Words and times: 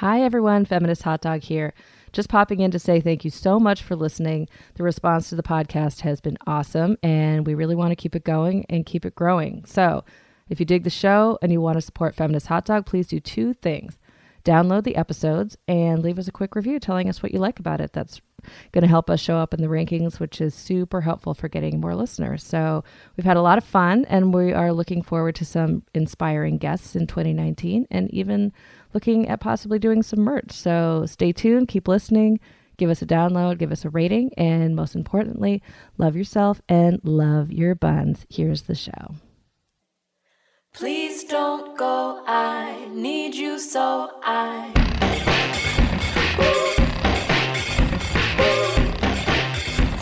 Hi, 0.00 0.22
everyone. 0.22 0.64
Feminist 0.64 1.02
Hot 1.02 1.20
Dog 1.20 1.42
here. 1.42 1.74
Just 2.10 2.30
popping 2.30 2.60
in 2.60 2.70
to 2.70 2.78
say 2.78 3.02
thank 3.02 3.22
you 3.22 3.30
so 3.30 3.60
much 3.60 3.82
for 3.82 3.94
listening. 3.94 4.48
The 4.76 4.82
response 4.82 5.28
to 5.28 5.34
the 5.34 5.42
podcast 5.42 6.00
has 6.00 6.22
been 6.22 6.38
awesome, 6.46 6.96
and 7.02 7.46
we 7.46 7.52
really 7.52 7.74
want 7.74 7.90
to 7.90 7.96
keep 7.96 8.16
it 8.16 8.24
going 8.24 8.64
and 8.70 8.86
keep 8.86 9.04
it 9.04 9.14
growing. 9.14 9.62
So, 9.66 10.02
if 10.48 10.58
you 10.58 10.64
dig 10.64 10.84
the 10.84 10.88
show 10.88 11.38
and 11.42 11.52
you 11.52 11.60
want 11.60 11.76
to 11.76 11.82
support 11.82 12.14
Feminist 12.14 12.46
Hot 12.46 12.64
Dog, 12.64 12.86
please 12.86 13.08
do 13.08 13.20
two 13.20 13.52
things 13.52 13.98
download 14.44 14.84
the 14.84 14.96
episodes 14.96 15.56
and 15.68 16.02
leave 16.02 16.18
us 16.18 16.28
a 16.28 16.32
quick 16.32 16.54
review 16.54 16.80
telling 16.80 17.08
us 17.08 17.22
what 17.22 17.32
you 17.32 17.38
like 17.38 17.58
about 17.58 17.80
it. 17.80 17.92
That's 17.92 18.20
going 18.72 18.82
to 18.82 18.88
help 18.88 19.10
us 19.10 19.20
show 19.20 19.36
up 19.36 19.54
in 19.54 19.60
the 19.60 19.68
rankings, 19.68 20.20
which 20.20 20.40
is 20.40 20.54
super 20.54 21.00
helpful 21.00 21.34
for 21.34 21.48
getting 21.48 21.80
more 21.80 21.94
listeners. 21.94 22.42
So 22.42 22.84
we've 23.16 23.24
had 23.24 23.36
a 23.36 23.42
lot 23.42 23.58
of 23.58 23.64
fun 23.64 24.04
and 24.08 24.34
we 24.34 24.52
are 24.52 24.72
looking 24.72 25.02
forward 25.02 25.34
to 25.36 25.44
some 25.44 25.82
inspiring 25.94 26.58
guests 26.58 26.96
in 26.96 27.06
2019 27.06 27.86
and 27.90 28.10
even 28.12 28.52
looking 28.94 29.28
at 29.28 29.40
possibly 29.40 29.78
doing 29.78 30.02
some 30.02 30.20
merch. 30.20 30.52
So 30.52 31.04
stay 31.06 31.32
tuned, 31.32 31.68
keep 31.68 31.88
listening, 31.88 32.40
give 32.76 32.90
us 32.90 33.02
a 33.02 33.06
download, 33.06 33.58
give 33.58 33.72
us 33.72 33.84
a 33.84 33.90
rating, 33.90 34.32
and 34.36 34.74
most 34.74 34.94
importantly, 34.94 35.62
love 35.98 36.16
yourself 36.16 36.60
and 36.68 37.00
love 37.04 37.52
your 37.52 37.74
buns. 37.74 38.26
Here's 38.28 38.62
the 38.62 38.74
show. 38.74 39.14
Please 40.72 41.24
don't 41.24 41.76
go, 41.76 42.22
I 42.26 42.88
need 42.92 43.34
you 43.34 43.58
so 43.58 44.20
I. 44.22 45.29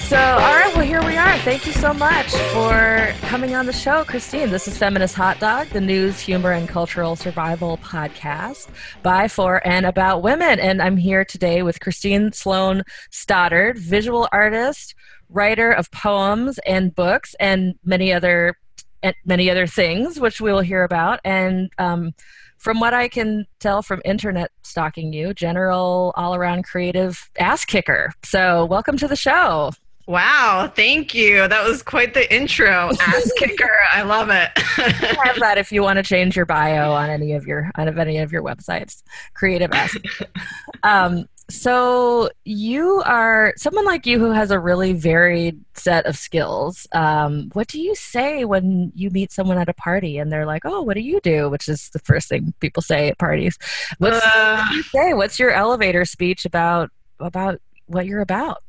So, 0.08 0.16
all 0.16 0.38
right, 0.38 0.74
well, 0.74 0.86
here 0.86 1.04
we 1.04 1.18
are. 1.18 1.36
Thank 1.40 1.66
you 1.66 1.72
so 1.72 1.92
much 1.92 2.34
for 2.54 3.12
coming 3.26 3.54
on 3.54 3.66
the 3.66 3.74
show, 3.74 4.04
Christine. 4.04 4.48
This 4.48 4.66
is 4.66 4.78
Feminist 4.78 5.14
Hot 5.16 5.38
Dog, 5.38 5.68
the 5.68 5.82
news, 5.82 6.18
humor, 6.18 6.52
and 6.52 6.66
cultural 6.66 7.14
survival 7.14 7.76
podcast 7.76 8.68
by, 9.02 9.28
for, 9.28 9.60
and 9.68 9.84
about 9.84 10.22
women. 10.22 10.60
And 10.60 10.80
I'm 10.80 10.96
here 10.96 11.26
today 11.26 11.62
with 11.62 11.80
Christine 11.80 12.32
Sloan 12.32 12.84
Stoddard, 13.10 13.76
visual 13.76 14.26
artist, 14.32 14.94
writer 15.28 15.72
of 15.72 15.90
poems 15.90 16.58
and 16.60 16.94
books, 16.94 17.34
and 17.38 17.74
many 17.84 18.10
other 18.10 18.56
and 19.02 19.14
many 19.26 19.50
other 19.50 19.66
things, 19.66 20.18
which 20.18 20.40
we 20.40 20.50
will 20.50 20.62
hear 20.62 20.84
about. 20.84 21.20
And 21.22 21.70
um, 21.76 22.14
from 22.56 22.80
what 22.80 22.94
I 22.94 23.08
can 23.08 23.44
tell 23.60 23.82
from 23.82 24.00
internet 24.06 24.52
stalking 24.62 25.12
you, 25.12 25.34
general 25.34 26.14
all 26.16 26.34
around 26.34 26.64
creative 26.64 27.28
ass 27.38 27.66
kicker. 27.66 28.14
So, 28.24 28.64
welcome 28.64 28.96
to 28.96 29.06
the 29.06 29.14
show. 29.14 29.72
Wow, 30.08 30.72
thank 30.74 31.14
you. 31.14 31.46
That 31.48 31.68
was 31.68 31.82
quite 31.82 32.14
the 32.14 32.34
intro. 32.34 32.90
Ass 32.98 33.30
kicker. 33.36 33.68
I 33.92 34.00
love 34.00 34.30
it. 34.30 34.48
have 34.56 35.38
that 35.40 35.58
if 35.58 35.70
you 35.70 35.82
want 35.82 35.98
to 35.98 36.02
change 36.02 36.34
your 36.34 36.46
bio 36.46 36.92
on 36.92 37.10
any 37.10 37.34
of 37.34 37.46
your 37.46 37.70
on 37.74 37.98
any 37.98 38.16
of 38.16 38.32
your 38.32 38.42
websites. 38.42 39.02
Creative 39.34 39.70
ass. 39.70 39.94
um, 40.82 41.28
so 41.50 42.30
you 42.46 43.02
are 43.04 43.52
someone 43.58 43.84
like 43.84 44.06
you 44.06 44.18
who 44.18 44.30
has 44.30 44.50
a 44.50 44.58
really 44.58 44.94
varied 44.94 45.62
set 45.74 46.06
of 46.06 46.16
skills. 46.16 46.86
Um, 46.92 47.50
what 47.52 47.68
do 47.68 47.78
you 47.78 47.94
say 47.94 48.46
when 48.46 48.92
you 48.94 49.10
meet 49.10 49.30
someone 49.30 49.58
at 49.58 49.68
a 49.68 49.74
party 49.74 50.16
and 50.16 50.32
they're 50.32 50.46
like, 50.46 50.62
"Oh, 50.64 50.80
what 50.80 50.94
do 50.94 51.02
you 51.02 51.20
do?" 51.20 51.50
Which 51.50 51.68
is 51.68 51.90
the 51.90 51.98
first 51.98 52.30
thing 52.30 52.54
people 52.60 52.82
say 52.82 53.08
at 53.08 53.18
parties. 53.18 53.58
What's, 53.98 54.24
uh, 54.24 54.56
what 54.56 54.70
do 54.70 54.76
you 54.76 54.82
say? 54.84 55.12
What's 55.12 55.38
your 55.38 55.50
elevator 55.50 56.06
speech 56.06 56.46
about 56.46 56.88
about 57.20 57.60
what 57.88 58.06
you're 58.06 58.22
about? 58.22 58.62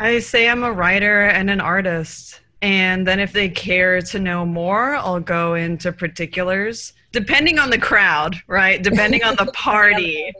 I 0.00 0.18
say 0.18 0.48
I'm 0.48 0.64
a 0.64 0.72
writer 0.72 1.26
and 1.26 1.50
an 1.50 1.60
artist. 1.60 2.40
And 2.62 3.06
then 3.06 3.20
if 3.20 3.32
they 3.32 3.48
care 3.48 4.00
to 4.00 4.18
know 4.18 4.44
more, 4.44 4.96
I'll 4.96 5.20
go 5.20 5.54
into 5.54 5.92
particulars 5.92 6.94
depending 7.12 7.58
on 7.58 7.70
the 7.70 7.78
crowd, 7.78 8.36
right? 8.46 8.82
Depending 8.82 9.22
on 9.24 9.36
the 9.36 9.46
party. 9.54 10.32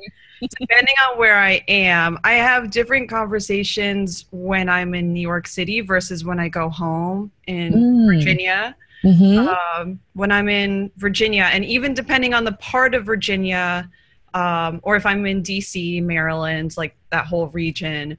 depending 0.58 0.94
on 1.06 1.19
where 1.19 1.36
I 1.36 1.62
am, 1.69 2.19
I 2.25 2.34
have 2.34 2.70
different 2.70 3.11
conversations 3.11 4.25
when 4.31 4.69
I'm 4.69 4.94
in 4.94 5.12
New 5.12 5.20
York 5.20 5.47
City 5.47 5.82
versus 5.82 6.25
when 6.25 6.41
I 6.41 6.49
go 6.49 6.70
home 6.70 7.31
in 7.47 7.72
mm. 7.75 8.06
Virginia. 8.06 8.75
Mm-hmm. 9.04 9.49
Um, 9.49 10.00
when 10.12 10.31
I'm 10.31 10.49
in 10.49 10.91
Virginia, 10.97 11.49
and 11.50 11.65
even 11.65 11.94
depending 11.94 12.34
on 12.34 12.44
the 12.44 12.53
part 12.53 12.94
of 12.94 13.06
Virginia, 13.06 13.91
um, 14.34 14.81
or 14.82 14.94
if 14.94 15.06
I'm 15.06 15.25
in 15.25 15.43
DC, 15.43 16.03
Maryland, 16.03 16.76
like 16.76 16.94
that 17.10 17.26
whole 17.26 17.49
region, 17.49 18.19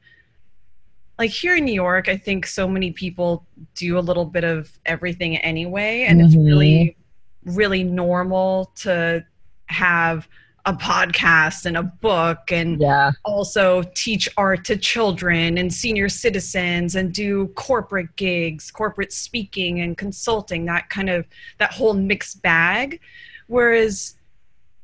like 1.21 1.29
here 1.29 1.55
in 1.55 1.65
New 1.65 1.73
York, 1.73 2.09
I 2.09 2.17
think 2.17 2.47
so 2.47 2.67
many 2.67 2.89
people 2.89 3.45
do 3.75 3.99
a 3.99 4.01
little 4.01 4.25
bit 4.25 4.43
of 4.43 4.75
everything 4.87 5.37
anyway, 5.37 6.05
and 6.05 6.19
mm-hmm. 6.19 6.25
it's 6.25 6.35
really, 6.35 6.97
really 7.45 7.83
normal 7.83 8.71
to 8.77 9.23
have 9.67 10.27
a 10.65 10.73
podcast 10.73 11.67
and 11.67 11.77
a 11.77 11.83
book 11.83 12.51
and 12.51 12.81
yeah. 12.81 13.11
also 13.23 13.83
teach 13.93 14.27
art 14.35 14.65
to 14.65 14.75
children 14.75 15.59
and 15.59 15.71
senior 15.71 16.09
citizens 16.09 16.95
and 16.95 17.13
do 17.13 17.47
corporate 17.49 18.15
gigs 18.15 18.69
corporate 18.69 19.11
speaking 19.11 19.81
and 19.81 19.97
consulting 19.97 20.65
that 20.65 20.87
kind 20.91 21.09
of 21.09 21.25
that 21.57 21.71
whole 21.73 21.95
mixed 21.95 22.43
bag 22.43 22.99
whereas 23.47 24.17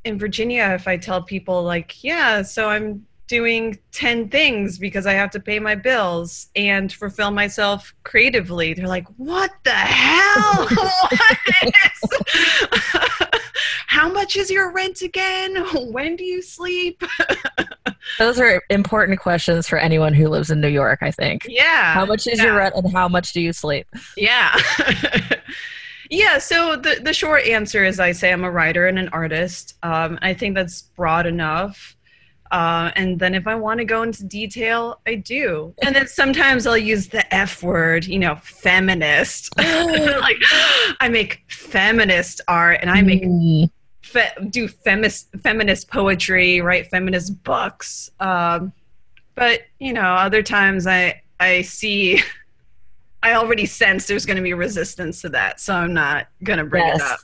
in 0.04 0.18
virginia 0.18 0.72
if 0.74 0.88
i 0.88 0.98
tell 0.98 1.22
people 1.22 1.62
like 1.62 2.04
yeah 2.04 2.42
so 2.42 2.70
i'm 2.70 3.06
doing 3.28 3.78
10 3.92 4.30
things 4.30 4.80
because 4.80 5.06
I 5.06 5.14
have 5.14 5.30
to 5.32 5.40
pay 5.40 5.60
my 5.60 5.76
bills 5.76 6.48
and 6.56 6.92
fulfill 6.92 7.32
myself 7.32 7.94
creatively. 8.04 8.74
They're 8.74 8.88
like, 8.88 9.08
what 9.18 9.52
the 9.64 9.72
hell? 9.72 10.68
How 13.88 14.10
much 14.10 14.38
is 14.38 14.50
your 14.50 14.72
rent 14.72 15.02
again? 15.02 15.58
When 15.98 16.16
do 16.16 16.24
you 16.24 16.42
sleep? 16.42 17.02
Those 18.20 18.40
are 18.40 18.62
important 18.70 19.20
questions 19.20 19.68
for 19.68 19.78
anyone 19.78 20.14
who 20.14 20.28
lives 20.28 20.52
in 20.52 20.62
New 20.62 20.68
York, 20.68 21.00
I 21.02 21.12
think. 21.12 21.46
Yeah. 21.48 21.94
How 21.94 22.06
much 22.06 22.28
is 22.28 22.38
yeah. 22.38 22.46
your 22.46 22.56
rent 22.56 22.76
and 22.76 22.92
how 22.92 23.08
much 23.08 23.34
do 23.34 23.42
you 23.42 23.52
sleep? 23.52 23.88
Yeah. 24.16 24.56
yeah, 26.10 26.38
so 26.38 26.76
the, 26.76 27.00
the 27.02 27.14
short 27.14 27.46
answer 27.46 27.84
is 27.84 28.00
I 28.00 28.12
say 28.12 28.32
I'm 28.32 28.44
a 28.44 28.52
writer 28.52 28.88
and 28.88 29.00
an 29.00 29.10
artist. 29.10 29.76
Um, 29.82 30.20
I 30.22 30.34
think 30.34 30.56
that's 30.56 30.84
broad 30.84 31.26
enough 31.26 31.97
uh, 32.52 32.92
and 32.96 33.20
then 33.20 33.36
if 33.36 33.48
I 33.48 33.56
want 33.56 33.80
to 33.80 33.86
go 33.86 34.04
into 34.04 34.24
detail, 34.24 35.00
I 35.06 35.16
do. 35.16 35.74
And 35.84 35.96
then 35.96 36.08
sometimes 36.08 36.66
I'll 36.68 36.78
use 36.78 37.08
the 37.08 37.34
F 37.34 37.64
word, 37.64 38.06
you 38.06 38.20
know, 38.20 38.36
feminist. 38.36 39.56
like 39.58 40.38
I 41.00 41.10
make 41.10 41.44
feminist 41.48 42.42
art 42.48 42.80
and 42.82 42.90
I 42.90 43.02
make 43.02 43.24
mm. 43.24 43.70
fe- 44.02 44.34
do 44.50 44.68
feminist 44.68 45.30
feminist 45.42 45.90
poetry, 45.90 46.62
write 46.62 46.88
feminist 46.88 47.44
books. 47.44 48.10
Um, 48.20 48.74
but 49.36 49.62
you 49.80 49.94
know, 49.94 50.02
other 50.02 50.42
times 50.42 50.88
I 50.88 51.22
I 51.40 51.62
see 51.62 52.22
I 53.24 53.34
already 53.34 53.66
sense 53.66 54.06
there's 54.08 54.26
going 54.26 54.38
to 54.38 54.44
be 54.44 54.54
resistance 54.54 55.22
to 55.22 55.30
that, 55.30 55.60
so 55.60 55.74
I'm 55.74 55.94
not 55.94 56.28
going 56.44 56.60
to 56.60 56.66
bring 56.66 56.86
yes. 56.86 57.00
it 57.00 57.02
up. 57.04 57.20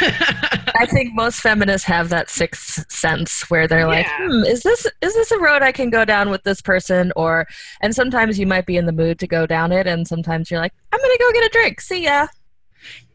I 0.00 0.86
think 0.86 1.14
most 1.14 1.40
feminists 1.40 1.86
have 1.86 2.08
that 2.10 2.30
sixth 2.30 2.90
sense 2.90 3.48
where 3.50 3.66
they're 3.66 3.86
like, 3.86 4.06
yeah. 4.06 4.26
hmm, 4.26 4.44
is 4.44 4.62
this 4.62 4.86
is 5.02 5.14
this 5.14 5.30
a 5.30 5.38
road 5.38 5.62
I 5.62 5.72
can 5.72 5.90
go 5.90 6.04
down 6.04 6.30
with 6.30 6.44
this 6.44 6.60
person? 6.60 7.12
Or 7.16 7.46
and 7.80 7.94
sometimes 7.94 8.38
you 8.38 8.46
might 8.46 8.66
be 8.66 8.76
in 8.76 8.86
the 8.86 8.92
mood 8.92 9.18
to 9.20 9.26
go 9.26 9.46
down 9.46 9.72
it, 9.72 9.86
and 9.86 10.06
sometimes 10.06 10.50
you're 10.50 10.60
like, 10.60 10.72
I'm 10.92 11.00
gonna 11.00 11.18
go 11.18 11.32
get 11.32 11.44
a 11.44 11.50
drink. 11.50 11.80
See 11.80 12.04
ya. 12.04 12.28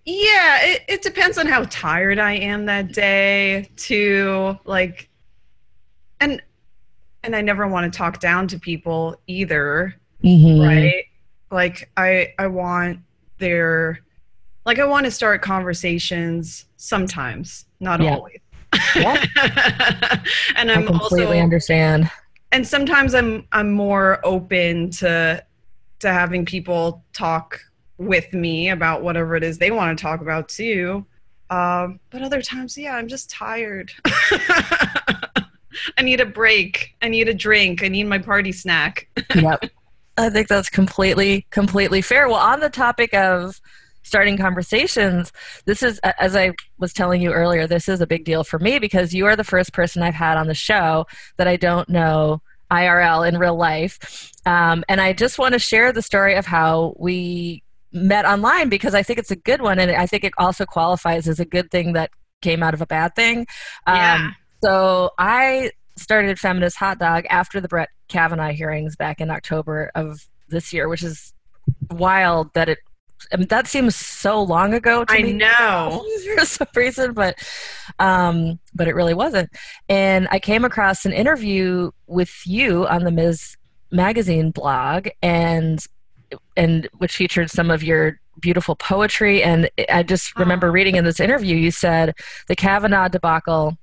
Yeah, 0.05 0.59
it, 0.63 0.81
it 0.89 1.01
depends 1.01 1.37
on 1.37 1.47
how 1.47 1.63
tired 1.69 2.19
I 2.19 2.33
am 2.33 2.65
that 2.65 2.91
day 2.91 3.69
too. 3.77 4.57
Like 4.65 5.09
and 6.19 6.41
and 7.23 7.35
I 7.35 7.41
never 7.41 7.67
want 7.67 7.91
to 7.91 7.97
talk 7.97 8.19
down 8.19 8.47
to 8.49 8.59
people 8.59 9.15
either. 9.27 9.95
Mm-hmm. 10.23 10.61
Right? 10.61 11.05
Like 11.51 11.89
I 11.95 12.33
I 12.37 12.47
want 12.47 12.99
their 13.37 13.99
like 14.65 14.79
I 14.79 14.85
want 14.85 15.05
to 15.05 15.11
start 15.11 15.41
conversations 15.41 16.65
sometimes, 16.77 17.65
not 17.79 18.01
yeah. 18.01 18.15
always. 18.15 18.39
Yeah. 18.95 19.23
and 20.55 20.71
I'm 20.71 20.83
I 20.83 20.85
completely 20.85 21.25
also, 21.25 21.39
understand. 21.39 22.09
And 22.51 22.67
sometimes 22.67 23.13
I'm 23.13 23.47
I'm 23.51 23.71
more 23.71 24.19
open 24.23 24.89
to 24.91 25.43
to 25.99 26.09
having 26.11 26.45
people 26.45 27.03
talk 27.13 27.59
with 27.97 28.33
me 28.33 28.69
about 28.69 29.03
whatever 29.03 29.35
it 29.35 29.43
is 29.43 29.57
they 29.57 29.71
want 29.71 29.97
to 29.97 30.01
talk 30.01 30.21
about 30.21 30.49
too. 30.49 31.05
Um, 31.49 31.99
but 32.09 32.21
other 32.21 32.41
times, 32.41 32.77
yeah, 32.77 32.95
I'm 32.95 33.07
just 33.07 33.29
tired. 33.29 33.91
I 35.97 36.01
need 36.01 36.19
a 36.19 36.25
break. 36.25 36.95
I 37.01 37.07
need 37.09 37.27
a 37.27 37.33
drink. 37.33 37.83
I 37.83 37.87
need 37.87 38.05
my 38.05 38.17
party 38.17 38.51
snack. 38.51 39.07
yep. 39.35 39.63
I 40.17 40.29
think 40.29 40.47
that's 40.47 40.69
completely, 40.69 41.45
completely 41.49 42.01
fair. 42.01 42.27
Well, 42.27 42.37
on 42.37 42.59
the 42.59 42.69
topic 42.69 43.13
of 43.13 43.59
starting 44.03 44.37
conversations 44.37 45.31
this 45.65 45.81
is 45.81 45.99
as 46.19 46.35
i 46.35 46.51
was 46.77 46.93
telling 46.93 47.21
you 47.21 47.31
earlier 47.31 47.67
this 47.67 47.89
is 47.89 48.01
a 48.01 48.07
big 48.07 48.25
deal 48.25 48.43
for 48.43 48.59
me 48.59 48.79
because 48.79 49.13
you 49.13 49.25
are 49.25 49.35
the 49.35 49.43
first 49.43 49.73
person 49.73 50.01
i've 50.01 50.13
had 50.13 50.37
on 50.37 50.47
the 50.47 50.53
show 50.53 51.05
that 51.37 51.47
i 51.47 51.55
don't 51.55 51.89
know 51.89 52.41
irl 52.71 53.27
in 53.27 53.37
real 53.37 53.55
life 53.55 54.31
um, 54.45 54.83
and 54.89 54.99
i 55.01 55.13
just 55.13 55.39
want 55.39 55.53
to 55.53 55.59
share 55.59 55.91
the 55.91 56.01
story 56.01 56.35
of 56.35 56.45
how 56.45 56.93
we 56.97 57.63
met 57.91 58.25
online 58.25 58.69
because 58.69 58.93
i 58.93 59.03
think 59.03 59.19
it's 59.19 59.31
a 59.31 59.35
good 59.35 59.61
one 59.61 59.79
and 59.79 59.91
i 59.91 60.05
think 60.05 60.23
it 60.23 60.33
also 60.37 60.65
qualifies 60.65 61.27
as 61.27 61.39
a 61.39 61.45
good 61.45 61.69
thing 61.71 61.93
that 61.93 62.09
came 62.41 62.63
out 62.63 62.73
of 62.73 62.81
a 62.81 62.87
bad 62.87 63.15
thing 63.15 63.39
um, 63.87 63.95
yeah. 63.95 64.31
So 64.63 65.11
I 65.17 65.71
started 65.97 66.39
Feminist 66.39 66.77
Hot 66.77 66.97
Dog 66.97 67.25
after 67.29 67.59
the 67.59 67.67
Brett 67.67 67.89
Kavanaugh 68.07 68.53
hearings 68.53 68.95
back 68.95 69.19
in 69.19 69.29
October 69.29 69.91
of 69.93 70.25
this 70.47 70.71
year, 70.71 70.87
which 70.87 71.03
is 71.03 71.33
wild 71.91 72.53
that 72.53 72.69
it. 72.69 72.79
I 73.31 73.37
mean, 73.37 73.47
that 73.47 73.67
seems 73.67 73.95
so 73.95 74.41
long 74.41 74.73
ago. 74.73 75.05
To 75.05 75.13
I 75.13 75.21
me 75.21 75.33
know. 75.33 76.05
for 76.37 76.45
some 76.45 76.67
reason, 76.75 77.13
but 77.13 77.37
um, 77.99 78.59
but 78.73 78.87
it 78.87 78.95
really 78.95 79.13
wasn't. 79.13 79.49
And 79.89 80.27
I 80.31 80.39
came 80.39 80.65
across 80.65 81.05
an 81.05 81.13
interview 81.13 81.91
with 82.07 82.45
you 82.45 82.87
on 82.87 83.03
the 83.03 83.11
Ms. 83.11 83.57
Magazine 83.91 84.51
blog, 84.51 85.07
and 85.21 85.85
and 86.57 86.89
which 86.97 87.15
featured 87.15 87.49
some 87.49 87.69
of 87.69 87.83
your 87.83 88.19
beautiful 88.39 88.75
poetry. 88.75 89.43
And 89.43 89.69
I 89.89 90.03
just 90.03 90.37
remember 90.37 90.71
reading 90.71 90.95
in 90.95 91.05
this 91.05 91.19
interview, 91.19 91.55
you 91.55 91.71
said 91.71 92.15
the 92.47 92.55
Kavanaugh 92.55 93.07
debacle 93.07 93.77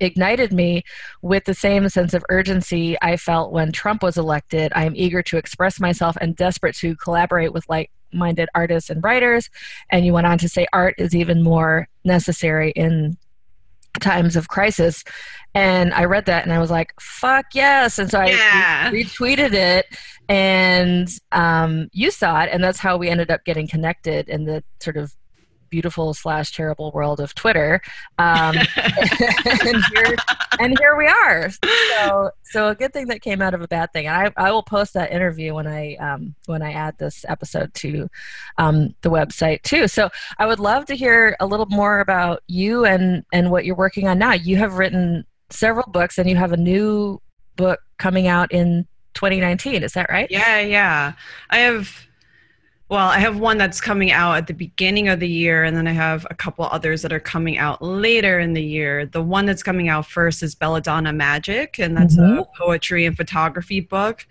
ignited 0.00 0.52
me 0.52 0.82
with 1.22 1.44
the 1.44 1.54
same 1.54 1.88
sense 1.88 2.14
of 2.14 2.24
urgency 2.28 2.96
I 3.02 3.16
felt 3.16 3.52
when 3.52 3.72
Trump 3.72 4.02
was 4.02 4.18
elected. 4.18 4.72
I 4.74 4.84
am 4.84 4.94
eager 4.96 5.22
to 5.22 5.36
express 5.36 5.80
myself 5.80 6.16
and 6.20 6.36
desperate 6.36 6.76
to 6.76 6.96
collaborate 6.96 7.52
with 7.52 7.68
like 7.68 7.90
minded 8.12 8.48
artists 8.54 8.90
and 8.90 9.02
writers. 9.02 9.48
And 9.90 10.04
you 10.06 10.12
went 10.12 10.26
on 10.26 10.38
to 10.38 10.48
say 10.48 10.66
art 10.72 10.94
is 10.98 11.14
even 11.14 11.42
more 11.42 11.88
necessary 12.04 12.70
in 12.72 13.16
times 14.00 14.36
of 14.36 14.48
crisis. 14.48 15.04
And 15.54 15.92
I 15.92 16.04
read 16.04 16.24
that 16.26 16.44
and 16.44 16.52
I 16.52 16.58
was 16.58 16.70
like, 16.70 16.94
fuck 16.98 17.46
yes. 17.54 17.98
And 17.98 18.10
so 18.10 18.20
I 18.20 18.30
Yeah. 18.30 18.90
retweeted 18.90 19.52
it 19.52 19.86
and 20.28 21.08
um, 21.32 21.88
you 21.92 22.10
saw 22.10 22.42
it. 22.42 22.48
And 22.52 22.64
that's 22.64 22.78
how 22.78 22.96
we 22.96 23.08
ended 23.10 23.30
up 23.30 23.44
getting 23.44 23.68
connected 23.68 24.28
in 24.28 24.44
the 24.44 24.64
sort 24.80 24.96
of 24.96 25.14
beautiful 25.72 26.12
slash 26.12 26.52
terrible 26.52 26.92
world 26.92 27.18
of 27.18 27.34
Twitter. 27.34 27.80
Um, 28.18 28.54
and, 28.76 29.84
here, 29.90 30.16
and 30.60 30.78
here 30.78 30.96
we 30.96 31.06
are. 31.06 31.50
So, 31.50 32.30
so 32.42 32.68
a 32.68 32.74
good 32.74 32.92
thing 32.92 33.06
that 33.06 33.22
came 33.22 33.40
out 33.40 33.54
of 33.54 33.62
a 33.62 33.66
bad 33.66 33.90
thing. 33.94 34.06
I, 34.06 34.30
I 34.36 34.52
will 34.52 34.62
post 34.62 34.92
that 34.92 35.10
interview 35.10 35.54
when 35.54 35.66
I 35.66 35.96
um, 35.96 36.34
when 36.44 36.60
I 36.60 36.72
add 36.72 36.98
this 36.98 37.24
episode 37.26 37.72
to 37.74 38.08
um, 38.58 38.94
the 39.00 39.10
website 39.10 39.62
too. 39.62 39.88
So 39.88 40.10
I 40.38 40.46
would 40.46 40.60
love 40.60 40.84
to 40.86 40.94
hear 40.94 41.34
a 41.40 41.46
little 41.46 41.66
more 41.66 42.00
about 42.00 42.42
you 42.46 42.84
and 42.84 43.24
and 43.32 43.50
what 43.50 43.64
you're 43.64 43.74
working 43.74 44.06
on 44.06 44.18
now. 44.18 44.34
You 44.34 44.58
have 44.58 44.74
written 44.74 45.24
several 45.48 45.90
books, 45.90 46.18
and 46.18 46.28
you 46.28 46.36
have 46.36 46.52
a 46.52 46.56
new 46.58 47.18
book 47.56 47.80
coming 47.96 48.26
out 48.26 48.52
in 48.52 48.86
2019. 49.14 49.82
Is 49.82 49.94
that 49.94 50.10
right? 50.10 50.30
Yeah, 50.30 50.60
yeah. 50.60 51.14
I 51.48 51.58
have 51.58 52.06
well, 52.92 53.08
I 53.08 53.20
have 53.20 53.38
one 53.38 53.56
that's 53.56 53.80
coming 53.80 54.12
out 54.12 54.34
at 54.34 54.46
the 54.48 54.52
beginning 54.52 55.08
of 55.08 55.18
the 55.18 55.26
year, 55.26 55.64
and 55.64 55.74
then 55.74 55.88
I 55.88 55.92
have 55.92 56.26
a 56.28 56.34
couple 56.34 56.66
others 56.66 57.00
that 57.00 57.10
are 57.10 57.18
coming 57.18 57.56
out 57.56 57.80
later 57.80 58.38
in 58.38 58.52
the 58.52 58.62
year. 58.62 59.06
The 59.06 59.22
one 59.22 59.46
that's 59.46 59.62
coming 59.62 59.88
out 59.88 60.04
first 60.04 60.42
is 60.42 60.54
Belladonna 60.54 61.10
Magic, 61.10 61.78
and 61.78 61.96
that's 61.96 62.18
a 62.18 62.46
poetry 62.54 63.06
and 63.06 63.16
photography 63.16 63.80
book. 63.80 64.26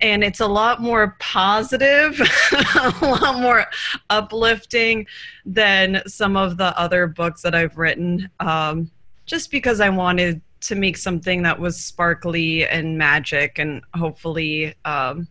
And 0.00 0.22
it's 0.22 0.38
a 0.38 0.46
lot 0.46 0.80
more 0.80 1.16
positive, 1.18 2.20
a 2.52 2.94
lot 3.02 3.40
more 3.40 3.66
uplifting 4.08 5.08
than 5.44 6.00
some 6.06 6.36
of 6.36 6.58
the 6.58 6.78
other 6.78 7.08
books 7.08 7.42
that 7.42 7.56
I've 7.56 7.76
written, 7.76 8.30
um, 8.38 8.88
just 9.24 9.50
because 9.50 9.80
I 9.80 9.88
wanted 9.88 10.40
to 10.60 10.76
make 10.76 10.96
something 10.96 11.42
that 11.42 11.58
was 11.58 11.76
sparkly 11.76 12.68
and 12.68 12.96
magic 12.96 13.58
and 13.58 13.82
hopefully 13.94 14.76
um, 14.84 15.26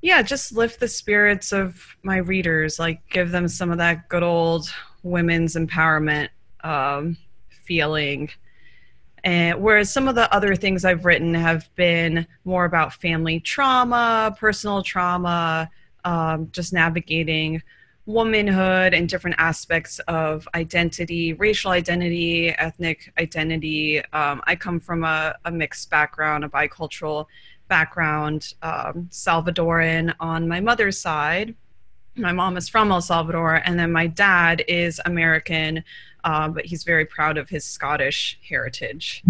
yeah 0.00 0.22
just 0.22 0.52
lift 0.52 0.80
the 0.80 0.88
spirits 0.88 1.52
of 1.52 1.96
my 2.02 2.18
readers 2.18 2.78
like 2.78 3.00
give 3.10 3.30
them 3.30 3.48
some 3.48 3.70
of 3.70 3.78
that 3.78 4.08
good 4.08 4.22
old 4.22 4.68
women's 5.02 5.54
empowerment 5.54 6.28
um, 6.64 7.16
feeling. 7.48 8.30
And 9.24 9.60
whereas 9.60 9.92
some 9.92 10.08
of 10.08 10.14
the 10.14 10.32
other 10.32 10.54
things 10.54 10.84
i've 10.84 11.04
written 11.04 11.34
have 11.34 11.68
been 11.74 12.26
more 12.44 12.64
about 12.64 12.94
family 12.94 13.40
trauma 13.40 14.34
personal 14.38 14.82
trauma 14.82 15.68
um, 16.04 16.48
just 16.52 16.72
navigating 16.72 17.60
womanhood 18.06 18.94
and 18.94 19.08
different 19.08 19.36
aspects 19.38 19.98
of 20.06 20.46
identity 20.54 21.32
racial 21.34 21.72
identity 21.72 22.50
ethnic 22.50 23.12
identity. 23.18 23.98
Um, 24.12 24.40
i 24.46 24.54
come 24.54 24.78
from 24.78 25.02
a, 25.02 25.34
a 25.44 25.50
mixed 25.50 25.90
background 25.90 26.44
a 26.44 26.48
bicultural 26.48 27.26
background 27.68 28.54
um, 28.62 29.08
Salvadoran 29.10 30.14
on 30.20 30.48
my 30.48 30.60
mother's 30.60 30.98
side. 30.98 31.54
My 32.16 32.32
mom 32.32 32.56
is 32.56 32.68
from 32.68 32.90
El 32.90 33.00
Salvador, 33.00 33.62
and 33.64 33.78
then 33.78 33.92
my 33.92 34.06
dad 34.08 34.64
is 34.66 35.00
American, 35.04 35.84
uh, 36.24 36.48
but 36.48 36.64
he's 36.64 36.82
very 36.82 37.04
proud 37.04 37.38
of 37.38 37.48
his 37.48 37.64
Scottish 37.64 38.38
heritage. 38.48 39.22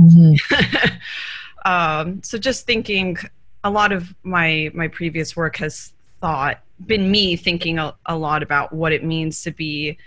um, 1.64 2.22
so 2.22 2.38
just 2.38 2.66
thinking, 2.66 3.18
a 3.64 3.70
lot 3.70 3.92
of 3.92 4.14
my 4.22 4.70
my 4.72 4.88
previous 4.88 5.36
work 5.36 5.56
has 5.56 5.92
thought 6.20 6.62
been 6.86 7.10
me 7.10 7.36
thinking 7.36 7.78
a, 7.78 7.94
a 8.06 8.16
lot 8.16 8.42
about 8.42 8.72
what 8.72 8.92
it 8.92 9.04
means 9.04 9.42
to 9.42 9.50
be 9.50 9.98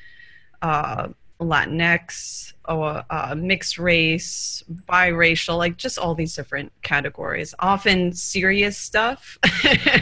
uh, 0.62 1.10
Latinx, 1.42 2.54
or 2.68 3.04
uh, 3.10 3.36
mixed 3.36 3.78
race, 3.78 4.64
biracial, 4.88 5.58
like 5.58 5.78
just 5.78 5.98
all 5.98 6.16
these 6.16 6.36
different 6.36 6.72
categories. 6.82 7.54
Often 7.60 8.14
serious 8.14 8.78
stuff. 8.78 9.38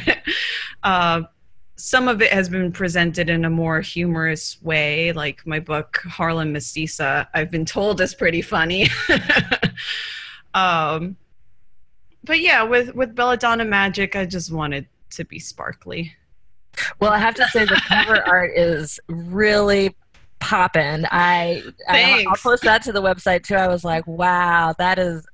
uh, 0.83 1.21
some 1.75 2.09
of 2.09 2.21
it 2.21 2.33
has 2.33 2.50
been 2.50 2.71
presented 2.71 3.30
in 3.30 3.45
a 3.45 3.50
more 3.50 3.80
humorous 3.80 4.62
way, 4.62 5.13
like 5.13 5.45
my 5.47 5.59
book 5.59 6.01
Harlem 6.03 6.53
Mestiza. 6.53 7.27
I've 7.33 7.50
been 7.50 7.65
told 7.65 8.01
is 8.01 8.13
pretty 8.13 8.41
funny. 8.41 8.89
um, 10.53 11.15
but 12.25 12.41
yeah, 12.41 12.63
with 12.63 12.94
with 12.95 13.15
Belladonna 13.15 13.63
Magic, 13.63 14.18
I 14.18 14.25
just 14.25 14.51
wanted 14.51 14.88
to 15.12 15.24
be 15.24 15.39
sparkly. 15.39 16.13
Well, 17.00 17.12
I 17.12 17.18
have 17.18 17.36
to 17.36 17.47
say 17.47 17.65
the 17.65 17.81
cover 17.88 18.21
art 18.27 18.51
is 18.56 19.00
really 19.07 19.95
popping. 20.39 21.06
I, 21.12 21.63
I 21.88 22.25
I'll 22.27 22.36
post 22.36 22.63
that 22.63 22.83
to 22.83 22.91
the 22.91 23.01
website 23.01 23.44
too. 23.44 23.56
I 23.56 23.68
was 23.68 23.83
like, 23.83 24.06
wow, 24.07 24.74
that 24.77 25.00
is 25.00 25.25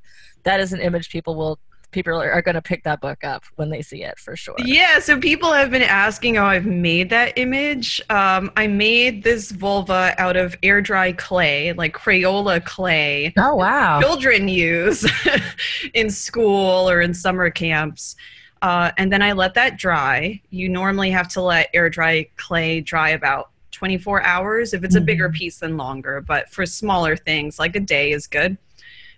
that 0.44 0.60
is 0.60 0.74
an 0.74 0.80
image 0.80 1.10
people 1.10 1.36
will 1.36 1.60
people 1.96 2.22
are, 2.22 2.30
are 2.30 2.42
going 2.42 2.56
to 2.56 2.62
pick 2.62 2.84
that 2.84 3.00
book 3.00 3.24
up 3.24 3.44
when 3.56 3.70
they 3.70 3.82
see 3.82 4.04
it 4.04 4.20
for 4.20 4.36
sure. 4.36 4.56
Yeah, 4.60 5.00
so 5.00 5.18
people 5.18 5.52
have 5.54 5.72
been 5.72 5.82
asking 5.82 6.36
how 6.36 6.46
I've 6.46 6.66
made 6.66 7.10
that 7.10 7.34
image. 7.38 8.02
Um, 8.10 8.52
I 8.58 8.68
made 8.68 9.24
this 9.24 9.52
vulva 9.52 10.14
out 10.18 10.36
of 10.36 10.56
air 10.62 10.82
dry 10.82 11.14
clay, 11.14 11.74
like 11.74 11.94
Crayola 11.96 12.64
clay. 12.64 13.34
Oh 13.38 13.56
wow. 13.56 14.02
Children 14.02 14.50
use 14.50 15.10
in 15.94 16.10
school 16.10 16.90
or 16.90 17.02
in 17.02 17.14
summer 17.14 17.50
camps. 17.50 18.16
Uh, 18.62 18.92
and 18.98 19.12
then 19.12 19.22
I 19.22 19.32
let 19.32 19.54
that 19.54 19.78
dry. 19.78 20.42
You 20.50 20.70
normally 20.70 21.12
have 21.12 21.28
to 21.30 21.42
let 21.42 21.70
air 21.74 21.90
dry 21.90 22.28
clay 22.36 22.82
dry 22.82 23.10
about 23.10 23.52
24 23.76 24.24
hours 24.24 24.74
if 24.74 24.84
it's 24.84 24.96
a 24.96 25.02
bigger 25.02 25.30
piece 25.30 25.60
than 25.60 25.76
longer, 25.76 26.22
but 26.22 26.50
for 26.50 26.66
smaller 26.66 27.16
things, 27.16 27.60
like 27.60 27.76
a 27.76 27.80
day 27.80 28.12
is 28.12 28.26
good. 28.26 28.58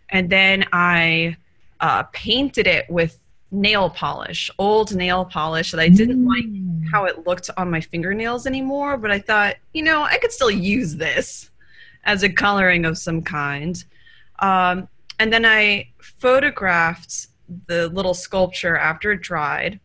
And 0.10 0.30
then 0.30 0.66
I 0.74 1.38
uh, 1.80 2.04
painted 2.12 2.66
it 2.66 2.90
with 2.90 3.20
nail 3.52 3.90
polish, 3.90 4.50
old 4.58 4.96
nail 4.96 5.26
polish 5.26 5.72
that 5.72 5.80
I 5.80 5.90
didn't 5.90 6.26
like 6.26 6.46
how 6.92 7.06
it 7.06 7.28
looked 7.28 7.50
on 7.56 7.70
my 7.70 7.82
fingernails 7.82 8.48
anymore, 8.48 8.98
but 8.98 9.12
I 9.12 9.20
thought, 9.20 9.56
you 9.74 9.84
know, 9.84 10.02
I 10.04 10.18
could 10.18 10.32
still 10.32 10.52
use 10.52 10.96
this 10.96 11.52
as 12.04 12.24
a 12.24 12.30
coloring 12.30 12.84
of 12.84 12.98
some 12.98 13.22
kind. 13.22 13.84
Um, 14.40 14.88
and 15.20 15.32
then 15.32 15.46
I 15.46 15.90
photographed 16.02 17.28
the 17.68 17.90
little 17.90 18.14
sculpture 18.14 18.76
after 18.76 19.12
it 19.12 19.22
dried. 19.22 19.80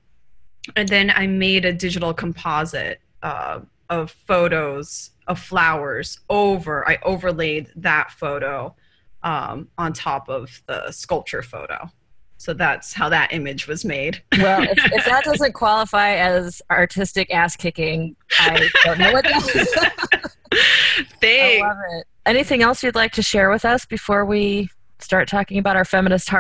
And 0.77 0.89
then 0.89 1.11
I 1.11 1.27
made 1.27 1.65
a 1.65 1.73
digital 1.73 2.15
composite 2.15 3.01
uh, 3.23 3.61
of 3.93 4.11
photos 4.27 5.11
of 5.29 5.39
flowers 5.39 6.19
over, 6.31 6.89
I 6.89 6.99
overlaid 7.05 7.71
that 7.77 8.11
photo 8.11 8.75
um, 9.23 9.69
on 9.77 9.93
top 9.93 10.31
of 10.31 10.63
the 10.67 10.91
sculpture 10.91 11.43
photo. 11.43 11.91
So 12.39 12.55
that's 12.55 12.95
how 12.95 13.11
that 13.11 13.33
image 13.33 13.69
was 13.69 13.85
made. 13.85 14.23
Well, 14.39 14.63
if, 14.63 14.71
if 14.93 15.05
that 15.05 15.25
doesn't 15.25 15.53
qualify 15.53 16.15
as 16.15 16.63
artistic 16.71 17.33
ass 17.33 17.55
kicking, 17.55 18.17
I 18.41 18.69
don't 18.83 18.99
know 18.99 19.13
what 19.13 19.25
does. 19.25 19.51
I 20.53 21.05
Thanks. 21.21 21.63
love 21.63 21.77
it. 21.93 22.07
Anything 22.25 22.63
else 22.63 22.83
you'd 22.83 22.95
like 22.95 23.13
to 23.13 23.23
share 23.23 23.51
with 23.51 23.65
us 23.65 23.85
before 23.85 24.25
we 24.25 24.71
start 25.01 25.29
talking 25.29 25.59
about 25.59 25.77
our 25.77 25.85
feminist 25.85 26.31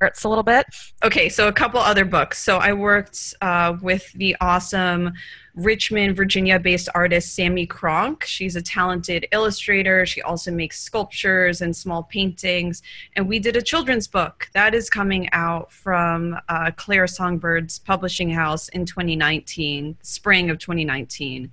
hearts 0.00 0.24
a 0.24 0.28
little 0.28 0.44
bit? 0.44 0.66
Okay, 1.04 1.28
so 1.28 1.48
a 1.48 1.52
couple 1.52 1.80
other 1.80 2.04
books. 2.04 2.38
So 2.42 2.58
I 2.58 2.72
worked 2.72 3.34
uh, 3.40 3.76
with 3.80 4.12
the 4.12 4.36
awesome 4.40 5.12
Richmond, 5.54 6.16
Virginia 6.16 6.58
based 6.58 6.88
artist 6.94 7.34
Sammy 7.34 7.66
Kronk. 7.66 8.24
She's 8.24 8.54
a 8.54 8.62
talented 8.62 9.26
illustrator. 9.32 10.06
She 10.06 10.22
also 10.22 10.52
makes 10.52 10.80
sculptures 10.80 11.60
and 11.60 11.74
small 11.74 12.04
paintings. 12.04 12.82
And 13.16 13.28
we 13.28 13.40
did 13.40 13.56
a 13.56 13.62
children's 13.62 14.06
book 14.06 14.48
that 14.54 14.72
is 14.72 14.88
coming 14.88 15.28
out 15.32 15.72
from 15.72 16.38
uh, 16.48 16.70
Clare 16.76 17.08
Songbirds 17.08 17.80
publishing 17.80 18.30
house 18.30 18.68
in 18.68 18.86
2019, 18.86 19.96
spring 20.02 20.48
of 20.50 20.58
2019. 20.58 21.50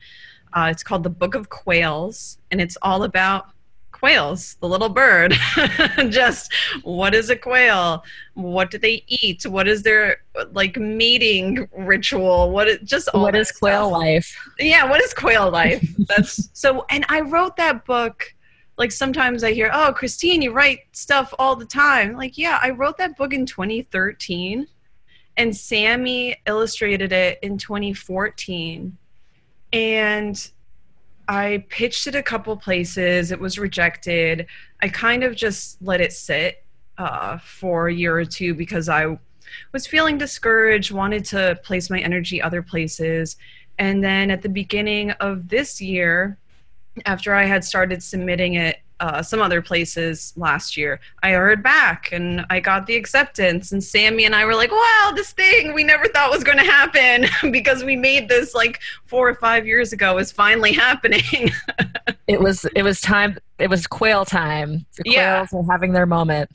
Uh, 0.54 0.70
it's 0.72 0.84
called 0.84 1.04
The 1.04 1.10
Book 1.10 1.36
of 1.36 1.50
Quails, 1.50 2.38
and 2.50 2.62
it's 2.62 2.78
all 2.82 3.04
about 3.04 3.48
quails, 4.06 4.56
the 4.60 4.68
little 4.68 4.90
bird. 4.90 5.34
Just 6.10 6.54
what 6.84 7.16
is 7.16 7.32
a 7.32 7.36
quail? 7.36 8.04
What 8.36 8.70
do 8.70 8.78
they 8.78 9.04
eat? 9.08 9.48
What 9.48 9.68
is 9.68 9.82
their 9.82 10.18
like 10.52 10.78
mating 10.78 11.68
ritual? 11.76 12.52
What 12.52 12.68
is 12.68 12.78
just 12.84 13.08
all 13.10 13.24
what 13.24 13.36
is 13.36 13.52
quail 13.52 13.90
stuff. 13.90 14.00
life? 14.00 14.38
Yeah, 14.60 14.88
what 14.88 15.02
is 15.02 15.12
quail 15.12 15.50
life? 15.50 15.84
That's 16.08 16.50
so 16.54 16.86
and 16.92 17.04
I 17.10 17.22
wrote 17.22 17.56
that 17.58 17.84
book 17.86 18.36
like 18.78 18.92
sometimes 18.92 19.44
I 19.44 19.54
hear, 19.54 19.72
"Oh, 19.74 19.92
Christine, 19.92 20.44
you 20.44 20.52
write 20.52 20.82
stuff 20.92 21.34
all 21.40 21.56
the 21.56 21.66
time." 21.66 22.14
Like, 22.14 22.38
yeah, 22.38 22.60
I 22.62 22.72
wrote 22.72 22.98
that 22.98 23.18
book 23.18 23.34
in 23.34 23.48
2013 23.48 24.68
and 25.38 25.56
Sammy 25.56 26.36
illustrated 26.46 27.12
it 27.12 27.40
in 27.42 27.58
2014. 27.58 28.98
And 29.74 30.52
I 31.28 31.66
pitched 31.70 32.08
it 32.08 32.16
a 32.16 32.24
couple 32.24 32.56
places. 32.58 33.32
It 33.32 33.40
was 33.40 33.58
rejected. 33.58 34.48
I 34.82 34.90
kind 34.90 35.24
of 35.24 35.36
just 35.36 35.82
let 35.82 36.02
it 36.02 36.14
sit 36.14 36.64
uh, 36.98 37.38
for 37.40 37.88
a 37.88 37.94
year 37.94 38.18
or 38.18 38.26
two 38.26 38.54
because 38.54 38.90
I 38.90 39.18
was 39.72 39.88
feeling 39.88 40.18
discouraged, 40.18 40.92
wanted 40.92 41.26
to 41.26 41.60
place 41.64 41.90
my 41.90 42.00
energy 42.00 42.42
other 42.42 42.62
places. 42.62 43.38
And 43.78 44.04
then 44.04 44.32
at 44.32 44.42
the 44.42 44.50
beginning 44.50 45.12
of 45.12 45.50
this 45.50 45.82
year, 45.82 46.38
after 47.06 47.34
I 47.34 47.46
had 47.46 47.64
started 47.64 48.02
submitting 48.02 48.54
it 48.54 48.78
uh, 49.00 49.22
some 49.22 49.42
other 49.42 49.62
places 49.62 50.34
last 50.38 50.78
year, 50.78 51.00
I 51.24 51.32
heard 51.32 51.62
back 51.62 52.10
and 52.12 52.46
I 52.50 52.60
got 52.60 52.86
the 52.88 52.96
acceptance. 52.96 53.72
And 53.72 53.84
Sammy 53.84 54.26
and 54.26 54.34
I 54.36 54.46
were 54.46 54.56
like, 54.56 54.72
wow, 54.72 55.12
this 55.16 55.32
thing 55.34 55.74
we 55.74 55.84
never 55.84 56.08
thought 56.08 56.32
was 56.32 56.44
going 56.44 56.58
to 56.58 56.64
happen 56.64 57.26
because 57.52 57.84
we 57.84 57.96
made 57.96 58.30
this 58.30 58.54
like 58.56 58.80
four 59.06 59.28
or 59.30 59.36
five 59.36 59.68
years 59.68 59.92
ago 59.94 60.18
is 60.18 60.32
finally 60.32 60.72
happening. 60.74 61.22
It 62.28 62.42
was 62.42 62.66
it 62.76 62.82
was 62.82 63.02
time 63.02 63.38
it 63.60 63.70
was 63.70 63.86
quail 63.86 64.26
time. 64.26 64.84
The 64.98 65.04
Yeah. 65.06 65.46
quails 65.46 65.54
are 65.64 65.72
having 65.72 65.94
their 65.94 66.08
moment. 66.08 66.50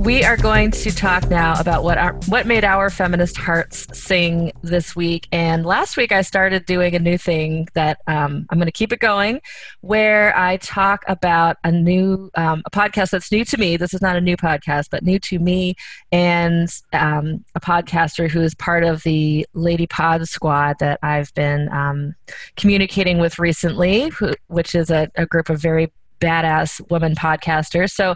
We 0.00 0.24
are 0.24 0.38
going 0.38 0.70
to 0.70 0.90
talk 0.90 1.28
now 1.28 1.60
about 1.60 1.84
what 1.84 1.98
our 1.98 2.14
what 2.26 2.46
made 2.46 2.64
our 2.64 2.88
feminist 2.88 3.36
hearts 3.36 3.86
sing 3.92 4.50
this 4.62 4.96
week. 4.96 5.28
And 5.30 5.66
last 5.66 5.98
week, 5.98 6.10
I 6.10 6.22
started 6.22 6.64
doing 6.64 6.94
a 6.94 6.98
new 6.98 7.18
thing 7.18 7.68
that 7.74 8.00
um, 8.06 8.46
I'm 8.48 8.56
going 8.56 8.64
to 8.64 8.72
keep 8.72 8.94
it 8.94 8.98
going, 8.98 9.42
where 9.82 10.34
I 10.34 10.56
talk 10.56 11.04
about 11.06 11.58
a 11.64 11.70
new 11.70 12.30
um, 12.34 12.62
a 12.64 12.70
podcast 12.70 13.10
that's 13.10 13.30
new 13.30 13.44
to 13.44 13.58
me. 13.58 13.76
This 13.76 13.92
is 13.92 14.00
not 14.00 14.16
a 14.16 14.22
new 14.22 14.38
podcast, 14.38 14.86
but 14.90 15.02
new 15.02 15.18
to 15.18 15.38
me, 15.38 15.74
and 16.10 16.74
um, 16.94 17.44
a 17.54 17.60
podcaster 17.60 18.26
who 18.26 18.40
is 18.40 18.54
part 18.54 18.84
of 18.84 19.02
the 19.02 19.46
Lady 19.52 19.86
Pod 19.86 20.26
Squad 20.26 20.76
that 20.80 20.98
I've 21.02 21.32
been 21.34 21.70
um, 21.74 22.14
communicating 22.56 23.18
with 23.18 23.38
recently, 23.38 24.08
who, 24.08 24.32
which 24.46 24.74
is 24.74 24.90
a, 24.90 25.10
a 25.16 25.26
group 25.26 25.50
of 25.50 25.60
very 25.60 25.92
badass 26.20 26.80
woman 26.90 27.14
podcaster. 27.14 27.90
So, 27.90 28.14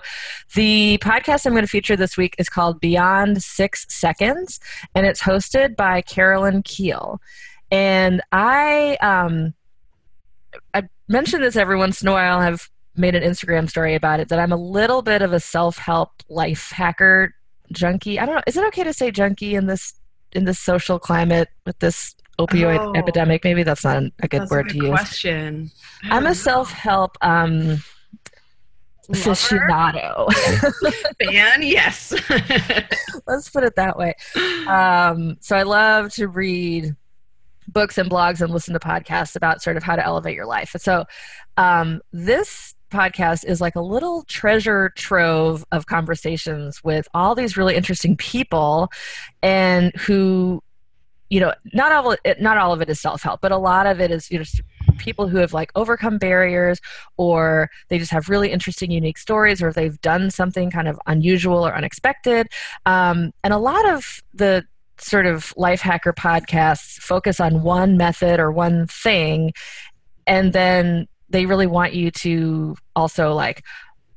the 0.54 0.98
podcast 1.02 1.46
I'm 1.46 1.52
going 1.52 1.64
to 1.64 1.68
feature 1.68 1.96
this 1.96 2.16
week 2.16 2.34
is 2.38 2.48
called 2.48 2.80
Beyond 2.80 3.42
Six 3.42 3.86
Seconds, 3.88 4.60
and 4.94 5.06
it's 5.06 5.22
hosted 5.22 5.74
by 5.76 6.02
Carolyn 6.02 6.62
Keel. 6.62 7.20
And 7.70 8.20
I, 8.30 8.96
um, 9.00 9.54
I 10.72 10.84
mention 11.08 11.40
this 11.40 11.56
every 11.56 11.76
once 11.76 12.02
in 12.02 12.08
a 12.08 12.12
while. 12.12 12.38
I've 12.38 12.70
made 12.96 13.14
an 13.16 13.22
Instagram 13.24 13.68
story 13.68 13.94
about 13.96 14.20
it 14.20 14.28
that 14.28 14.38
I'm 14.38 14.52
a 14.52 14.56
little 14.56 15.02
bit 15.02 15.20
of 15.22 15.32
a 15.32 15.40
self-help 15.40 16.10
life 16.28 16.70
hacker 16.70 17.34
junkie. 17.72 18.20
I 18.20 18.26
don't 18.26 18.36
know. 18.36 18.42
Is 18.46 18.56
it 18.56 18.64
okay 18.68 18.84
to 18.84 18.92
say 18.92 19.10
junkie 19.10 19.54
in 19.56 19.66
this 19.66 19.94
in 20.32 20.44
this 20.44 20.60
social 20.60 20.98
climate 21.00 21.48
with 21.66 21.78
this 21.80 22.14
opioid 22.38 22.78
Oh. 22.78 22.92
epidemic? 22.96 23.42
Maybe 23.42 23.62
that's 23.64 23.82
not 23.84 24.02
a 24.22 24.28
good 24.28 24.48
word 24.50 24.66
a 24.66 24.72
to 24.72 24.78
good 24.78 24.86
use. 24.88 24.90
question. 25.00 25.70
I'm 26.04 26.26
a 26.26 26.34
self-help 26.34 27.16
um, 27.22 27.66
Lover? 27.68 27.82
Aficionado. 29.08 30.32
fan. 31.24 31.62
Yes. 31.62 32.12
Let's 33.26 33.48
put 33.50 33.64
it 33.64 33.76
that 33.76 33.96
way. 33.96 34.14
Um, 34.66 35.36
so 35.40 35.56
I 35.56 35.62
love 35.62 36.12
to 36.14 36.28
read 36.28 36.94
books 37.68 37.98
and 37.98 38.10
blogs 38.10 38.40
and 38.40 38.52
listen 38.52 38.74
to 38.74 38.80
podcasts 38.80 39.36
about 39.36 39.62
sort 39.62 39.76
of 39.76 39.82
how 39.82 39.96
to 39.96 40.04
elevate 40.04 40.34
your 40.34 40.46
life. 40.46 40.74
So 40.78 41.04
um, 41.56 42.00
this 42.12 42.74
podcast 42.90 43.44
is 43.44 43.60
like 43.60 43.74
a 43.74 43.80
little 43.80 44.22
treasure 44.24 44.90
trove 44.96 45.64
of 45.72 45.86
conversations 45.86 46.82
with 46.84 47.08
all 47.12 47.34
these 47.34 47.56
really 47.56 47.74
interesting 47.74 48.16
people 48.16 48.88
and 49.42 49.92
who 49.96 50.62
you 51.28 51.40
know 51.40 51.52
not 51.72 51.90
all 51.90 52.12
of 52.12 52.18
not 52.40 52.56
all 52.56 52.72
of 52.72 52.80
it 52.80 52.88
is 52.88 53.00
self-help 53.00 53.40
but 53.40 53.50
a 53.50 53.56
lot 53.56 53.86
of 53.86 54.00
it 54.00 54.12
is 54.12 54.30
you 54.30 54.38
know 54.38 54.44
people 54.98 55.28
who 55.28 55.38
have 55.38 55.52
like 55.52 55.70
overcome 55.74 56.18
barriers 56.18 56.80
or 57.16 57.70
they 57.88 57.98
just 57.98 58.10
have 58.10 58.28
really 58.28 58.50
interesting 58.50 58.90
unique 58.90 59.18
stories 59.18 59.62
or 59.62 59.72
they've 59.72 60.00
done 60.00 60.30
something 60.30 60.70
kind 60.70 60.88
of 60.88 60.98
unusual 61.06 61.66
or 61.66 61.74
unexpected. 61.74 62.48
Um, 62.86 63.32
and 63.42 63.52
a 63.52 63.58
lot 63.58 63.88
of 63.88 64.22
the 64.32 64.64
sort 64.98 65.26
of 65.26 65.52
life 65.56 65.80
hacker 65.80 66.12
podcasts 66.12 66.98
focus 66.98 67.40
on 67.40 67.62
one 67.62 67.96
method 67.96 68.38
or 68.38 68.52
one 68.52 68.86
thing 68.86 69.52
and 70.26 70.52
then 70.52 71.08
they 71.28 71.46
really 71.46 71.66
want 71.66 71.94
you 71.94 72.10
to 72.10 72.76
also 72.94 73.32
like 73.32 73.64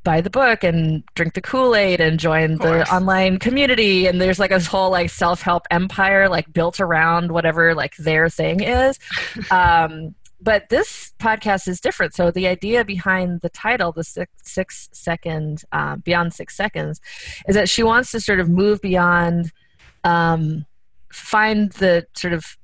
buy 0.04 0.22
the 0.22 0.30
book 0.30 0.64
and 0.64 1.04
drink 1.16 1.34
the 1.34 1.42
kool-aid 1.42 2.00
and 2.00 2.18
join 2.18 2.56
the 2.60 2.90
online 2.94 3.38
community 3.38 4.08
and 4.08 4.22
there's 4.22 4.40
like 4.40 4.52
this 4.52 4.66
whole 4.66 4.90
like 4.90 5.10
self-help 5.10 5.68
empire 5.70 6.30
like 6.30 6.52
built 6.54 6.80
around 6.80 7.30
whatever 7.30 7.76
like 7.76 7.96
their 7.98 8.30
thing 8.30 8.62
is. 8.62 9.00
Um, 9.52 10.16
but 10.40 10.70
this 10.70 11.14
podcast 11.20 11.68
is 11.68 11.80
different 11.80 12.14
so 12.14 12.32
the 12.32 12.48
idea 12.48 12.86
behind 12.86 13.42
the 13.42 13.50
title 13.50 13.92
the 13.92 14.04
six, 14.04 14.32
six 14.44 14.90
second 14.94 15.64
uh, 15.72 15.96
beyond 15.98 16.34
six 16.34 16.56
seconds 16.56 17.02
is 17.48 17.56
that 17.56 17.70
she 17.70 17.84
wants 17.84 18.12
to 18.12 18.20
sort 18.20 18.40
of 18.40 18.50
move 18.50 18.82
beyond 18.82 19.52
um, 20.04 20.66
find 21.12 21.72
the 21.74 22.06
sort 22.16 22.34
of 22.34 22.58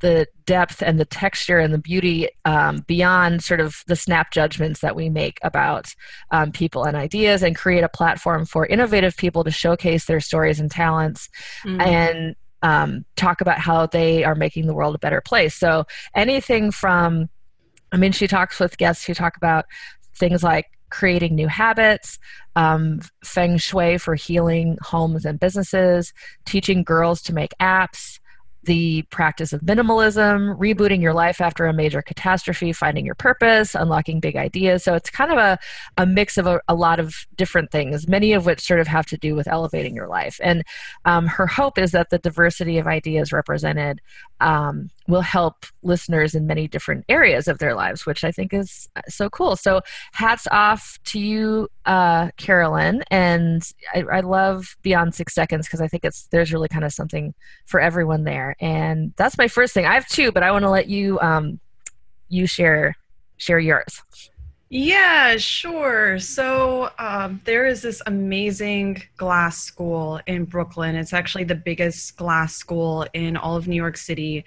the 0.00 0.26
depth 0.46 0.82
and 0.82 0.98
the 0.98 1.04
texture 1.04 1.58
and 1.58 1.74
the 1.74 1.78
beauty 1.78 2.26
um, 2.46 2.82
beyond 2.86 3.44
sort 3.44 3.60
of 3.60 3.84
the 3.86 3.94
snap 3.94 4.32
judgments 4.32 4.80
that 4.80 4.96
we 4.96 5.10
make 5.10 5.38
about 5.42 5.94
um, 6.30 6.50
people 6.50 6.84
and 6.84 6.96
ideas 6.96 7.42
and 7.42 7.54
create 7.54 7.84
a 7.84 7.88
platform 7.88 8.46
for 8.46 8.64
innovative 8.66 9.14
people 9.18 9.44
to 9.44 9.50
showcase 9.50 10.06
their 10.06 10.20
stories 10.20 10.58
and 10.58 10.70
talents 10.70 11.28
Mm. 11.66 11.82
and 11.82 12.36
um, 12.62 13.04
talk 13.16 13.40
about 13.40 13.58
how 13.58 13.86
they 13.86 14.24
are 14.24 14.34
making 14.34 14.66
the 14.66 14.74
world 14.74 14.94
a 14.94 14.98
better 14.98 15.20
place. 15.20 15.54
So 15.54 15.84
anything 16.14 16.70
from, 16.70 17.28
I 17.92 17.96
mean, 17.96 18.12
she 18.12 18.26
talks 18.26 18.60
with 18.60 18.78
guests 18.78 19.04
who 19.04 19.14
talk 19.14 19.36
about 19.36 19.64
things 20.14 20.42
like 20.42 20.66
creating 20.90 21.34
new 21.34 21.48
habits, 21.48 22.18
um, 22.56 23.00
feng 23.24 23.56
shui 23.56 23.96
for 23.96 24.14
healing 24.14 24.76
homes 24.82 25.24
and 25.24 25.40
businesses, 25.40 26.12
teaching 26.44 26.82
girls 26.82 27.22
to 27.22 27.34
make 27.34 27.54
apps. 27.60 28.18
The 28.64 29.02
practice 29.10 29.52
of 29.52 29.62
minimalism, 29.62 30.58
rebooting 30.58 31.00
your 31.00 31.14
life 31.14 31.40
after 31.40 31.66
a 31.66 31.72
major 31.72 32.02
catastrophe, 32.02 32.72
finding 32.72 33.06
your 33.06 33.14
purpose, 33.14 33.74
unlocking 33.74 34.20
big 34.20 34.36
ideas. 34.36 34.84
So 34.84 34.94
it's 34.94 35.08
kind 35.08 35.32
of 35.32 35.38
a, 35.38 35.58
a 35.96 36.06
mix 36.06 36.36
of 36.36 36.46
a, 36.46 36.60
a 36.68 36.74
lot 36.74 37.00
of 37.00 37.14
different 37.36 37.70
things, 37.70 38.06
many 38.06 38.32
of 38.32 38.44
which 38.44 38.60
sort 38.60 38.80
of 38.80 38.86
have 38.86 39.06
to 39.06 39.16
do 39.16 39.34
with 39.34 39.48
elevating 39.48 39.94
your 39.94 40.08
life. 40.08 40.38
And 40.42 40.62
um, 41.04 41.26
her 41.26 41.46
hope 41.46 41.78
is 41.78 41.92
that 41.92 42.10
the 42.10 42.18
diversity 42.18 42.78
of 42.78 42.86
ideas 42.86 43.32
represented 43.32 44.00
um, 44.40 44.90
will 45.10 45.20
help 45.20 45.66
listeners 45.82 46.34
in 46.34 46.46
many 46.46 46.68
different 46.68 47.04
areas 47.08 47.48
of 47.48 47.58
their 47.58 47.74
lives, 47.74 48.06
which 48.06 48.24
I 48.24 48.30
think 48.30 48.54
is 48.54 48.88
uh, 48.96 49.02
so 49.08 49.28
cool. 49.28 49.56
So, 49.56 49.80
hats 50.12 50.46
off 50.50 50.98
to 51.06 51.20
you, 51.20 51.68
uh, 51.86 52.30
Carolyn. 52.36 53.02
And 53.10 53.62
I, 53.94 54.02
I 54.02 54.20
love 54.20 54.76
Beyond 54.82 55.14
Six 55.14 55.34
Seconds 55.34 55.66
because 55.66 55.80
I 55.80 55.88
think 55.88 56.04
it's 56.04 56.26
there's 56.28 56.52
really 56.52 56.68
kind 56.68 56.84
of 56.84 56.92
something 56.92 57.34
for 57.66 57.80
everyone 57.80 58.24
there. 58.24 58.56
And 58.60 59.12
that's 59.16 59.38
my 59.38 59.48
first 59.48 59.74
thing. 59.74 59.86
I 59.86 59.94
have 59.94 60.06
two, 60.06 60.32
but 60.32 60.42
I 60.42 60.52
want 60.52 60.64
to 60.64 60.70
let 60.70 60.88
you 60.88 61.18
um, 61.20 61.60
you 62.28 62.46
share 62.46 62.96
share 63.36 63.58
yours. 63.58 64.02
Yeah, 64.72 65.36
sure. 65.36 66.20
So 66.20 66.90
um, 67.00 67.40
there 67.44 67.66
is 67.66 67.82
this 67.82 68.00
amazing 68.06 69.02
glass 69.16 69.58
school 69.58 70.20
in 70.28 70.44
Brooklyn. 70.44 70.94
It's 70.94 71.12
actually 71.12 71.42
the 71.42 71.56
biggest 71.56 72.16
glass 72.16 72.54
school 72.54 73.04
in 73.12 73.36
all 73.36 73.56
of 73.56 73.66
New 73.66 73.74
York 73.74 73.96
City. 73.96 74.44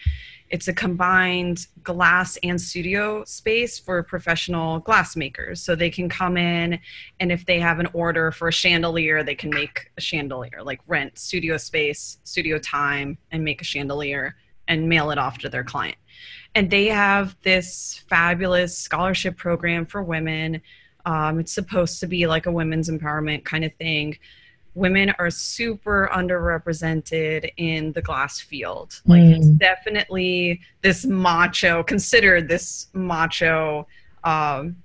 It's 0.49 0.69
a 0.69 0.73
combined 0.73 1.67
glass 1.83 2.37
and 2.41 2.61
studio 2.61 3.25
space 3.25 3.77
for 3.77 4.01
professional 4.01 4.79
glass 4.79 5.17
makers. 5.17 5.61
So 5.61 5.75
they 5.75 5.89
can 5.89 6.07
come 6.07 6.37
in, 6.37 6.79
and 7.19 7.29
if 7.29 7.45
they 7.45 7.59
have 7.59 7.79
an 7.79 7.89
order 7.91 8.31
for 8.31 8.47
a 8.47 8.51
chandelier, 8.53 9.23
they 9.23 9.35
can 9.35 9.49
make 9.49 9.91
a 9.97 10.01
chandelier, 10.01 10.63
like 10.63 10.79
rent 10.87 11.19
studio 11.19 11.57
space, 11.57 12.19
studio 12.23 12.59
time, 12.59 13.17
and 13.31 13.43
make 13.43 13.59
a 13.59 13.65
chandelier 13.65 14.37
and 14.69 14.87
mail 14.87 15.11
it 15.11 15.17
off 15.17 15.39
to 15.39 15.49
their 15.49 15.65
client 15.65 15.97
and 16.55 16.69
they 16.69 16.87
have 16.87 17.35
this 17.43 18.03
fabulous 18.07 18.77
scholarship 18.77 19.37
program 19.37 19.85
for 19.85 20.03
women. 20.03 20.61
Um, 21.05 21.39
it's 21.39 21.51
supposed 21.51 21.99
to 21.99 22.07
be 22.07 22.27
like 22.27 22.45
a 22.45 22.51
women's 22.51 22.89
empowerment 22.89 23.43
kind 23.43 23.65
of 23.65 23.73
thing. 23.75 24.17
Women 24.75 25.13
are 25.19 25.29
super 25.29 26.09
underrepresented 26.13 27.51
in 27.57 27.91
the 27.91 28.01
glass 28.01 28.39
field. 28.39 29.01
Like 29.05 29.21
it's 29.23 29.47
Mm. 29.47 29.57
definitely 29.59 30.61
this 30.81 31.05
macho, 31.05 31.83
considered 31.83 32.47
this 32.47 32.87
macho 32.93 33.87
um, 34.23 34.77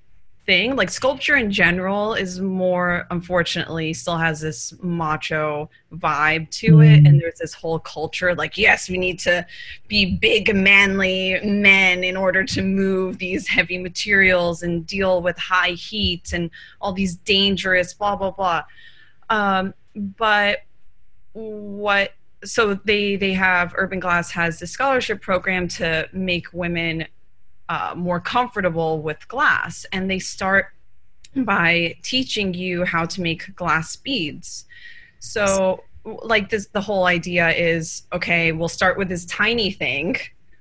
thing. 0.49 0.77
Like 0.77 0.89
sculpture 0.89 1.37
in 1.37 1.53
general 1.53 2.15
is 2.15 2.41
more, 2.41 3.07
unfortunately, 3.11 3.93
still 3.93 4.17
has 4.17 4.41
this 4.41 4.73
macho 4.83 5.69
vibe 5.93 6.51
to 6.53 6.81
it. 6.81 7.07
And 7.07 7.21
there's 7.21 7.39
this 7.39 7.53
whole 7.53 7.79
culture 7.79 8.35
like, 8.35 8.57
yes, 8.57 8.89
we 8.89 8.97
need 8.97 9.19
to 9.21 9.47
be 9.89 10.17
big, 10.17 10.57
manly 10.57 11.39
men 11.45 12.03
in 12.03 12.17
order 12.17 12.45
to 12.45 12.63
move 12.63 13.19
these 13.19 13.47
heavy 13.47 13.77
materials 13.77 14.63
and 14.63 14.87
deal 14.87 15.21
with 15.21 15.37
high 15.37 15.73
heat 15.73 16.33
and 16.33 16.51
all 16.81 16.95
these 16.95 17.17
dangerous, 17.17 17.93
blah, 17.93 18.17
blah, 18.17 18.31
blah. 18.31 18.63
Um, 19.29 19.75
but 19.95 20.61
what 21.35 22.15
so 22.43 22.73
they 22.85 23.17
they 23.17 23.35
have 23.35 23.75
UrbanGlass 23.75 24.31
has 24.31 24.61
this 24.61 24.71
scholarship 24.71 25.21
program 25.21 25.69
to 25.69 26.09
make 26.13 26.47
women 26.55 27.07
uh, 27.69 27.95
more 27.97 28.21
comfortable 28.21 29.03
with 29.03 29.27
glass 29.29 29.85
and 29.93 30.11
they 30.11 30.19
start 30.19 30.69
by 31.37 31.95
teaching 32.03 32.55
you 32.55 32.85
how 32.85 33.05
to 33.05 33.21
make 33.21 33.55
glass 33.55 33.97
beads. 33.97 34.65
So 35.19 35.85
like 36.23 36.49
this 36.49 36.69
the 36.69 36.81
whole 36.81 37.05
idea 37.05 37.51
is 37.51 38.05
okay 38.13 38.51
we'll 38.53 38.69
start 38.69 38.97
with 38.97 39.11
this 39.11 39.27
tiny 39.27 39.71
thing 39.71 40.17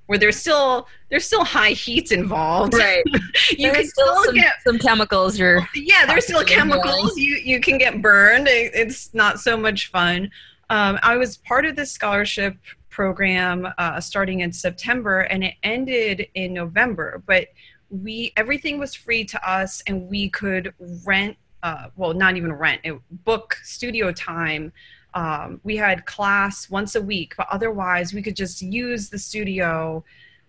where 0.07 0.17
there's 0.17 0.35
still 0.35 0.87
there's 1.09 1.23
still 1.25 1.45
high 1.45 1.69
heat 1.71 2.11
involved. 2.11 2.73
Right. 2.73 3.03
You 3.51 3.71
there's 3.71 3.77
can 3.77 3.87
still, 3.87 4.07
still 4.07 4.23
some, 4.25 4.35
get 4.35 4.53
some 4.65 4.79
chemicals 4.79 5.39
you're 5.39 5.65
yeah 5.73 6.05
there's 6.05 6.25
still 6.25 6.43
chemicals 6.43 7.15
you 7.17 7.35
you 7.35 7.61
can 7.61 7.77
get 7.77 8.01
burned. 8.01 8.47
It- 8.47 8.73
it's 8.73 9.13
not 9.13 9.39
so 9.39 9.55
much 9.55 9.89
fun. 9.89 10.29
Um, 10.69 10.99
i 11.01 11.15
was 11.15 11.37
part 11.37 11.65
of 11.65 11.77
this 11.77 11.93
scholarship 11.93 12.57
program 12.97 13.67
uh, 13.77 13.99
starting 14.01 14.39
in 14.39 14.51
september 14.51 15.19
and 15.31 15.43
it 15.43 15.53
ended 15.61 16.27
in 16.33 16.51
november 16.51 17.21
but 17.27 17.47
we 17.89 18.33
everything 18.35 18.79
was 18.79 18.95
free 18.95 19.23
to 19.23 19.39
us 19.49 19.83
and 19.85 20.09
we 20.09 20.27
could 20.29 20.73
rent 21.05 21.37
uh, 21.61 21.85
well 21.95 22.13
not 22.13 22.35
even 22.35 22.51
rent 22.51 22.81
it, 22.83 22.99
book 23.23 23.55
studio 23.63 24.11
time 24.11 24.73
um, 25.13 25.61
we 25.63 25.75
had 25.75 26.05
class 26.07 26.69
once 26.71 26.95
a 26.95 27.01
week 27.01 27.35
but 27.37 27.47
otherwise 27.51 28.13
we 28.15 28.21
could 28.21 28.35
just 28.35 28.63
use 28.63 29.09
the 29.09 29.19
studio 29.19 30.03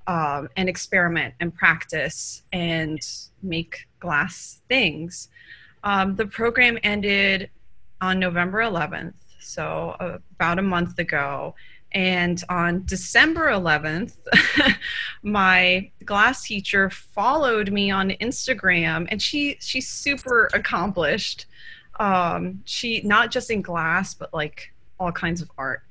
um, 0.08 0.48
and 0.56 0.70
experiment 0.70 1.34
and 1.38 1.54
practice 1.54 2.42
and 2.50 2.98
make 3.42 3.86
glass 4.00 4.62
things. 4.66 5.28
Um, 5.84 6.16
the 6.16 6.24
program 6.26 6.78
ended 6.82 7.50
on 8.00 8.18
November 8.18 8.60
11th, 8.60 9.12
so 9.38 9.96
about 10.00 10.58
a 10.58 10.62
month 10.62 10.98
ago. 10.98 11.54
And 11.92 12.42
on 12.48 12.84
December 12.84 13.46
11th, 13.48 14.14
my 15.22 15.90
glass 16.04 16.42
teacher 16.42 16.90
followed 16.90 17.72
me 17.72 17.90
on 17.90 18.10
Instagram, 18.10 19.08
and 19.10 19.22
she 19.22 19.56
she's 19.60 19.88
super 19.88 20.50
accomplished. 20.52 21.46
Um, 21.98 22.62
she 22.64 23.00
not 23.02 23.30
just 23.30 23.50
in 23.50 23.62
glass, 23.62 24.14
but 24.14 24.32
like 24.34 24.72
all 25.00 25.12
kinds 25.12 25.40
of 25.40 25.50
art 25.56 25.82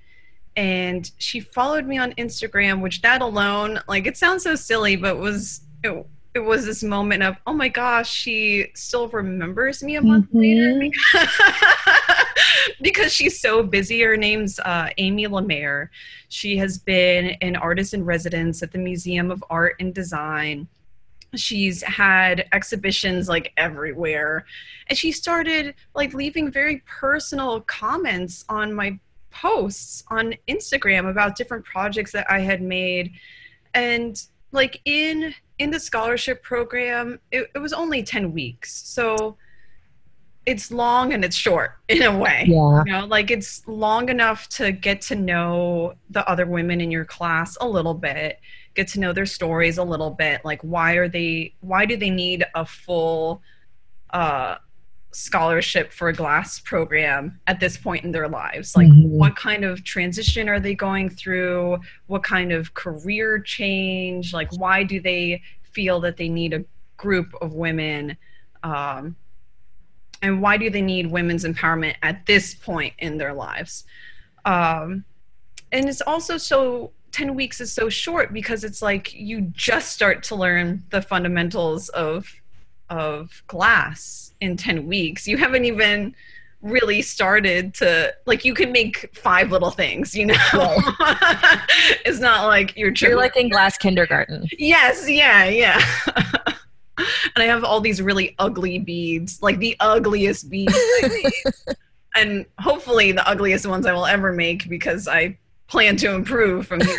and 0.57 1.11
she 1.19 1.39
followed 1.39 1.85
me 1.85 1.99
on 1.99 2.13
Instagram, 2.13 2.81
which 2.81 3.01
that 3.03 3.21
alone, 3.21 3.79
like 3.87 4.07
it 4.07 4.17
sounds 4.17 4.43
so 4.43 4.55
silly, 4.55 4.95
but 4.95 5.19
was 5.19 5.61
it, 5.83 6.05
it 6.37 6.43
was 6.43 6.67
this 6.67 6.83
moment 6.83 7.23
of, 7.23 7.35
oh 7.47 7.53
my 7.53 7.67
gosh, 7.67 8.11
she 8.11 8.67
still 8.75 9.09
remembers 9.09 9.81
me 9.81 9.95
a 9.95 10.01
month 10.03 10.27
later 10.31 10.87
because 12.81 13.11
she's 13.11 13.41
so 13.41 13.63
busy. 13.63 14.01
Her 14.03 14.15
name's 14.15 14.59
uh, 14.59 14.89
Amy 14.99 15.25
Lemaire. 15.25 15.89
She 16.29 16.55
has 16.57 16.77
been 16.77 17.35
an 17.41 17.55
artist 17.55 17.95
in 17.95 18.05
residence 18.05 18.61
at 18.61 18.71
the 18.71 18.77
Museum 18.77 19.31
of 19.31 19.43
Art 19.49 19.77
and 19.79 19.95
Design. 19.95 20.67
She's 21.35 21.81
had 21.81 22.47
exhibitions 22.53 23.27
like 23.27 23.51
everywhere. 23.57 24.45
And 24.89 24.97
she 24.97 25.11
started 25.11 25.73
like 25.95 26.13
leaving 26.13 26.51
very 26.51 26.83
personal 26.85 27.61
comments 27.61 28.45
on 28.47 28.75
my 28.75 28.99
posts 29.31 30.03
on 30.09 30.35
Instagram 30.47 31.09
about 31.09 31.35
different 31.35 31.65
projects 31.65 32.11
that 32.11 32.29
I 32.29 32.41
had 32.41 32.61
made. 32.61 33.13
And 33.73 34.21
like 34.51 34.81
in 34.85 35.33
in 35.59 35.71
the 35.71 35.79
scholarship 35.79 36.43
program, 36.43 37.19
it, 37.31 37.49
it 37.55 37.59
was 37.59 37.73
only 37.73 38.03
10 38.03 38.31
weeks. 38.31 38.87
So 38.87 39.37
it's 40.45 40.71
long 40.71 41.13
and 41.13 41.25
it's 41.25 41.35
short 41.35 41.71
in 41.89 42.03
a 42.03 42.17
way. 42.17 42.45
Yeah. 42.47 42.83
You 42.85 42.91
know, 42.91 43.05
like 43.05 43.31
it's 43.31 43.67
long 43.67 44.09
enough 44.09 44.47
to 44.49 44.71
get 44.71 45.01
to 45.01 45.15
know 45.15 45.95
the 46.09 46.27
other 46.29 46.45
women 46.45 46.79
in 46.79 46.91
your 46.91 47.05
class 47.05 47.57
a 47.59 47.67
little 47.67 47.93
bit, 47.93 48.39
get 48.73 48.87
to 48.89 48.99
know 48.99 49.13
their 49.13 49.25
stories 49.25 49.77
a 49.77 49.83
little 49.83 50.11
bit. 50.11 50.41
Like 50.45 50.61
why 50.61 50.93
are 50.93 51.09
they 51.09 51.53
why 51.59 51.85
do 51.85 51.97
they 51.97 52.09
need 52.09 52.45
a 52.55 52.65
full 52.65 53.41
uh 54.11 54.55
scholarship 55.11 55.91
for 55.91 56.09
a 56.09 56.13
glass 56.13 56.59
program 56.59 57.39
at 57.47 57.59
this 57.59 57.77
point 57.77 58.03
in 58.03 58.11
their 58.11 58.27
lives? 58.27 58.75
Like 58.75 58.87
Mhm. 58.87 59.09
what 59.09 59.35
kind 59.35 59.63
of 59.63 59.83
transition 59.83 60.47
are 60.49 60.59
they 60.59 60.75
going 60.75 61.09
through? 61.09 61.79
What 62.07 62.23
kind 62.23 62.51
of 62.51 62.73
career 62.73 63.39
change? 63.39 64.33
Like 64.33 64.51
why 64.57 64.83
do 64.83 64.99
they 64.99 65.41
feel 65.63 65.99
that 66.01 66.17
they 66.17 66.29
need 66.29 66.53
a 66.53 66.63
group 66.97 67.33
of 67.41 67.53
women 67.53 68.17
um, 68.63 69.15
and 70.21 70.41
why 70.41 70.57
do 70.57 70.69
they 70.69 70.81
need 70.81 71.11
women's 71.11 71.45
empowerment 71.45 71.95
at 72.01 72.25
this 72.25 72.55
point 72.55 72.93
in 72.97 73.17
their 73.17 73.33
lives? 73.33 73.83
Um, 74.45 75.05
and 75.71 75.87
it's 75.87 76.01
also 76.01 76.37
so 76.37 76.91
10 77.11 77.35
weeks 77.35 77.61
is 77.61 77.71
so 77.71 77.87
short 77.89 78.33
because 78.33 78.63
it's 78.63 78.81
like 78.81 79.13
you 79.13 79.41
just 79.53 79.93
start 79.93 80.23
to 80.23 80.35
learn 80.35 80.83
the 80.89 81.01
fundamentals 81.01 81.89
of 81.89 82.33
of 82.89 83.43
glass 83.47 84.26
in 84.41 84.57
10 84.57 84.87
weeks 84.87 85.27
you 85.27 85.37
haven't 85.37 85.65
even 85.65 86.15
really 86.61 87.01
started 87.01 87.73
to 87.73 88.13
like 88.25 88.43
you 88.43 88.53
can 88.53 88.71
make 88.71 89.15
five 89.15 89.51
little 89.51 89.69
things 89.69 90.15
you 90.15 90.25
know 90.25 90.35
it's 92.05 92.19
not 92.19 92.47
like 92.47 92.75
you're 92.75 92.91
You're 92.91 93.15
like 93.15 93.35
in 93.37 93.49
glass 93.49 93.77
kindergarten. 93.77 94.47
Yes, 94.57 95.09
yeah, 95.09 95.45
yeah. 95.45 95.81
and 96.97 97.07
I 97.37 97.45
have 97.45 97.63
all 97.63 97.81
these 97.81 98.01
really 98.01 98.35
ugly 98.39 98.79
beads, 98.79 99.41
like 99.41 99.59
the 99.59 99.75
ugliest 99.79 100.49
beads. 100.49 100.77
And 102.15 102.47
hopefully 102.57 103.11
the 103.11 103.27
ugliest 103.29 103.67
ones 103.67 103.85
I 103.85 103.93
will 103.93 104.07
ever 104.07 104.33
make 104.33 104.67
because 104.67 105.07
I 105.07 105.37
plan 105.67 105.97
to 105.97 106.15
improve 106.15 106.65
from 106.65 106.81
here. 106.81 106.97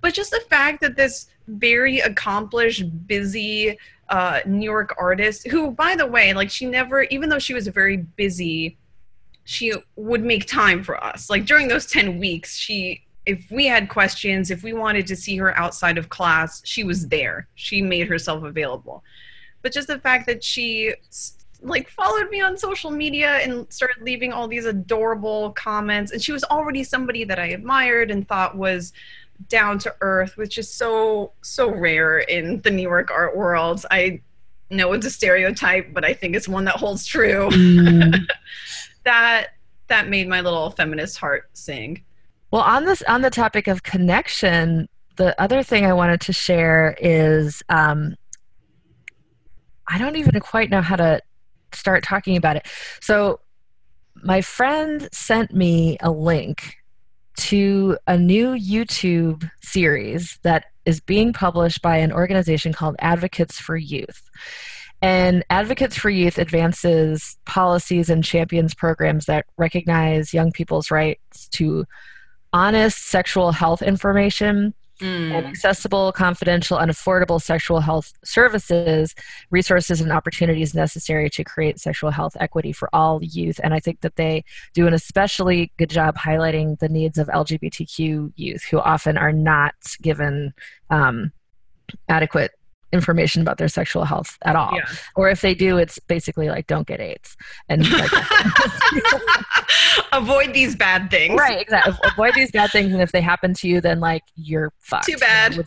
But 0.00 0.14
just 0.14 0.30
the 0.30 0.38
fact 0.48 0.80
that 0.82 0.94
this 0.94 1.26
very 1.48 1.98
accomplished, 2.00 2.84
busy 3.06 3.78
uh, 4.08 4.40
New 4.46 4.64
York 4.64 4.94
artist, 4.98 5.48
who, 5.48 5.70
by 5.70 5.96
the 5.96 6.06
way, 6.06 6.32
like 6.32 6.50
she 6.50 6.66
never, 6.66 7.02
even 7.04 7.28
though 7.28 7.38
she 7.38 7.54
was 7.54 7.66
very 7.68 7.96
busy, 7.96 8.76
she 9.44 9.72
would 9.96 10.22
make 10.22 10.46
time 10.46 10.82
for 10.82 11.02
us. 11.02 11.28
Like 11.28 11.46
during 11.46 11.68
those 11.68 11.86
10 11.86 12.18
weeks, 12.18 12.56
she 12.56 13.04
if 13.28 13.50
we 13.50 13.66
had 13.66 13.90
questions, 13.90 14.50
if 14.50 14.62
we 14.62 14.72
wanted 14.72 15.06
to 15.06 15.14
see 15.14 15.36
her 15.36 15.54
outside 15.58 15.98
of 15.98 16.08
class, 16.08 16.62
she 16.64 16.82
was 16.82 17.08
there. 17.08 17.46
She 17.56 17.82
made 17.82 18.08
herself 18.08 18.42
available. 18.42 19.04
But 19.60 19.74
just 19.74 19.88
the 19.88 19.98
fact 19.98 20.26
that 20.28 20.42
she 20.42 20.94
like 21.60 21.90
followed 21.90 22.30
me 22.30 22.40
on 22.40 22.56
social 22.56 22.90
media 22.90 23.32
and 23.38 23.70
started 23.70 24.02
leaving 24.02 24.32
all 24.32 24.48
these 24.48 24.64
adorable 24.64 25.50
comments 25.50 26.12
and 26.12 26.22
she 26.22 26.30
was 26.30 26.44
already 26.44 26.84
somebody 26.84 27.24
that 27.24 27.38
I 27.38 27.46
admired 27.46 28.12
and 28.12 28.26
thought 28.28 28.56
was 28.56 28.92
down 29.46 29.78
to 29.80 29.94
earth, 30.00 30.36
which 30.36 30.58
is 30.58 30.72
so 30.72 31.32
so 31.42 31.70
rare 31.70 32.18
in 32.18 32.60
the 32.62 32.70
New 32.70 32.82
York 32.82 33.10
art 33.10 33.36
world. 33.36 33.84
I 33.90 34.20
know 34.70 34.92
it's 34.92 35.06
a 35.06 35.10
stereotype, 35.10 35.92
but 35.92 36.04
I 36.04 36.12
think 36.14 36.34
it's 36.36 36.48
one 36.48 36.64
that 36.64 36.76
holds 36.76 37.06
true. 37.06 37.48
that 39.04 39.48
that 39.88 40.08
made 40.08 40.28
my 40.28 40.40
little 40.40 40.70
feminist 40.70 41.18
heart 41.18 41.48
sing. 41.52 42.04
Well, 42.50 42.62
on 42.62 42.84
this 42.84 43.02
on 43.02 43.22
the 43.22 43.30
topic 43.30 43.68
of 43.68 43.82
connection, 43.82 44.88
the 45.16 45.40
other 45.40 45.62
thing 45.62 45.84
I 45.84 45.92
wanted 45.92 46.20
to 46.22 46.32
share 46.32 46.96
is 47.00 47.62
um, 47.68 48.16
I 49.86 49.98
don't 49.98 50.16
even 50.16 50.40
quite 50.40 50.70
know 50.70 50.82
how 50.82 50.96
to 50.96 51.20
start 51.72 52.02
talking 52.02 52.36
about 52.36 52.56
it. 52.56 52.66
So, 53.00 53.40
my 54.22 54.40
friend 54.40 55.08
sent 55.12 55.54
me 55.54 55.96
a 56.00 56.10
link 56.10 56.77
to 57.38 57.96
a 58.06 58.18
new 58.18 58.52
YouTube 58.54 59.48
series 59.62 60.38
that 60.42 60.66
is 60.84 61.00
being 61.00 61.32
published 61.32 61.82
by 61.82 61.98
an 61.98 62.12
organization 62.12 62.72
called 62.72 62.96
Advocates 62.98 63.58
for 63.58 63.76
Youth. 63.76 64.28
And 65.00 65.44
Advocates 65.48 65.96
for 65.96 66.10
Youth 66.10 66.38
advances 66.38 67.36
policies 67.46 68.10
and 68.10 68.24
champions 68.24 68.74
programs 68.74 69.26
that 69.26 69.46
recognize 69.56 70.34
young 70.34 70.50
people's 70.50 70.90
rights 70.90 71.48
to 71.50 71.84
honest 72.52 73.06
sexual 73.06 73.52
health 73.52 73.82
information 73.82 74.74
and 75.00 75.46
accessible, 75.46 76.12
confidential, 76.12 76.78
and 76.78 76.90
affordable 76.90 77.40
sexual 77.40 77.80
health 77.80 78.12
services, 78.24 79.14
resources, 79.50 80.00
and 80.00 80.12
opportunities 80.12 80.74
necessary 80.74 81.30
to 81.30 81.44
create 81.44 81.78
sexual 81.78 82.10
health 82.10 82.36
equity 82.40 82.72
for 82.72 82.88
all 82.92 83.22
youth. 83.22 83.60
And 83.62 83.74
I 83.74 83.80
think 83.80 84.00
that 84.00 84.16
they 84.16 84.44
do 84.74 84.86
an 84.86 84.94
especially 84.94 85.72
good 85.78 85.90
job 85.90 86.16
highlighting 86.16 86.78
the 86.78 86.88
needs 86.88 87.18
of 87.18 87.28
LGBTQ 87.28 88.32
youth 88.36 88.64
who 88.64 88.78
often 88.78 89.16
are 89.16 89.32
not 89.32 89.74
given 90.02 90.52
um, 90.90 91.32
adequate 92.08 92.52
information 92.92 93.42
about 93.42 93.58
their 93.58 93.68
sexual 93.68 94.04
health 94.04 94.38
at 94.44 94.56
all. 94.56 94.72
Yeah. 94.74 94.84
Or 95.14 95.28
if 95.28 95.40
they 95.40 95.54
do, 95.54 95.76
it's 95.76 95.98
basically 95.98 96.48
like 96.48 96.66
don't 96.66 96.86
get 96.86 97.00
AIDS 97.00 97.36
and 97.68 97.88
like, 97.90 98.10
Avoid 100.12 100.54
these 100.54 100.74
bad 100.74 101.10
things. 101.10 101.38
right, 101.38 101.60
exactly. 101.60 101.94
Avoid 102.04 102.34
these 102.34 102.50
bad 102.50 102.70
things, 102.70 102.92
and 102.92 103.02
if 103.02 103.12
they 103.12 103.20
happen 103.20 103.52
to 103.54 103.68
you, 103.68 103.80
then 103.80 104.00
like 104.00 104.22
you're 104.36 104.72
fucked. 104.78 105.06
Too 105.06 105.18
bad. 105.18 105.64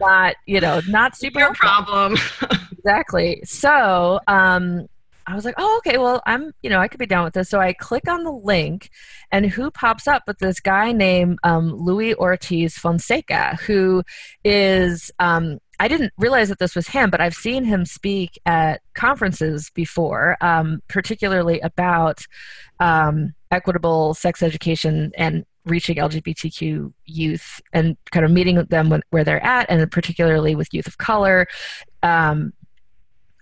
Not 0.00 0.36
you 0.46 0.60
know 0.60 0.80
not 0.88 1.16
super 1.16 1.40
Your 1.40 1.54
problem. 1.54 2.16
exactly. 2.72 3.42
So 3.44 4.20
um, 4.26 4.86
I 5.26 5.34
was 5.34 5.44
like, 5.44 5.54
oh, 5.58 5.76
okay, 5.78 5.98
well, 5.98 6.22
I'm, 6.24 6.52
you 6.62 6.70
know, 6.70 6.78
I 6.78 6.88
could 6.88 7.00
be 7.00 7.06
down 7.06 7.24
with 7.24 7.34
this. 7.34 7.48
So 7.48 7.58
I 7.58 7.72
click 7.72 8.08
on 8.08 8.22
the 8.22 8.32
link, 8.32 8.90
and 9.32 9.46
who 9.46 9.70
pops 9.70 10.06
up 10.06 10.22
but 10.26 10.38
this 10.38 10.60
guy 10.60 10.92
named 10.92 11.38
um, 11.42 11.74
Louis 11.74 12.14
Ortiz 12.14 12.78
Fonseca, 12.78 13.58
who 13.66 14.02
is, 14.44 15.10
um, 15.18 15.58
I 15.78 15.88
didn't 15.88 16.12
realize 16.16 16.48
that 16.48 16.58
this 16.58 16.74
was 16.74 16.88
him, 16.88 17.10
but 17.10 17.20
I've 17.20 17.34
seen 17.34 17.64
him 17.64 17.84
speak 17.84 18.38
at 18.46 18.80
conferences 18.94 19.70
before, 19.74 20.36
um, 20.40 20.80
particularly 20.88 21.60
about 21.60 22.24
um, 22.80 23.34
equitable 23.50 24.14
sex 24.14 24.42
education 24.42 25.12
and 25.16 25.44
reaching 25.66 25.96
LGBTQ 25.96 26.92
youth 27.04 27.60
and 27.72 27.96
kind 28.12 28.24
of 28.24 28.30
meeting 28.30 28.56
them 28.64 28.88
when, 28.88 29.02
where 29.10 29.24
they're 29.24 29.44
at, 29.44 29.66
and 29.68 29.90
particularly 29.90 30.54
with 30.54 30.72
youth 30.72 30.86
of 30.86 30.98
color. 30.98 31.46
Um, 32.02 32.52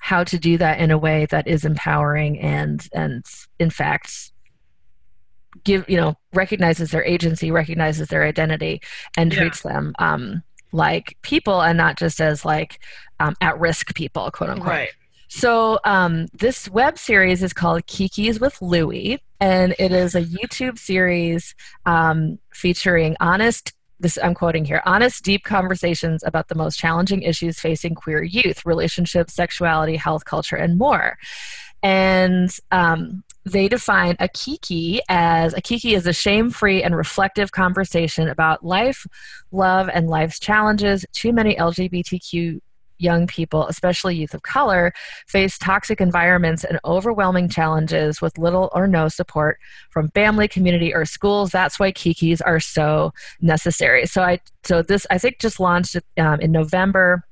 how 0.01 0.23
to 0.23 0.39
do 0.39 0.59
that 0.59 0.81
in 0.81 0.91
a 0.91 0.99
way 0.99 1.25
that 1.31 1.47
is 1.49 1.65
empowering 1.65 2.39
and 2.39 2.87
and 2.93 3.25
in 3.59 3.71
fact 3.71 4.33
give 5.65 5.89
you 5.89 5.97
know 5.97 6.15
recognizes 6.35 6.91
their 6.91 7.03
agency 7.05 7.51
recognizes 7.51 8.09
their 8.09 8.23
identity 8.23 8.83
and 9.17 9.33
Yeah. 9.33 9.39
treats 9.39 9.63
them 9.63 9.95
um, 9.99 10.43
like 10.75 11.17
people 11.23 11.63
and 11.63 11.79
not 11.79 11.97
just 11.97 12.21
as 12.21 12.45
like 12.45 12.81
um, 13.21 13.35
at 13.41 13.59
risk 13.61 13.95
people 13.95 14.31
quote 14.33 14.51
unquote 14.51 14.69
right. 14.69 14.91
so 15.29 15.79
um, 15.85 16.27
this 16.35 16.69
web 16.69 16.99
series 16.99 17.43
is 17.43 17.53
called 17.53 17.87
Kiki's 17.87 18.41
with 18.41 18.61
Louie, 18.61 19.21
and 19.41 19.75
it 19.79 19.93
is 19.93 20.15
a 20.15 20.23
YouTube 20.23 20.79
series 20.79 21.55
um, 21.87 22.39
featuring 22.53 23.17
honest. 23.21 23.73
This 24.01 24.19
I'm 24.23 24.35
quoting 24.35 24.65
here: 24.65 24.83
honest, 24.85 25.23
deep 25.23 25.45
conversations 25.45 26.25
about 26.25 26.49
the 26.49 26.57
most 26.57 26.79
challenging 26.79 27.23
issues 27.23 27.61
facing 27.61 27.95
queer 27.95 28.25
youth, 28.25 28.67
relationships, 28.67 29.35
sexuality, 29.35 29.97
health, 29.97 30.25
culture, 30.25 30.57
and 30.57 30.77
more. 30.77 31.17
And 31.85 32.51
um, 32.73 33.23
they 33.45 33.69
define 33.69 34.17
a 34.19 34.29
kiki 34.29 35.01
as 35.09 35.53
a 35.53 35.61
kiki 35.61 35.95
is 35.95 36.07
a 36.07 36.15
shame-free 36.15 36.83
and 36.83 36.97
reflective 36.97 37.53
conversation 37.53 38.29
about 38.29 38.65
life, 38.65 39.07
love, 39.53 39.91
and 39.93 40.09
life's 40.09 40.41
challenges. 40.41 41.05
Too 41.13 41.33
many 41.33 41.55
LGBTQ 41.55 42.61
young 42.99 43.27
people, 43.27 43.67
especially 43.69 44.17
youth 44.17 44.35
of 44.35 44.43
color, 44.43 44.93
face 45.27 45.59
toxic 45.59 46.01
environments 46.01 46.65
and 46.65 46.81
overwhelming 46.85 47.49
challenges 47.49 48.21
with 48.21 48.39
little 48.39 48.71
or 48.73 48.87
no 48.87 49.09
support 49.09 49.59
from 49.91 50.09
family, 50.11 50.49
community, 50.49 50.95
or 50.95 51.05
schools. 51.05 51.51
That's 51.51 51.79
why 51.79 51.93
Kikis 51.93 52.41
are 52.45 52.61
so 52.61 53.13
necessary. 53.41 54.07
So 54.07 54.23
I 54.23 54.41
so 54.65 54.83
this 54.83 55.07
I 55.11 55.19
think 55.19 55.39
just 55.39 55.61
launched 55.61 55.97
um, 56.19 56.41
in 56.41 56.51
November. 56.51 57.25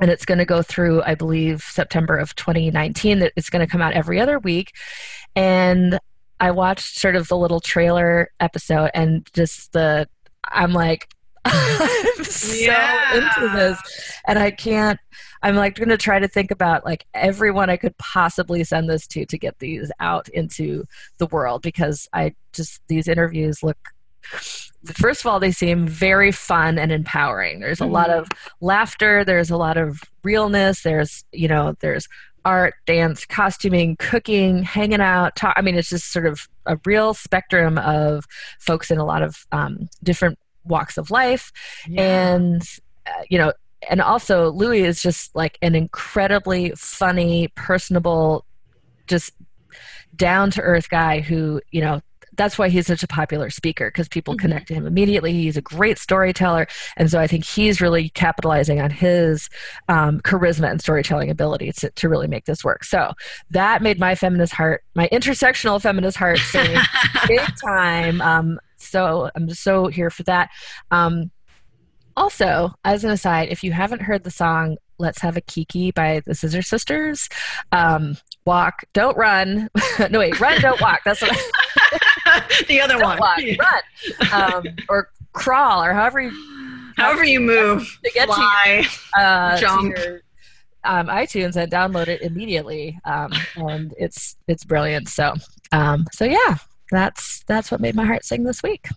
And 0.00 0.10
it's 0.10 0.24
going 0.24 0.38
to 0.38 0.44
go 0.44 0.62
through, 0.62 1.02
I 1.02 1.14
believe, 1.14 1.62
September 1.62 2.16
of 2.16 2.34
2019. 2.36 3.18
That 3.18 3.32
It's 3.36 3.50
going 3.50 3.66
to 3.66 3.70
come 3.70 3.80
out 3.80 3.94
every 3.94 4.20
other 4.20 4.38
week. 4.38 4.72
And 5.34 5.98
I 6.40 6.52
watched 6.52 6.98
sort 6.98 7.16
of 7.16 7.28
the 7.28 7.36
little 7.36 7.60
trailer 7.60 8.30
episode 8.38 8.90
and 8.94 9.26
just 9.34 9.72
the, 9.72 10.08
I'm 10.44 10.72
like, 10.72 11.08
I'm 11.44 12.24
so 12.24 12.54
Yeah. 12.54 13.14
into 13.16 13.56
this 13.56 13.78
and 14.26 14.38
I 14.38 14.50
can't. 14.50 14.98
I'm 15.42 15.56
like 15.56 15.76
going 15.76 15.88
to 15.88 15.96
try 15.96 16.18
to 16.18 16.28
think 16.28 16.50
about 16.50 16.84
like 16.84 17.06
everyone 17.14 17.70
I 17.70 17.76
could 17.76 17.96
possibly 17.98 18.64
send 18.64 18.90
this 18.90 19.06
to 19.08 19.24
to 19.26 19.38
get 19.38 19.58
these 19.60 19.90
out 20.00 20.28
into 20.28 20.84
the 21.18 21.26
world 21.26 21.62
because 21.62 22.08
I 22.12 22.34
just 22.52 22.82
these 22.88 23.08
interviews 23.08 23.62
look. 23.62 23.78
First 24.94 25.20
of 25.20 25.26
all, 25.26 25.40
they 25.40 25.50
seem 25.50 25.86
very 25.86 26.30
fun 26.30 26.78
and 26.78 26.92
empowering. 26.92 27.60
There's 27.60 27.80
a 27.80 27.86
lot 27.86 28.10
of 28.10 28.28
laughter. 28.60 29.24
There's 29.24 29.50
a 29.50 29.56
lot 29.56 29.76
of 29.76 30.00
realness. 30.22 30.82
There's 30.82 31.24
you 31.32 31.48
know 31.48 31.74
there's 31.80 32.08
art, 32.44 32.74
dance, 32.86 33.26
costuming, 33.26 33.96
cooking, 33.96 34.62
hanging 34.62 35.00
out. 35.00 35.36
Talk, 35.36 35.54
I 35.56 35.62
mean, 35.62 35.74
it's 35.74 35.90
just 35.90 36.12
sort 36.12 36.26
of 36.26 36.48
a 36.64 36.78
real 36.86 37.12
spectrum 37.12 37.76
of 37.78 38.24
folks 38.58 38.90
in 38.90 38.98
a 38.98 39.04
lot 39.04 39.22
of 39.22 39.46
um, 39.52 39.88
different 40.02 40.38
walks 40.68 40.98
of 40.98 41.10
life 41.10 41.52
and 41.96 42.62
uh, 43.06 43.22
you 43.28 43.38
know 43.38 43.52
and 43.88 44.00
also 44.00 44.50
louis 44.50 44.82
is 44.82 45.02
just 45.02 45.34
like 45.34 45.58
an 45.62 45.74
incredibly 45.74 46.72
funny 46.76 47.48
personable 47.54 48.44
just 49.06 49.32
down 50.14 50.50
to 50.50 50.60
earth 50.60 50.90
guy 50.90 51.20
who 51.20 51.60
you 51.70 51.80
know 51.80 52.00
that's 52.38 52.56
why 52.56 52.70
he's 52.70 52.86
such 52.86 53.02
a 53.02 53.06
popular 53.06 53.50
speaker 53.50 53.88
because 53.90 54.08
people 54.08 54.34
Mhm. 54.34 54.38
connect 54.38 54.68
to 54.68 54.74
him 54.74 54.86
immediately 54.86 55.32
he's 55.34 55.58
a 55.58 55.62
great 55.62 55.98
storyteller 55.98 56.66
and 56.96 57.10
so 57.10 57.20
i 57.20 57.26
think 57.26 57.44
he's 57.44 57.82
really 57.82 58.08
capitalizing 58.10 58.80
on 58.80 58.90
his 58.90 59.50
um, 59.88 60.20
charisma 60.20 60.70
and 60.70 60.80
storytelling 60.80 61.28
ability 61.28 61.72
to, 61.72 61.90
to 61.90 62.08
really 62.08 62.26
make 62.28 62.46
this 62.46 62.64
work 62.64 62.84
so 62.84 63.12
that 63.50 63.82
made 63.82 63.98
my 63.98 64.14
feminist 64.14 64.54
heart 64.54 64.82
my 64.94 65.08
intersectional 65.12 65.80
feminist 65.82 66.16
heart 66.16 66.38
sing 66.52 66.74
big 67.26 67.40
time. 67.62 68.20
Um, 68.22 68.58
so 68.76 69.28
I'm 69.34 69.50
so 69.50 69.88
here 69.88 70.08
for 70.08 70.22
that. 70.24 70.50
Um, 70.90 71.30
also, 72.16 72.72
as 72.84 73.04
an 73.04 73.10
aside, 73.10 73.48
if 73.50 73.62
you 73.62 73.72
haven't 73.72 74.02
heard 74.02 74.24
the 74.24 74.30
song 74.30 74.76
"Let's 74.98 75.20
Have 75.20 75.36
a 75.36 75.40
Kiki" 75.40 75.90
by 75.92 76.20
the 76.26 76.34
Scissor 76.34 76.62
Sisters, 76.62 77.28
um, 77.72 78.16
walk, 78.44 78.84
don't 78.92 79.16
run. 79.16 79.68
no, 80.10 80.18
wait, 80.18 80.38
run, 80.40 80.60
don't 80.60 80.80
walk. 80.80 81.00
That's 81.04 81.22
what 81.22 81.32
I 81.32 81.98
the 82.68 82.80
other 82.80 82.98
one. 82.98 83.18
walk, 83.18 83.38
run, 84.32 84.32
um, 84.32 84.64
or 84.88 85.10
crawl, 85.32 85.82
or 85.82 85.92
however 85.92 86.20
you 86.20 86.30
However 86.96 87.22
you 87.24 87.38
move, 87.38 87.96
To 88.04 88.10
get 88.12 88.26
to- 88.28 88.34
fly. 88.34 88.84
uh, 89.16 89.54
to 89.54 89.60
Jump. 89.60 89.96
your, 89.96 90.20
um, 90.82 91.06
iTunes 91.06 91.54
and 91.54 91.70
download 91.70 92.08
it 92.08 92.22
immediately. 92.22 92.98
Um, 93.04 93.32
and 93.56 93.94
it's 93.98 94.36
it's 94.48 94.64
brilliant. 94.64 95.08
So 95.08 95.34
um, 95.70 96.06
so 96.12 96.24
yeah, 96.24 96.56
that's 96.90 97.44
that's 97.46 97.70
what 97.70 97.80
made 97.80 97.94
my 97.94 98.04
heart 98.04 98.24
sing 98.24 98.42
this 98.42 98.62
week. 98.64 98.88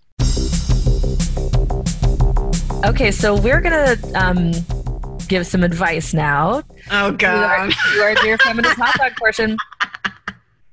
Okay, 2.83 3.11
so 3.11 3.35
we're 3.39 3.61
gonna 3.61 3.95
um, 4.15 4.51
give 5.27 5.45
some 5.45 5.63
advice 5.63 6.13
now 6.15 6.63
Oh 6.89 7.11
to 7.15 7.27
our, 7.27 7.67
god. 7.67 7.71
to 7.93 8.01
our 8.01 8.15
dear 8.15 8.37
feminist 8.39 8.75
hot 8.77 8.93
dog 8.97 9.11
portion. 9.17 9.55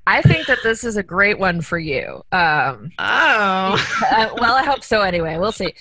I 0.08 0.22
think 0.22 0.46
that 0.46 0.58
this 0.62 0.84
is 0.84 0.96
a 0.96 1.02
great 1.02 1.38
one 1.38 1.60
for 1.60 1.78
you. 1.78 2.22
Um, 2.32 2.90
Oh. 2.98 4.02
uh, 4.10 4.30
well, 4.38 4.54
I 4.54 4.64
hope 4.64 4.82
so. 4.82 5.02
Anyway, 5.02 5.36
we'll 5.36 5.52
see. 5.52 5.74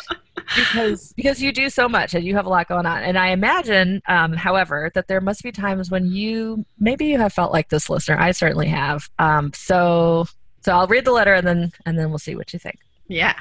Because 0.55 1.13
because 1.13 1.41
you 1.41 1.51
do 1.51 1.69
so 1.69 1.87
much 1.87 2.13
and 2.13 2.25
you 2.25 2.35
have 2.35 2.45
a 2.45 2.49
lot 2.49 2.67
going 2.67 2.85
on, 2.85 3.03
and 3.03 3.17
I 3.17 3.29
imagine, 3.29 4.01
um, 4.07 4.33
however, 4.33 4.91
that 4.95 5.07
there 5.07 5.21
must 5.21 5.43
be 5.43 5.51
times 5.51 5.89
when 5.89 6.11
you 6.11 6.65
maybe 6.77 7.05
you 7.05 7.17
have 7.17 7.31
felt 7.33 7.53
like 7.53 7.69
this, 7.69 7.89
listener. 7.89 8.17
I 8.19 8.31
certainly 8.31 8.67
have. 8.67 9.09
Um, 9.17 9.51
so 9.53 10.27
so 10.61 10.73
I'll 10.73 10.87
read 10.87 11.05
the 11.05 11.11
letter 11.11 11.33
and 11.33 11.47
then 11.47 11.71
and 11.85 11.97
then 11.97 12.09
we'll 12.09 12.19
see 12.19 12.35
what 12.35 12.51
you 12.51 12.59
think. 12.59 12.79
Yeah. 13.07 13.35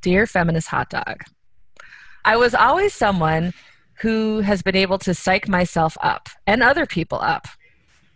Dear 0.00 0.26
feminist 0.26 0.66
hot 0.68 0.90
dog, 0.90 1.22
I 2.24 2.36
was 2.36 2.54
always 2.54 2.92
someone 2.92 3.54
who 4.00 4.40
has 4.40 4.62
been 4.62 4.74
able 4.76 4.98
to 4.98 5.14
psych 5.14 5.48
myself 5.48 5.96
up 6.02 6.28
and 6.44 6.60
other 6.60 6.86
people 6.86 7.20
up 7.20 7.46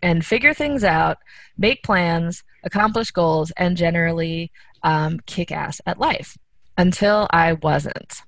and 0.02 0.24
figure 0.24 0.52
things 0.54 0.84
out, 0.84 1.18
make 1.58 1.82
plans, 1.82 2.42
accomplish 2.64 3.10
goals, 3.10 3.52
and 3.56 3.76
generally 3.76 4.50
um, 4.82 5.20
kick 5.26 5.50
ass 5.52 5.80
at 5.86 5.98
life 5.98 6.36
until 6.76 7.26
I 7.30 7.54
wasn't. 7.54 8.22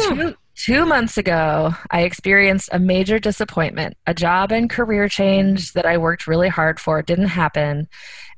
Two, 0.00 0.34
two 0.54 0.86
months 0.86 1.16
ago, 1.16 1.74
I 1.90 2.02
experienced 2.02 2.68
a 2.72 2.78
major 2.78 3.18
disappointment. 3.18 3.96
A 4.06 4.14
job 4.14 4.52
and 4.52 4.68
career 4.68 5.08
change 5.08 5.72
that 5.72 5.86
I 5.86 5.98
worked 5.98 6.26
really 6.26 6.48
hard 6.48 6.80
for 6.80 7.02
didn't 7.02 7.28
happen, 7.28 7.88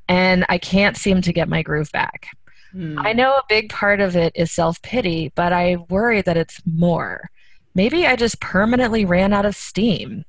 and 0.07 0.45
I 0.49 0.57
can't 0.57 0.97
seem 0.97 1.21
to 1.21 1.33
get 1.33 1.49
my 1.49 1.61
groove 1.61 1.91
back. 1.91 2.27
Hmm. 2.71 2.99
I 2.99 3.13
know 3.13 3.33
a 3.33 3.43
big 3.49 3.69
part 3.69 3.99
of 3.99 4.15
it 4.15 4.33
is 4.35 4.51
self 4.51 4.81
pity, 4.81 5.31
but 5.35 5.53
I 5.53 5.77
worry 5.89 6.21
that 6.21 6.37
it's 6.37 6.61
more. 6.65 7.29
Maybe 7.73 8.05
I 8.05 8.15
just 8.15 8.39
permanently 8.39 9.05
ran 9.05 9.33
out 9.33 9.45
of 9.45 9.55
steam. 9.55 10.25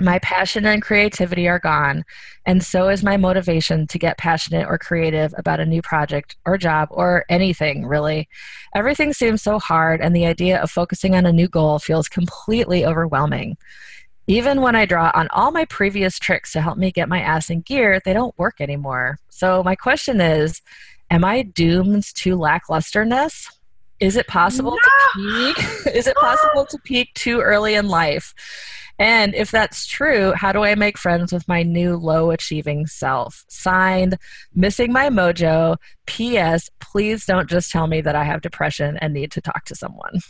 My 0.00 0.18
passion 0.18 0.66
and 0.66 0.82
creativity 0.82 1.48
are 1.48 1.60
gone, 1.60 2.04
and 2.44 2.62
so 2.64 2.88
is 2.88 3.04
my 3.04 3.16
motivation 3.16 3.86
to 3.86 3.98
get 3.98 4.18
passionate 4.18 4.66
or 4.68 4.76
creative 4.76 5.32
about 5.38 5.60
a 5.60 5.66
new 5.66 5.82
project 5.82 6.36
or 6.44 6.58
job 6.58 6.88
or 6.90 7.24
anything, 7.28 7.86
really. 7.86 8.28
Everything 8.74 9.12
seems 9.12 9.40
so 9.42 9.58
hard, 9.58 10.00
and 10.00 10.14
the 10.14 10.26
idea 10.26 10.60
of 10.60 10.70
focusing 10.70 11.14
on 11.14 11.26
a 11.26 11.32
new 11.32 11.46
goal 11.46 11.78
feels 11.78 12.08
completely 12.08 12.84
overwhelming. 12.84 13.56
Even 14.26 14.62
when 14.62 14.74
I 14.74 14.84
draw 14.86 15.12
on 15.14 15.28
all 15.30 15.52
my 15.52 15.64
previous 15.66 16.18
tricks 16.18 16.52
to 16.52 16.60
help 16.60 16.76
me 16.78 16.90
get 16.90 17.08
my 17.08 17.20
ass 17.20 17.50
in 17.50 17.60
gear, 17.60 18.00
they 18.04 18.12
don't 18.14 18.36
work 18.38 18.60
anymore. 18.60 19.18
So, 19.28 19.62
my 19.62 19.76
question 19.76 20.20
is 20.20 20.60
Am 21.10 21.24
I 21.24 21.42
doomed 21.42 22.04
to 22.16 22.36
lacklusterness? 22.36 23.46
Is 24.00 24.16
it 24.16 24.26
possible 24.26 24.72
No. 24.72 24.76
to 24.76 25.54
peak? 25.54 25.66
Is 25.94 26.06
it 26.06 26.16
possible 26.16 26.66
to 26.66 26.78
peak 26.84 27.14
too 27.14 27.40
early 27.40 27.74
in 27.74 27.86
life? 27.88 28.34
And 28.98 29.34
if 29.34 29.50
that's 29.50 29.86
true, 29.86 30.32
how 30.36 30.52
do 30.52 30.62
I 30.62 30.74
make 30.76 30.96
friends 30.98 31.32
with 31.32 31.48
my 31.48 31.62
new 31.62 31.96
low 31.96 32.30
achieving 32.30 32.86
self? 32.86 33.44
Signed, 33.48 34.16
missing 34.54 34.92
my 34.92 35.08
mojo. 35.08 35.76
P.S. 36.06 36.70
Please 36.80 37.26
don't 37.26 37.48
just 37.48 37.70
tell 37.72 37.86
me 37.86 38.00
that 38.02 38.14
I 38.14 38.24
have 38.24 38.40
depression 38.40 38.96
and 38.98 39.12
need 39.12 39.32
to 39.32 39.40
talk 39.40 39.64
to 39.66 39.74
someone. 39.74 40.20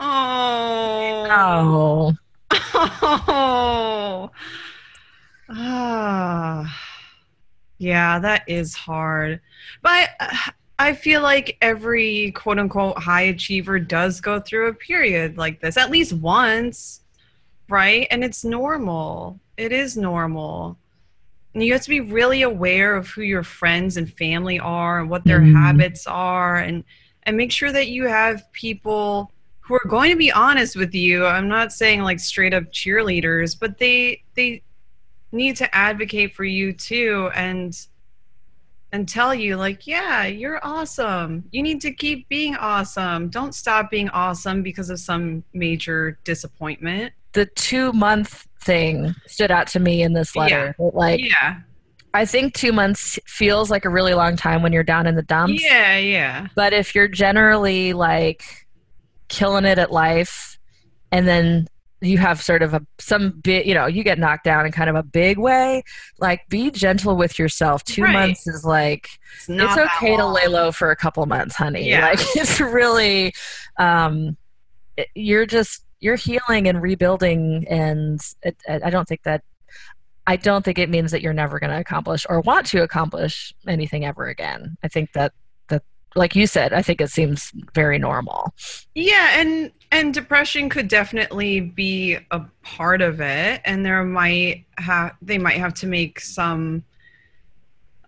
Oh. 0.00 1.26
Oh, 1.30 2.14
Oh. 2.74 4.30
Ah. 5.46 6.80
Yeah, 7.78 8.18
that 8.18 8.44
is 8.46 8.74
hard. 8.74 9.40
But 9.82 10.10
uh, 10.18 10.34
I 10.78 10.94
feel 10.94 11.20
like 11.20 11.58
every 11.60 12.32
quote 12.32 12.58
unquote 12.58 12.98
high 12.98 13.22
achiever 13.22 13.78
does 13.78 14.20
go 14.22 14.40
through 14.40 14.68
a 14.68 14.74
period 14.74 15.36
like 15.36 15.60
this 15.60 15.76
at 15.76 15.90
least 15.90 16.14
once, 16.14 17.02
right? 17.68 18.06
And 18.10 18.22
it's 18.24 18.44
normal. 18.44 19.38
It 19.56 19.72
is 19.72 19.96
normal. 19.96 20.76
And 21.54 21.62
you 21.62 21.72
have 21.72 21.82
to 21.82 21.88
be 21.88 22.00
really 22.00 22.42
aware 22.42 22.96
of 22.96 23.08
who 23.08 23.22
your 23.22 23.42
friends 23.44 23.96
and 23.96 24.12
family 24.12 24.58
are 24.58 25.00
and 25.00 25.08
what 25.08 25.24
their 25.24 25.40
Mhm. 25.40 25.54
habits 25.54 26.06
are 26.06 26.56
and 26.56 26.84
and 27.26 27.38
make 27.38 27.50
sure 27.50 27.72
that 27.72 27.88
you 27.88 28.06
have 28.06 28.52
people 28.52 29.32
who 29.60 29.74
are 29.74 29.88
going 29.88 30.10
to 30.10 30.16
be 30.16 30.30
honest 30.30 30.76
with 30.76 30.94
you. 30.94 31.24
I'm 31.24 31.48
not 31.48 31.72
saying 31.72 32.02
like 32.02 32.20
straight 32.20 32.52
up 32.52 32.64
cheerleaders, 32.70 33.58
but 33.58 33.78
they 33.78 34.22
they 34.34 34.62
need 35.32 35.56
to 35.56 35.74
advocate 35.74 36.34
for 36.34 36.44
you 36.44 36.72
too 36.72 37.30
and 37.34 37.74
and 38.92 39.08
tell 39.08 39.34
you 39.34 39.56
like, 39.56 39.86
yeah, 39.86 40.26
you're 40.26 40.60
awesome. 40.62 41.44
You 41.50 41.62
need 41.62 41.80
to 41.80 41.92
keep 41.92 42.28
being 42.28 42.54
awesome. 42.56 43.28
Don't 43.28 43.54
stop 43.54 43.90
being 43.90 44.08
awesome 44.10 44.62
because 44.62 44.90
of 44.90 45.00
some 45.00 45.42
major 45.52 46.18
disappointment. 46.24 47.12
The 47.34 47.46
two 47.46 47.92
month 47.92 48.46
thing 48.60 49.14
stood 49.26 49.50
out 49.50 49.66
to 49.68 49.80
me 49.80 50.02
in 50.02 50.12
this 50.14 50.34
letter. 50.34 50.74
Like, 50.78 51.20
yeah. 51.20 51.60
I 52.14 52.24
think 52.24 52.54
two 52.54 52.72
months 52.72 53.18
feels 53.26 53.70
like 53.70 53.84
a 53.84 53.90
really 53.90 54.14
long 54.14 54.36
time 54.36 54.62
when 54.62 54.72
you're 54.72 54.84
down 54.84 55.06
in 55.06 55.16
the 55.16 55.22
dumps. 55.22 55.62
Yeah, 55.62 55.98
yeah. 55.98 56.46
But 56.54 56.72
if 56.72 56.94
you're 56.94 57.08
generally 57.08 57.92
like 57.92 58.42
killing 59.28 59.64
it 59.64 59.78
at 59.78 59.90
life 59.90 60.58
and 61.10 61.26
then 61.26 61.66
you 62.00 62.18
have 62.18 62.40
sort 62.42 62.62
of 62.62 62.74
a 62.74 62.82
some 63.00 63.30
bit 63.42 63.64
you 63.64 63.72
know 63.72 63.86
you 63.86 64.04
get 64.04 64.18
knocked 64.18 64.44
down 64.44 64.66
in 64.66 64.70
kind 64.72 64.90
of 64.90 64.96
a 64.96 65.02
big 65.02 65.38
way 65.38 65.82
like 66.20 66.46
be 66.50 66.70
gentle 66.70 67.16
with 67.16 67.38
yourself 67.38 67.82
two 67.84 68.02
Right. 68.02 68.12
months 68.12 68.46
is 68.46 68.62
like 68.62 69.08
It's, 69.36 69.48
not 69.48 69.78
it's 69.78 69.94
okay 69.96 70.14
to 70.14 70.26
lay 70.26 70.46
low 70.46 70.70
for 70.70 70.90
a 70.90 70.96
couple 70.96 71.24
months 71.24 71.56
honey 71.56 71.88
Yeah. 71.88 72.08
like 72.08 72.18
it's 72.36 72.60
really 72.60 73.32
um 73.78 74.36
you're 75.14 75.46
just 75.46 75.83
you're 76.04 76.16
healing 76.16 76.68
and 76.68 76.82
rebuilding 76.82 77.66
and 77.68 78.20
it, 78.42 78.56
i 78.68 78.90
don't 78.90 79.08
think 79.08 79.22
that 79.22 79.42
i 80.26 80.36
don't 80.36 80.62
think 80.62 80.78
it 80.78 80.90
means 80.90 81.10
that 81.10 81.22
you're 81.22 81.32
never 81.32 81.58
going 81.58 81.70
to 81.70 81.80
accomplish 81.80 82.26
or 82.28 82.40
want 82.42 82.66
to 82.66 82.82
accomplish 82.82 83.54
anything 83.66 84.04
ever 84.04 84.26
again. 84.26 84.76
I 84.82 84.88
think 84.88 85.12
that 85.14 85.32
that 85.68 85.82
like 86.14 86.36
you 86.36 86.46
said 86.46 86.74
i 86.74 86.82
think 86.82 87.00
it 87.00 87.08
seems 87.08 87.50
very 87.74 87.98
normal. 87.98 88.52
Yeah, 88.94 89.40
and 89.40 89.72
and 89.90 90.12
depression 90.12 90.68
could 90.68 90.88
definitely 90.88 91.60
be 91.60 92.18
a 92.30 92.40
part 92.62 93.00
of 93.00 93.20
it, 93.20 93.62
and 93.64 93.86
there 93.86 94.04
might 94.04 94.66
have 94.76 95.12
they 95.22 95.38
might 95.38 95.56
have 95.56 95.72
to 95.74 95.86
make 95.86 96.20
some 96.20 96.84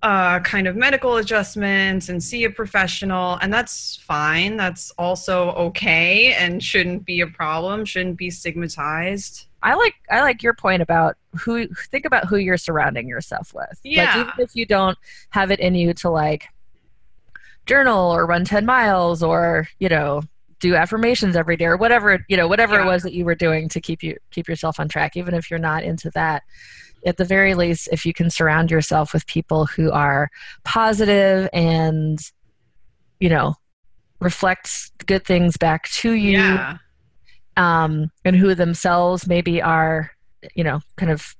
uh, 0.02 0.40
kind 0.40 0.66
of 0.66 0.76
medical 0.76 1.16
adjustments 1.16 2.08
and 2.08 2.22
see 2.22 2.44
a 2.44 2.50
professional, 2.50 3.34
and 3.42 3.52
that's 3.52 3.96
fine. 3.96 4.56
That's 4.56 4.90
also 4.92 5.50
okay 5.52 6.34
and 6.34 6.62
shouldn't 6.62 7.04
be 7.04 7.20
a 7.20 7.26
problem. 7.26 7.84
Shouldn't 7.84 8.16
be 8.16 8.30
stigmatized. 8.30 9.46
I 9.62 9.74
like 9.74 9.94
I 10.10 10.20
like 10.20 10.42
your 10.42 10.54
point 10.54 10.82
about 10.82 11.16
who 11.40 11.66
think 11.90 12.04
about 12.04 12.26
who 12.26 12.36
you're 12.36 12.56
surrounding 12.56 13.08
yourself 13.08 13.52
with. 13.54 13.68
Like 13.70 13.80
Yeah. 13.84 14.20
even 14.20 14.32
if 14.38 14.54
you 14.54 14.64
don't 14.66 14.96
have 15.30 15.50
it 15.50 15.58
in 15.60 15.74
you 15.74 15.92
to 15.94 16.10
like 16.10 16.46
journal 17.66 18.14
or 18.14 18.26
run 18.26 18.44
10 18.44 18.64
miles 18.64 19.22
or, 19.22 19.66
you 19.80 19.88
know, 19.88 20.22
do 20.60 20.76
affirmations 20.76 21.36
every 21.36 21.56
day 21.56 21.64
or 21.66 21.76
whatever, 21.76 22.24
you 22.28 22.36
know, 22.36 22.46
whatever 22.48 22.78
it 22.78 22.86
was 22.86 23.02
that 23.02 23.12
you 23.12 23.24
were 23.24 23.34
doing 23.34 23.68
to 23.70 23.80
keep 23.80 24.02
you 24.02 24.16
keep 24.30 24.48
yourself 24.48 24.78
on 24.78 24.88
track 24.88 25.16
even 25.16 25.34
if 25.34 25.50
you're 25.50 25.58
not 25.58 25.82
into 25.82 26.10
that. 26.10 26.42
At 27.06 27.16
the 27.16 27.24
very 27.24 27.54
least 27.54 27.88
if 27.92 28.04
you 28.04 28.12
can 28.12 28.28
surround 28.28 28.70
yourself 28.70 29.14
with 29.14 29.26
people 29.26 29.64
who 29.64 29.90
are 29.90 30.28
positive 30.64 31.48
and 31.52 32.18
you 33.18 33.28
know, 33.28 33.54
reflects 34.20 34.90
good 35.06 35.24
things 35.24 35.56
back 35.56 35.88
to 35.90 36.12
you 36.12 36.38
Yeah, 36.38 36.78
um, 37.56 38.10
and 38.24 38.36
who 38.36 38.54
themselves 38.54 39.26
maybe 39.26 39.62
are, 39.62 40.10
you 40.54 40.64
know, 40.64 40.80
kind 40.96 41.10
of 41.10 41.34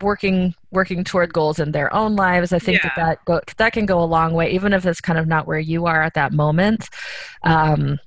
working 0.00 0.54
working 0.72 1.04
toward 1.04 1.32
goals 1.32 1.60
in 1.60 1.72
their 1.72 1.92
own 1.94 2.16
lives. 2.16 2.52
I 2.52 2.58
think 2.58 2.82
that 2.82 2.92
that 2.96 3.24
go, 3.24 3.40
that 3.56 3.72
can 3.72 3.86
go 3.86 4.02
a 4.02 4.04
long 4.04 4.34
way, 4.34 4.50
even 4.50 4.72
if 4.72 4.84
it's 4.84 5.00
kind 5.00 5.18
of 5.18 5.26
not 5.26 5.46
where 5.46 5.60
you 5.60 5.86
are 5.86 6.02
at 6.02 6.14
that 6.14 6.32
moment. 6.32 6.88
Um, 7.44 7.98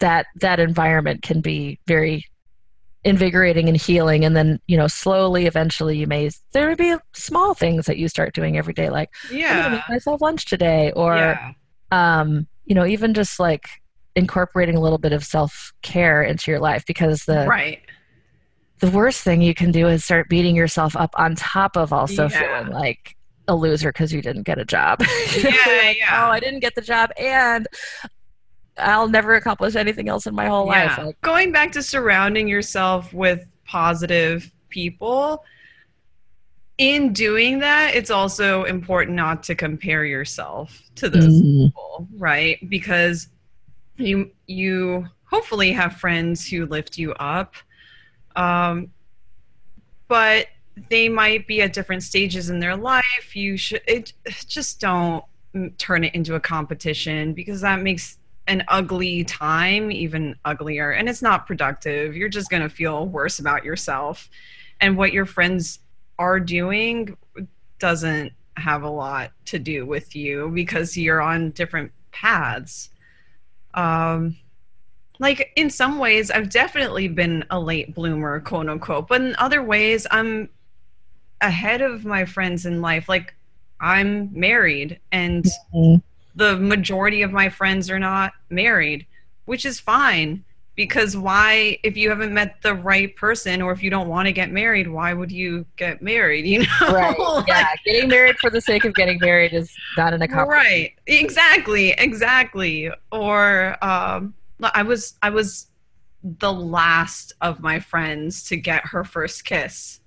that 0.00 0.26
that 0.40 0.58
environment 0.58 1.22
can 1.22 1.40
be 1.40 1.78
very 1.86 2.26
invigorating 3.04 3.68
and 3.68 3.76
healing 3.76 4.24
and 4.24 4.36
then 4.36 4.60
you 4.68 4.76
know 4.76 4.86
slowly 4.86 5.46
eventually 5.46 5.98
you 5.98 6.06
may 6.06 6.30
there 6.52 6.68
would 6.68 6.78
be 6.78 6.94
small 7.12 7.52
things 7.52 7.86
that 7.86 7.98
you 7.98 8.08
start 8.08 8.32
doing 8.32 8.56
every 8.56 8.72
day 8.72 8.90
like 8.90 9.10
i'm 9.24 9.30
gonna 9.30 9.40
yeah, 9.40 9.68
make 9.70 9.88
myself 9.88 10.20
lunch 10.20 10.44
today 10.44 10.92
or 10.92 11.16
yeah. 11.16 11.52
um, 11.90 12.46
you 12.64 12.74
know, 12.74 12.86
even 12.86 13.14
just 13.14 13.40
like 13.40 13.68
incorporating 14.14 14.76
a 14.76 14.80
little 14.80 14.98
bit 14.98 15.12
of 15.12 15.24
self 15.24 15.72
care 15.82 16.22
into 16.22 16.50
your 16.50 16.60
life 16.60 16.84
because 16.86 17.24
the 17.24 17.46
right. 17.46 17.80
the 18.80 18.90
worst 18.90 19.22
thing 19.22 19.42
you 19.42 19.54
can 19.54 19.70
do 19.70 19.88
is 19.88 20.04
start 20.04 20.28
beating 20.28 20.54
yourself 20.54 20.96
up 20.96 21.10
on 21.16 21.34
top 21.34 21.76
of 21.76 21.92
also 21.92 22.28
Yeah. 22.28 22.28
feeling 22.28 22.72
like 22.72 23.16
a 23.48 23.56
loser 23.56 23.90
because 23.90 24.12
you 24.12 24.22
didn't 24.22 24.44
get 24.44 24.58
a 24.58 24.64
job. 24.64 25.00
Yeah, 25.36 25.50
like, 25.50 25.98
yeah. 25.98 26.26
Oh, 26.26 26.30
I 26.30 26.40
didn't 26.40 26.60
get 26.60 26.74
the 26.74 26.82
job 26.82 27.10
and 27.18 27.66
I'll 28.82 29.08
never 29.08 29.34
accomplish 29.34 29.74
anything 29.76 30.08
else 30.08 30.26
in 30.26 30.34
my 30.34 30.46
whole 30.46 30.66
life. 30.66 30.98
Like, 30.98 31.20
Going 31.22 31.52
back 31.52 31.72
to 31.72 31.82
surrounding 31.82 32.48
yourself 32.48 33.12
with 33.12 33.48
positive 33.64 34.50
people, 34.68 35.44
in 36.78 37.12
doing 37.12 37.58
that, 37.60 37.94
it's 37.94 38.10
also 38.10 38.64
important 38.64 39.16
not 39.16 39.42
to 39.44 39.54
compare 39.54 40.04
yourself 40.04 40.82
to 40.96 41.08
those 41.08 41.40
Mm. 41.42 41.66
people, 41.66 42.08
right? 42.16 42.58
Because 42.68 43.28
you 43.96 44.30
you 44.46 45.06
hopefully 45.24 45.72
have 45.72 45.96
friends 45.98 46.48
who 46.48 46.66
lift 46.66 46.98
you 46.98 47.12
up, 47.14 47.54
um, 48.36 48.90
but 50.08 50.48
they 50.88 51.08
might 51.08 51.46
be 51.46 51.60
at 51.62 51.72
different 51.72 52.02
stages 52.02 52.50
in 52.50 52.58
their 52.58 52.76
life. 52.76 53.34
You 53.34 53.56
should 53.56 53.82
it, 53.86 54.14
just 54.46 54.80
don't 54.80 55.24
turn 55.78 56.02
it 56.02 56.14
into 56.14 56.34
a 56.34 56.40
competition 56.40 57.34
because 57.34 57.60
that 57.60 57.82
makes 57.82 58.18
an 58.46 58.64
ugly 58.68 59.24
time 59.24 59.90
even 59.92 60.34
uglier. 60.44 60.90
And 60.90 61.08
it's 61.08 61.22
not 61.22 61.46
productive. 61.46 62.16
You're 62.16 62.28
just 62.28 62.50
going 62.50 62.62
to 62.62 62.68
feel 62.68 63.06
worse 63.06 63.38
about 63.38 63.64
yourself. 63.64 64.28
And 64.80 64.96
what 64.96 65.12
your 65.12 65.26
friends 65.26 65.78
are 66.18 66.40
doing 66.40 67.16
doesn't 67.78 68.32
have 68.56 68.82
a 68.82 68.90
lot 68.90 69.32
to 69.46 69.58
do 69.58 69.86
with 69.86 70.14
you 70.14 70.50
because 70.54 70.96
you're 70.96 71.20
on 71.22 71.50
different 71.52 71.90
paths. 72.12 72.90
Um 73.74 74.36
like 75.18 75.52
in 75.56 75.70
some 75.70 75.98
ways 75.98 76.30
i've 76.30 76.50
definitely 76.50 77.06
been 77.06 77.44
a 77.50 77.60
late 77.60 77.94
bloomer 77.94 78.40
quote 78.40 78.68
unquote. 78.68 79.08
But 79.08 79.20
in 79.22 79.36
other 79.36 79.62
ways 79.62 80.06
i'm 80.10 80.48
ahead 81.40 81.80
of 81.80 82.04
my 82.04 82.24
friends 82.24 82.66
in 82.66 82.80
life. 82.82 83.08
Like 83.08 83.34
i'm 83.80 84.30
married 84.32 85.00
and 85.12 85.44
Mhm. 85.74 86.02
The 86.34 86.56
majority 86.56 87.22
of 87.22 87.32
my 87.32 87.48
friends 87.48 87.90
are 87.90 87.98
not 87.98 88.32
married, 88.50 89.06
which 89.44 89.64
is 89.64 89.78
fine 89.80 90.44
because 90.74 91.16
why 91.16 91.78
if 91.82 91.96
you 91.98 92.08
haven't 92.08 92.32
met 92.32 92.56
the 92.62 92.74
right 92.74 93.14
person 93.16 93.60
or 93.60 93.72
if 93.72 93.82
you 93.82 93.90
don't 93.90 94.08
want 94.08 94.26
to 94.26 94.32
get 94.32 94.50
married, 94.50 94.88
why 94.88 95.12
would 95.12 95.30
you 95.30 95.66
get 95.76 96.00
married, 96.00 96.46
you 96.52 96.60
know? 96.60 96.66
right. 96.92 97.16
Like, 97.18 97.48
Yeah. 97.48 97.68
Getting 97.84 98.08
married 98.08 98.36
for 98.38 98.48
the 98.50 98.60
sake 98.60 98.84
of 98.84 98.94
getting 98.94 99.18
married 99.20 99.52
is 99.52 99.70
not 99.96 100.14
an 100.14 100.22
accomplishment. 100.22 100.64
right. 100.64 100.92
Exactly, 101.06 101.90
exactly. 101.98 102.90
Or 103.10 103.76
um 103.84 104.34
I 104.62 104.82
was 104.82 105.14
I 105.22 105.30
was 105.30 105.66
the 106.22 106.52
last 106.52 107.32
of 107.40 107.60
my 107.60 107.80
friends 107.80 108.44
to 108.44 108.56
get 108.56 108.86
her 108.86 109.02
first 109.04 109.44
kiss. 109.44 110.00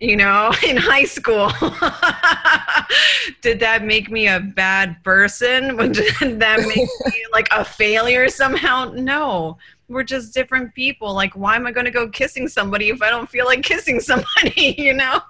You 0.00 0.16
know, 0.16 0.52
in 0.66 0.76
high 0.76 1.04
school. 1.04 1.50
Did 3.42 3.60
that 3.60 3.84
make 3.84 4.10
me 4.10 4.28
a 4.28 4.40
bad 4.40 5.02
person? 5.04 5.76
Did 5.92 6.40
that 6.40 6.60
make 6.60 6.76
me 6.76 7.26
like 7.32 7.48
a 7.52 7.64
failure 7.64 8.28
somehow? 8.28 8.92
No. 8.94 9.58
We're 9.88 10.02
just 10.02 10.32
different 10.32 10.74
people. 10.74 11.12
Like, 11.12 11.34
why 11.34 11.56
am 11.56 11.66
I 11.66 11.72
going 11.72 11.84
to 11.84 11.90
go 11.90 12.08
kissing 12.08 12.48
somebody 12.48 12.88
if 12.88 13.02
I 13.02 13.10
don't 13.10 13.28
feel 13.28 13.44
like 13.44 13.62
kissing 13.62 14.00
somebody, 14.00 14.74
you 14.78 14.94
know? 14.94 15.20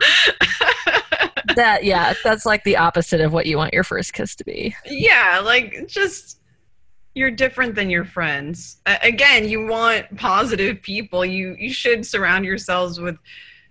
That 1.56 1.82
yeah, 1.82 2.14
that's 2.22 2.46
like 2.46 2.62
the 2.62 2.76
opposite 2.76 3.20
of 3.20 3.32
what 3.32 3.46
you 3.46 3.56
want 3.56 3.74
your 3.74 3.84
first 3.84 4.12
kiss 4.12 4.34
to 4.36 4.44
be. 4.44 4.74
yeah, 4.86 5.40
like, 5.44 5.86
just 5.88 6.38
you're 7.14 7.30
different 7.30 7.74
than 7.74 7.90
your 7.90 8.04
friends. 8.04 8.78
Uh, 8.86 8.96
again, 9.02 9.48
you 9.48 9.66
want 9.66 10.16
positive 10.16 10.82
people. 10.82 11.24
You 11.24 11.56
you 11.58 11.72
should 11.72 12.04
surround 12.04 12.44
yourselves 12.44 13.00
with 13.00 13.16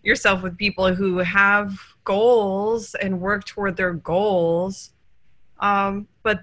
yourself 0.04 0.44
with 0.44 0.58
people 0.58 0.94
who 0.94 1.20
have 1.20 1.78
goals 2.04 2.96
and 2.96 3.20
work 3.20 3.46
toward 3.46 3.78
their 3.78 3.94
goals. 3.94 4.92
Um, 5.60 6.08
but 6.24 6.42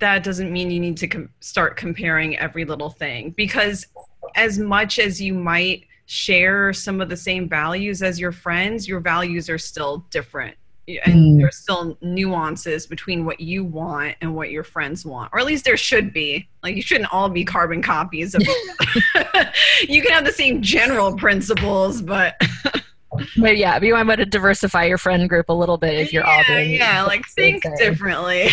that 0.00 0.22
doesn't 0.22 0.52
mean 0.52 0.70
you 0.70 0.80
need 0.80 0.96
to 0.98 1.08
com- 1.08 1.30
start 1.40 1.76
comparing 1.76 2.36
every 2.38 2.64
little 2.64 2.90
thing 2.90 3.30
because 3.30 3.86
as 4.34 4.58
much 4.58 4.98
as 4.98 5.20
you 5.20 5.34
might 5.34 5.84
share 6.06 6.72
some 6.72 7.00
of 7.00 7.08
the 7.08 7.16
same 7.16 7.48
values 7.48 8.02
as 8.02 8.18
your 8.18 8.32
friends, 8.32 8.88
your 8.88 9.00
values 9.00 9.48
are 9.48 9.58
still 9.58 10.06
different 10.10 10.56
and 11.04 11.14
mm. 11.14 11.40
there's 11.40 11.56
still 11.56 11.98
nuances 12.00 12.86
between 12.86 13.24
what 13.24 13.40
you 13.40 13.64
want 13.64 14.16
and 14.20 14.34
what 14.34 14.50
your 14.50 14.64
friends 14.64 15.04
want 15.04 15.30
or 15.32 15.38
at 15.38 15.46
least 15.46 15.64
there 15.64 15.76
should 15.76 16.12
be 16.12 16.48
like 16.62 16.74
you 16.74 16.82
shouldn't 16.82 17.12
all 17.12 17.28
be 17.28 17.44
carbon 17.44 17.82
copies 17.82 18.34
of 18.34 18.42
you 19.88 20.00
can 20.00 20.12
have 20.12 20.24
the 20.24 20.32
same 20.32 20.62
general 20.62 21.14
principles 21.16 22.00
but 22.00 22.40
but 23.38 23.56
yeah 23.56 23.80
you 23.80 23.94
might 23.94 24.06
want 24.06 24.18
to 24.18 24.26
diversify 24.26 24.84
your 24.84 24.98
friend 24.98 25.28
group 25.28 25.48
a 25.48 25.52
little 25.52 25.78
bit 25.78 25.94
if 25.94 26.12
you're 26.12 26.24
yeah, 26.24 26.36
all 26.36 26.44
doing 26.44 26.70
yeah 26.70 27.02
like 27.04 27.26
think 27.28 27.62
thing. 27.62 27.74
differently 27.76 28.48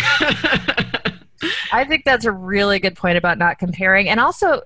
i 1.72 1.84
think 1.86 2.04
that's 2.04 2.24
a 2.24 2.32
really 2.32 2.78
good 2.78 2.96
point 2.96 3.16
about 3.16 3.38
not 3.38 3.58
comparing 3.58 4.08
and 4.08 4.20
also 4.20 4.62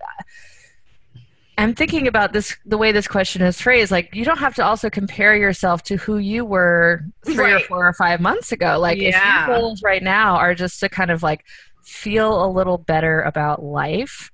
I'm 1.59 1.75
thinking 1.75 2.07
about 2.07 2.33
this 2.33 2.57
the 2.65 2.79
way 2.79 2.91
this 2.91 3.07
question 3.07 3.43
is 3.43 3.61
phrased. 3.61 3.91
Like, 3.91 4.15
you 4.15 4.25
don't 4.25 4.39
have 4.39 4.55
to 4.55 4.65
also 4.65 4.89
compare 4.89 5.37
yourself 5.37 5.83
to 5.85 5.97
who 5.97 6.17
you 6.17 6.43
were 6.43 7.05
three 7.27 7.37
right. 7.37 7.53
or 7.53 7.61
four 7.61 7.87
or 7.87 7.93
five 7.93 8.19
months 8.19 8.51
ago. 8.51 8.79
Like, 8.79 8.99
yeah. 8.99 9.43
if 9.43 9.49
your 9.49 9.59
goals 9.59 9.83
right 9.83 10.03
now 10.03 10.37
are 10.37 10.55
just 10.55 10.81
to 10.81 10.89
kind 10.89 11.11
of 11.11 11.23
like 11.23 11.45
feel 11.83 12.47
a 12.47 12.49
little 12.49 12.79
better 12.79 13.21
about 13.21 13.63
life, 13.63 14.31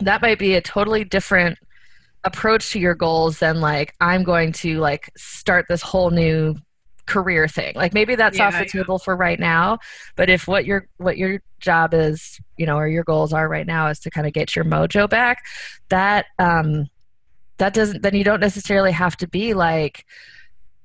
that 0.00 0.22
might 0.22 0.38
be 0.38 0.54
a 0.54 0.62
totally 0.62 1.04
different 1.04 1.58
approach 2.24 2.70
to 2.72 2.78
your 2.78 2.94
goals 2.94 3.38
than 3.38 3.60
like 3.60 3.94
I'm 4.00 4.22
going 4.24 4.52
to 4.52 4.78
like 4.78 5.10
start 5.16 5.66
this 5.68 5.82
whole 5.82 6.10
new 6.10 6.56
career 7.06 7.48
thing. 7.48 7.72
Like 7.74 7.94
maybe 7.94 8.14
that's 8.14 8.38
yeah, 8.38 8.48
off 8.48 8.52
the 8.52 8.60
yeah. 8.60 8.82
table 8.82 8.98
for 8.98 9.16
right 9.16 9.40
now, 9.40 9.78
but 10.14 10.28
if 10.28 10.46
what 10.46 10.66
your 10.66 10.88
what 10.98 11.16
your 11.16 11.40
job 11.58 11.94
is, 11.94 12.38
you 12.56 12.66
know, 12.66 12.76
or 12.76 12.86
your 12.86 13.04
goals 13.04 13.32
are 13.32 13.48
right 13.48 13.66
now 13.66 13.88
is 13.88 13.98
to 14.00 14.10
kind 14.10 14.26
of 14.26 14.32
get 14.32 14.54
your 14.54 14.64
mojo 14.64 15.08
back, 15.08 15.44
that 15.88 16.26
um 16.38 16.86
that 17.58 17.74
doesn't 17.74 18.02
then 18.02 18.14
you 18.14 18.24
don't 18.24 18.40
necessarily 18.40 18.92
have 18.92 19.16
to 19.16 19.26
be 19.26 19.54
like 19.54 20.04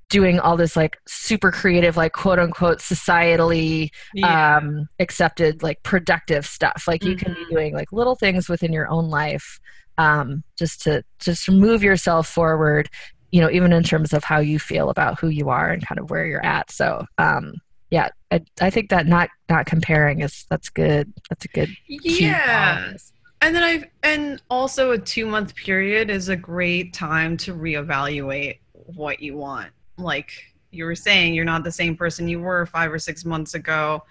doing 0.10 0.40
all 0.40 0.58
this 0.58 0.76
like 0.76 0.98
super 1.08 1.52
creative 1.52 1.98
like 1.98 2.14
quote 2.14 2.38
unquote 2.38 2.80
societally 2.80 3.90
yeah. 4.14 4.58
um 4.58 4.88
accepted 5.00 5.64
like 5.64 5.82
productive 5.82 6.46
stuff 6.46 6.84
like 6.88 7.02
mm-hmm. 7.02 7.12
you 7.12 7.16
can 7.18 7.34
be 7.34 7.40
mm-hmm. 7.40 7.54
doing 7.54 7.74
like 7.74 7.92
little 7.92 8.16
things 8.16 8.48
within 8.48 8.72
your 8.72 8.88
own 8.90 9.10
life 9.10 9.60
um 9.98 10.44
just 10.58 10.82
to 10.82 11.04
just 11.20 11.50
move 11.50 11.84
yourself 11.84 12.28
forward 12.28 12.90
you 13.34 13.42
know 13.42 13.50
even 13.50 13.74
in 13.74 13.84
terms 13.84 14.14
of 14.14 14.24
how 14.24 14.40
you 14.40 14.60
feel 14.60 14.90
about 14.90 15.20
who 15.20 15.28
you 15.28 15.50
are 15.50 15.70
and 15.72 15.86
kind 15.86 16.00
of 16.00 16.10
where 16.10 16.26
you're 16.26 16.46
at. 16.46 16.72
So 16.72 17.06
um 17.18 17.56
yeah 17.90 18.10
i, 18.32 18.42
I 18.62 18.70
think 18.70 18.90
that 18.90 19.06
not 19.08 19.30
not 19.50 19.66
comparing 19.66 20.22
is 20.22 20.46
that's 20.50 20.70
good. 20.70 21.12
That's 21.30 21.46
a 21.46 21.48
good 21.50 21.70
yeah. 21.88 22.94
and 23.42 23.56
then 23.56 23.64
i've 23.64 23.86
and 24.04 24.42
also 24.50 24.92
a 24.92 24.98
two 24.98 25.26
month 25.26 25.56
period 25.56 26.10
is 26.10 26.30
a 26.30 26.36
great 26.36 26.94
time 26.94 27.36
to 27.38 27.54
reevaluate 27.54 28.60
what 28.74 29.20
you 29.20 29.36
want. 29.36 29.72
Like 29.98 30.32
you 30.70 30.86
were 30.86 30.96
saying 30.96 31.34
you're 31.34 31.46
not 31.46 31.64
the 31.64 31.72
same 31.72 31.96
person 31.96 32.28
you 32.28 32.40
were 32.40 32.66
five 32.68 32.92
or 32.92 33.00
six 33.00 33.26
months 33.26 33.56
ago 33.56 34.04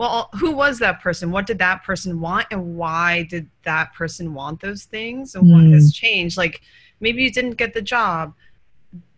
well 0.00 0.30
who 0.32 0.50
was 0.50 0.78
that 0.78 1.00
person 1.02 1.30
what 1.30 1.46
did 1.46 1.58
that 1.58 1.84
person 1.84 2.20
want 2.20 2.46
and 2.50 2.76
why 2.76 3.22
did 3.24 3.48
that 3.64 3.92
person 3.92 4.32
want 4.32 4.58
those 4.60 4.84
things 4.84 5.34
and 5.34 5.44
mm. 5.44 5.52
what 5.52 5.72
has 5.72 5.92
changed 5.92 6.38
like 6.38 6.62
maybe 7.00 7.22
you 7.22 7.30
didn't 7.30 7.58
get 7.58 7.74
the 7.74 7.82
job 7.82 8.32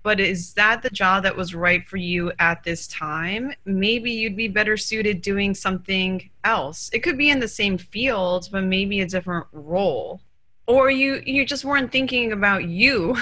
but 0.03 0.19
is 0.19 0.55
that 0.55 0.83
the 0.83 0.91
job 0.91 1.23
that 1.23 1.37
was 1.37 1.55
right 1.55 1.87
for 1.87 1.97
you 1.97 2.33
at 2.41 2.65
this 2.65 2.89
time? 2.89 3.53
Maybe 3.65 4.11
you'd 4.11 4.37
be 4.37 4.49
better 4.49 4.77
suited 4.77 5.23
doing 5.23 5.55
something 5.55 6.29
else. 6.43 6.91
It 6.93 7.01
could 7.01 7.17
be 7.17 7.31
in 7.31 7.39
the 7.39 7.47
same 7.47 7.79
field, 7.79 8.49
but 8.51 8.65
maybe 8.65 9.01
a 9.01 9.07
different 9.07 9.47
role. 9.53 10.21
Or 10.67 10.91
you 10.91 11.23
you 11.25 11.45
just 11.45 11.65
weren't 11.65 11.93
thinking 11.93 12.33
about 12.33 12.65
you, 12.65 13.17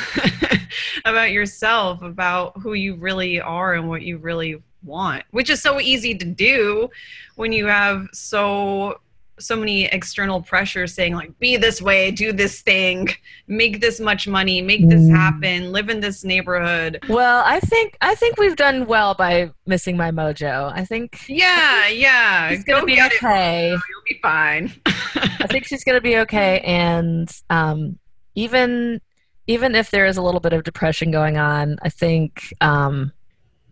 about 1.04 1.32
yourself, 1.32 2.00
about 2.02 2.58
who 2.60 2.74
you 2.74 2.96
really 2.96 3.40
are 3.40 3.74
and 3.74 3.88
what 3.88 4.02
you 4.02 4.18
really 4.18 4.62
want, 4.84 5.24
which 5.30 5.50
is 5.50 5.62
so 5.62 5.80
easy 5.80 6.14
to 6.16 6.24
do 6.24 6.90
when 7.36 7.52
you 7.52 7.66
have 7.66 8.08
so 8.12 9.00
so 9.40 9.56
many 9.56 9.86
external 9.86 10.42
pressures 10.42 10.94
saying 10.94 11.14
like 11.14 11.36
be 11.38 11.56
this 11.56 11.80
way 11.80 12.10
do 12.10 12.32
this 12.32 12.60
thing 12.60 13.08
make 13.46 13.80
this 13.80 13.98
much 13.98 14.28
money 14.28 14.60
make 14.60 14.86
this 14.88 15.00
mm. 15.00 15.16
happen 15.16 15.72
live 15.72 15.88
in 15.88 16.00
this 16.00 16.24
neighborhood. 16.24 17.02
Well 17.08 17.42
i 17.46 17.58
think 17.60 17.96
i 18.00 18.14
think 18.14 18.38
we've 18.38 18.56
done 18.56 18.86
well 18.86 19.14
by 19.14 19.50
missing 19.66 19.96
my 19.96 20.10
mojo. 20.10 20.72
I 20.74 20.84
think 20.84 21.28
yeah 21.28 21.88
yeah. 21.88 22.48
It's 22.50 22.64
gonna 22.64 22.80
Go 22.80 22.86
be 22.86 23.00
okay. 23.00 23.72
it. 23.72 23.80
you'll 23.88 24.02
be 24.08 24.18
fine. 24.20 24.72
I 24.86 25.46
think 25.48 25.64
she's 25.66 25.84
gonna 25.84 26.00
be 26.00 26.18
okay 26.18 26.60
and 26.60 27.30
um, 27.48 27.98
even 28.34 29.00
even 29.46 29.74
if 29.74 29.90
there 29.90 30.06
is 30.06 30.16
a 30.16 30.22
little 30.22 30.40
bit 30.40 30.52
of 30.52 30.62
depression 30.62 31.10
going 31.10 31.36
on 31.36 31.76
i 31.82 31.88
think 31.88 32.54
um, 32.60 33.12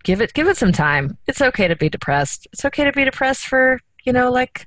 give 0.02 0.20
it 0.20 0.32
give 0.34 0.48
it 0.48 0.56
some 0.56 0.72
time 0.72 1.16
it's 1.26 1.40
okay 1.40 1.68
to 1.68 1.76
be 1.76 1.88
depressed 1.88 2.46
it's 2.52 2.64
okay 2.64 2.84
to 2.84 2.92
be 2.92 3.04
depressed 3.04 3.46
for 3.46 3.80
you 4.04 4.12
know 4.12 4.30
like 4.30 4.66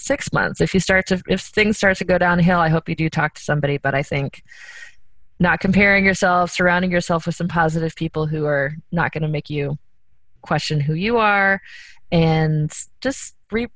six 0.00 0.32
months. 0.32 0.60
If 0.60 0.74
you 0.74 0.80
start 0.80 1.06
to, 1.08 1.22
if 1.28 1.42
things 1.42 1.76
start 1.76 1.98
to 1.98 2.04
go 2.04 2.18
downhill, 2.18 2.58
I 2.58 2.68
hope 2.68 2.88
you 2.88 2.94
do 2.94 3.08
talk 3.08 3.34
to 3.34 3.42
somebody. 3.42 3.78
But 3.78 3.94
I 3.94 4.02
think 4.02 4.42
not 5.38 5.60
comparing 5.60 6.04
yourself, 6.04 6.50
surrounding 6.50 6.90
yourself 6.90 7.26
with 7.26 7.34
some 7.34 7.48
positive 7.48 7.94
people 7.94 8.26
who 8.26 8.46
are 8.46 8.74
not 8.92 9.12
going 9.12 9.22
to 9.22 9.28
make 9.28 9.50
you 9.50 9.78
question 10.42 10.80
who 10.80 10.94
you 10.94 11.18
are, 11.18 11.60
and 12.10 12.72
just 13.00 13.36
re 13.50 13.68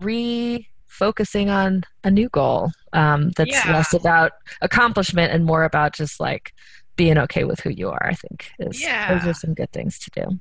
refocusing 0.00 1.48
on 1.48 1.84
a 2.02 2.10
new 2.10 2.28
goal 2.28 2.72
um, 2.92 3.30
that's 3.36 3.64
yeah. 3.64 3.72
less 3.72 3.94
about 3.94 4.32
accomplishment 4.60 5.32
and 5.32 5.44
more 5.44 5.62
about 5.62 5.94
just 5.94 6.18
like 6.18 6.52
being 6.96 7.18
okay 7.18 7.44
with 7.44 7.60
who 7.60 7.70
you 7.70 7.90
are. 7.90 8.06
I 8.06 8.14
think 8.14 8.50
is 8.58 8.82
yeah. 8.82 9.18
those 9.18 9.26
are 9.28 9.34
some 9.34 9.54
good 9.54 9.72
things 9.72 9.98
to 10.00 10.10
do. 10.10 10.40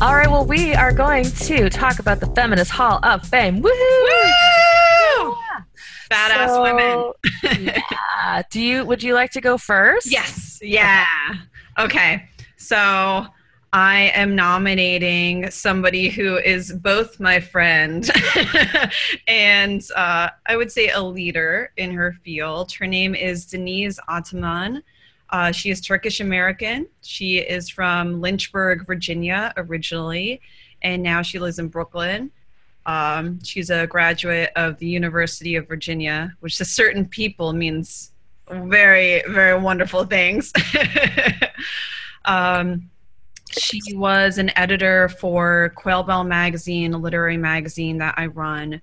All 0.00 0.14
right, 0.14 0.30
well, 0.30 0.46
we 0.46 0.74
are 0.74 0.92
going 0.92 1.24
to 1.24 1.68
talk 1.68 1.98
about 1.98 2.20
the 2.20 2.26
Feminist 2.28 2.70
Hall 2.70 3.00
of 3.02 3.26
Fame. 3.26 3.60
Woohoo! 3.60 4.02
Woo! 4.02 4.08
Yeah. 5.18 5.60
Badass 6.10 6.48
so, 6.48 6.62
women. 6.62 7.12
yeah. 7.74 8.42
Do 8.50 8.60
you? 8.60 8.84
Would 8.84 9.02
you 9.02 9.14
like 9.14 9.30
to 9.32 9.40
go 9.40 9.58
first? 9.58 10.10
Yes. 10.10 10.58
Yeah. 10.62 11.06
Okay. 11.78 12.24
So 12.56 13.26
I 13.72 14.10
am 14.14 14.34
nominating 14.34 15.48
somebody 15.50 16.08
who 16.08 16.38
is 16.38 16.72
both 16.72 17.20
my 17.20 17.38
friend 17.38 18.10
and 19.28 19.80
uh, 19.94 20.30
I 20.46 20.56
would 20.56 20.72
say 20.72 20.88
a 20.88 21.00
leader 21.00 21.70
in 21.76 21.92
her 21.92 22.12
field. 22.24 22.72
Her 22.72 22.86
name 22.86 23.14
is 23.14 23.46
Denise 23.46 24.00
Ataman. 24.08 24.82
Uh, 25.30 25.52
she 25.52 25.70
is 25.70 25.80
Turkish 25.80 26.18
American. 26.18 26.88
She 27.02 27.38
is 27.38 27.68
from 27.68 28.20
Lynchburg, 28.20 28.86
Virginia, 28.86 29.52
originally, 29.56 30.40
and 30.82 31.00
now 31.00 31.22
she 31.22 31.38
lives 31.38 31.60
in 31.60 31.68
Brooklyn. 31.68 32.32
Um, 32.86 33.40
she's 33.44 33.70
a 33.70 33.86
graduate 33.86 34.50
of 34.56 34.78
the 34.78 34.86
University 34.86 35.54
of 35.54 35.68
Virginia, 35.68 36.34
which 36.40 36.58
to 36.58 36.64
certain 36.64 37.06
people 37.06 37.52
means 37.52 38.10
very, 38.50 39.22
very 39.28 39.56
wonderful 39.56 40.04
things. 40.06 40.52
um, 42.24 42.90
she 43.50 43.80
was 43.94 44.38
an 44.38 44.56
editor 44.56 45.08
for 45.08 45.72
Quail 45.74 46.02
Bell 46.02 46.24
Magazine, 46.24 46.94
a 46.94 46.98
literary 46.98 47.36
magazine 47.36 47.98
that 47.98 48.14
I 48.16 48.26
run. 48.26 48.80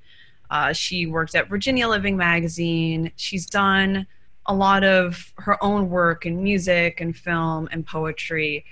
Uh, 0.49 0.73
she 0.73 1.07
worked 1.07 1.35
at 1.35 1.49
Virginia 1.49 1.87
Living 1.87 2.17
Magazine. 2.17 3.11
She's 3.15 3.45
done 3.45 4.07
a 4.45 4.53
lot 4.53 4.83
of 4.83 5.33
her 5.37 5.61
own 5.63 5.89
work 5.89 6.25
in 6.25 6.41
music 6.41 7.01
and 7.01 7.15
film 7.15 7.67
and 7.71 7.85
poetry. 7.85 8.65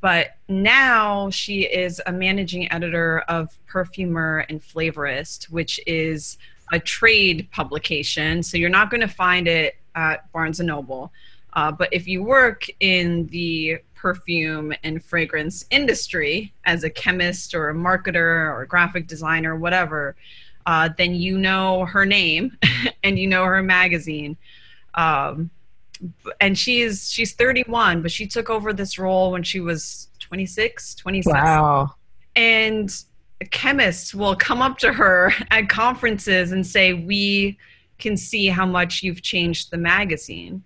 But 0.00 0.36
now 0.48 1.30
she 1.30 1.62
is 1.62 2.00
a 2.06 2.12
managing 2.12 2.70
editor 2.72 3.20
of 3.28 3.56
Perfumer 3.66 4.46
and 4.48 4.60
Flavorist, 4.60 5.50
which 5.50 5.78
is 5.86 6.38
a 6.72 6.80
trade 6.80 7.48
publication. 7.52 8.42
So 8.42 8.56
you're 8.56 8.70
not 8.70 8.90
going 8.90 9.02
to 9.02 9.08
find 9.08 9.46
it 9.46 9.76
at 9.94 10.30
Barnes 10.32 10.60
and 10.60 10.68
Noble. 10.68 11.12
Uh, 11.52 11.70
but 11.72 11.88
if 11.92 12.06
you 12.06 12.22
work 12.22 12.66
in 12.80 13.26
the 13.26 13.78
perfume 14.00 14.72
and 14.82 15.04
fragrance 15.04 15.66
industry 15.70 16.52
as 16.64 16.84
a 16.84 16.90
chemist 16.90 17.54
or 17.54 17.68
a 17.68 17.74
marketer 17.74 18.16
or 18.16 18.62
a 18.62 18.66
graphic 18.66 19.06
designer, 19.06 19.56
whatever, 19.56 20.16
uh, 20.64 20.88
then 20.96 21.14
you 21.14 21.36
know 21.36 21.84
her 21.84 22.06
name 22.06 22.56
and 23.02 23.18
you 23.18 23.26
know 23.26 23.44
her 23.44 23.62
magazine. 23.62 24.36
Um, 24.94 25.50
and 26.40 26.58
she's 26.58 27.12
she's 27.12 27.34
31, 27.34 28.00
but 28.00 28.10
she 28.10 28.26
took 28.26 28.48
over 28.48 28.72
this 28.72 28.98
role 28.98 29.32
when 29.32 29.42
she 29.42 29.60
was 29.60 30.08
26, 30.20 30.94
27. 30.94 31.38
Wow. 31.38 31.94
And 32.36 32.90
chemists 33.50 34.14
will 34.14 34.34
come 34.34 34.62
up 34.62 34.78
to 34.78 34.94
her 34.94 35.32
at 35.50 35.68
conferences 35.68 36.52
and 36.52 36.66
say, 36.66 36.94
We 36.94 37.58
can 37.98 38.16
see 38.16 38.46
how 38.46 38.64
much 38.64 39.02
you've 39.02 39.20
changed 39.20 39.70
the 39.70 39.76
magazine 39.76 40.64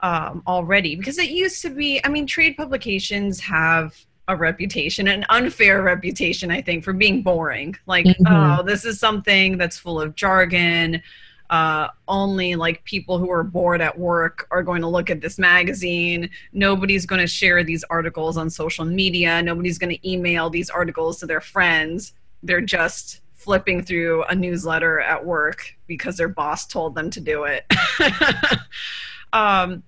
um, 0.00 0.42
already. 0.46 0.96
Because 0.96 1.18
it 1.18 1.30
used 1.30 1.62
to 1.62 1.70
be, 1.70 2.00
I 2.04 2.08
mean, 2.08 2.26
trade 2.26 2.56
publications 2.56 3.40
have 3.40 3.94
a 4.28 4.36
reputation, 4.36 5.08
an 5.08 5.24
unfair 5.30 5.82
reputation, 5.82 6.50
I 6.50 6.60
think, 6.60 6.84
for 6.84 6.92
being 6.92 7.22
boring. 7.22 7.76
Like, 7.86 8.04
mm-hmm. 8.04 8.26
oh, 8.26 8.62
this 8.62 8.84
is 8.84 9.00
something 9.00 9.56
that's 9.56 9.78
full 9.78 10.00
of 10.00 10.14
jargon. 10.14 11.02
Uh, 11.50 11.88
only 12.08 12.54
like 12.54 12.84
people 12.84 13.18
who 13.18 13.30
are 13.30 13.42
bored 13.42 13.80
at 13.80 13.98
work 13.98 14.46
are 14.50 14.62
going 14.62 14.82
to 14.82 14.88
look 14.88 15.08
at 15.08 15.22
this 15.22 15.38
magazine. 15.38 16.28
Nobody's 16.52 17.06
going 17.06 17.22
to 17.22 17.26
share 17.26 17.64
these 17.64 17.84
articles 17.84 18.36
on 18.36 18.50
social 18.50 18.84
media. 18.84 19.42
Nobody's 19.42 19.78
going 19.78 19.96
to 19.96 20.10
email 20.10 20.50
these 20.50 20.68
articles 20.68 21.20
to 21.20 21.26
their 21.26 21.40
friends. 21.40 22.12
They're 22.42 22.60
just 22.60 23.22
flipping 23.32 23.82
through 23.82 24.24
a 24.24 24.34
newsletter 24.34 25.00
at 25.00 25.24
work 25.24 25.74
because 25.86 26.18
their 26.18 26.28
boss 26.28 26.66
told 26.66 26.94
them 26.94 27.08
to 27.08 27.20
do 27.20 27.44
it. 27.44 27.64
um, 29.32 29.82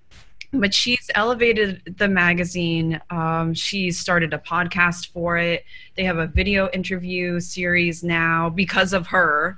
but 0.53 0.73
she's 0.73 1.09
elevated 1.15 1.95
the 1.97 2.07
magazine. 2.07 2.99
Um, 3.09 3.53
she's 3.53 3.97
started 3.97 4.33
a 4.33 4.37
podcast 4.37 5.07
for 5.11 5.37
it. 5.37 5.65
They 5.95 6.03
have 6.03 6.17
a 6.17 6.27
video 6.27 6.69
interview 6.71 7.39
series 7.39 8.03
now 8.03 8.49
because 8.49 8.93
of 8.93 9.07
her. 9.07 9.57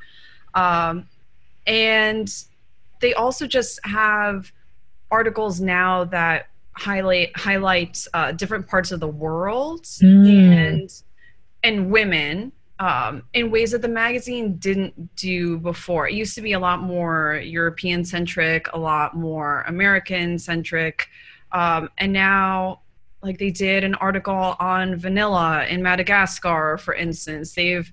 Um, 0.54 1.08
and 1.66 2.32
they 3.02 3.14
also 3.14 3.48
just 3.48 3.80
have 3.86 4.52
articles 5.10 5.60
now 5.60 6.04
that 6.06 6.48
highlight 6.76 7.36
highlight 7.38 8.08
uh, 8.14 8.32
different 8.32 8.68
parts 8.68 8.91
of 8.91 9.00
the 9.00 9.08
world 9.08 9.84
mm. 9.84 10.28
and 10.28 11.04
and 11.64 11.91
women 11.91 12.52
um, 12.80 13.24
in 13.34 13.51
ways 13.51 13.71
that 13.71 13.82
the 13.82 13.88
magazine 13.88 14.55
didn't 14.57 15.15
do 15.15 15.57
before. 15.57 16.07
It 16.07 16.15
used 16.15 16.36
to 16.36 16.41
be 16.41 16.53
a 16.53 16.59
lot 16.59 16.82
more 16.82 17.36
European 17.43 18.03
centric, 18.03 18.67
a 18.74 18.80
lot 18.80 19.15
more 19.15 19.63
American 19.67 20.39
centric. 20.39 21.07
Um, 21.51 21.89
and 21.97 22.11
now, 22.11 22.82
like 23.21 23.38
they 23.38 23.51
did 23.51 23.84
an 23.84 23.95
article 23.95 24.55
on 24.59 24.95
vanilla 24.95 25.65
in 25.67 25.82
Madagascar, 25.82 26.78
for 26.78 26.93
instance. 26.93 27.53
They've, 27.53 27.91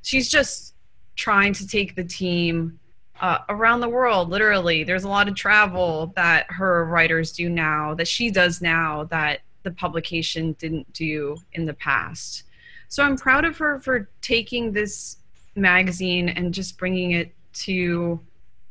she's 0.00 0.28
just 0.28 0.74
trying 1.14 1.52
to 1.52 1.66
take 1.66 1.94
the 1.94 2.04
team 2.04 2.80
uh, 3.20 3.38
around 3.48 3.80
the 3.80 3.88
world, 3.88 4.30
literally. 4.30 4.82
There's 4.82 5.04
a 5.04 5.08
lot 5.08 5.28
of 5.28 5.36
travel 5.36 6.12
that 6.16 6.46
her 6.48 6.84
writers 6.86 7.32
do 7.32 7.48
now, 7.48 7.94
that 7.94 8.08
she 8.08 8.30
does 8.30 8.60
now, 8.60 9.04
that 9.04 9.40
the 9.62 9.70
publication 9.70 10.54
didn't 10.54 10.92
do 10.92 11.36
in 11.52 11.66
the 11.66 11.74
past. 11.74 12.44
So 12.92 13.02
I'm 13.02 13.16
proud 13.16 13.46
of 13.46 13.56
her 13.56 13.78
for 13.78 14.10
taking 14.20 14.70
this 14.70 15.16
magazine 15.54 16.28
and 16.28 16.52
just 16.52 16.76
bringing 16.76 17.12
it 17.12 17.34
to 17.54 18.20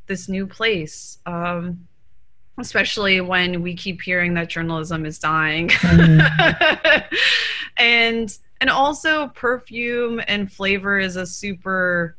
this 0.05 0.29
new 0.29 0.45
place. 0.45 1.17
Um, 1.25 1.87
especially 2.59 3.19
when 3.19 3.63
we 3.63 3.73
keep 3.73 3.99
hearing 3.99 4.35
that 4.35 4.47
journalism 4.47 5.07
is 5.07 5.17
dying. 5.17 5.69
Mm. 5.69 7.17
and 7.77 8.37
and 8.59 8.69
also 8.69 9.29
perfume 9.29 10.21
and 10.27 10.53
flavor 10.53 10.99
is 10.99 11.15
a 11.15 11.25
super 11.25 12.15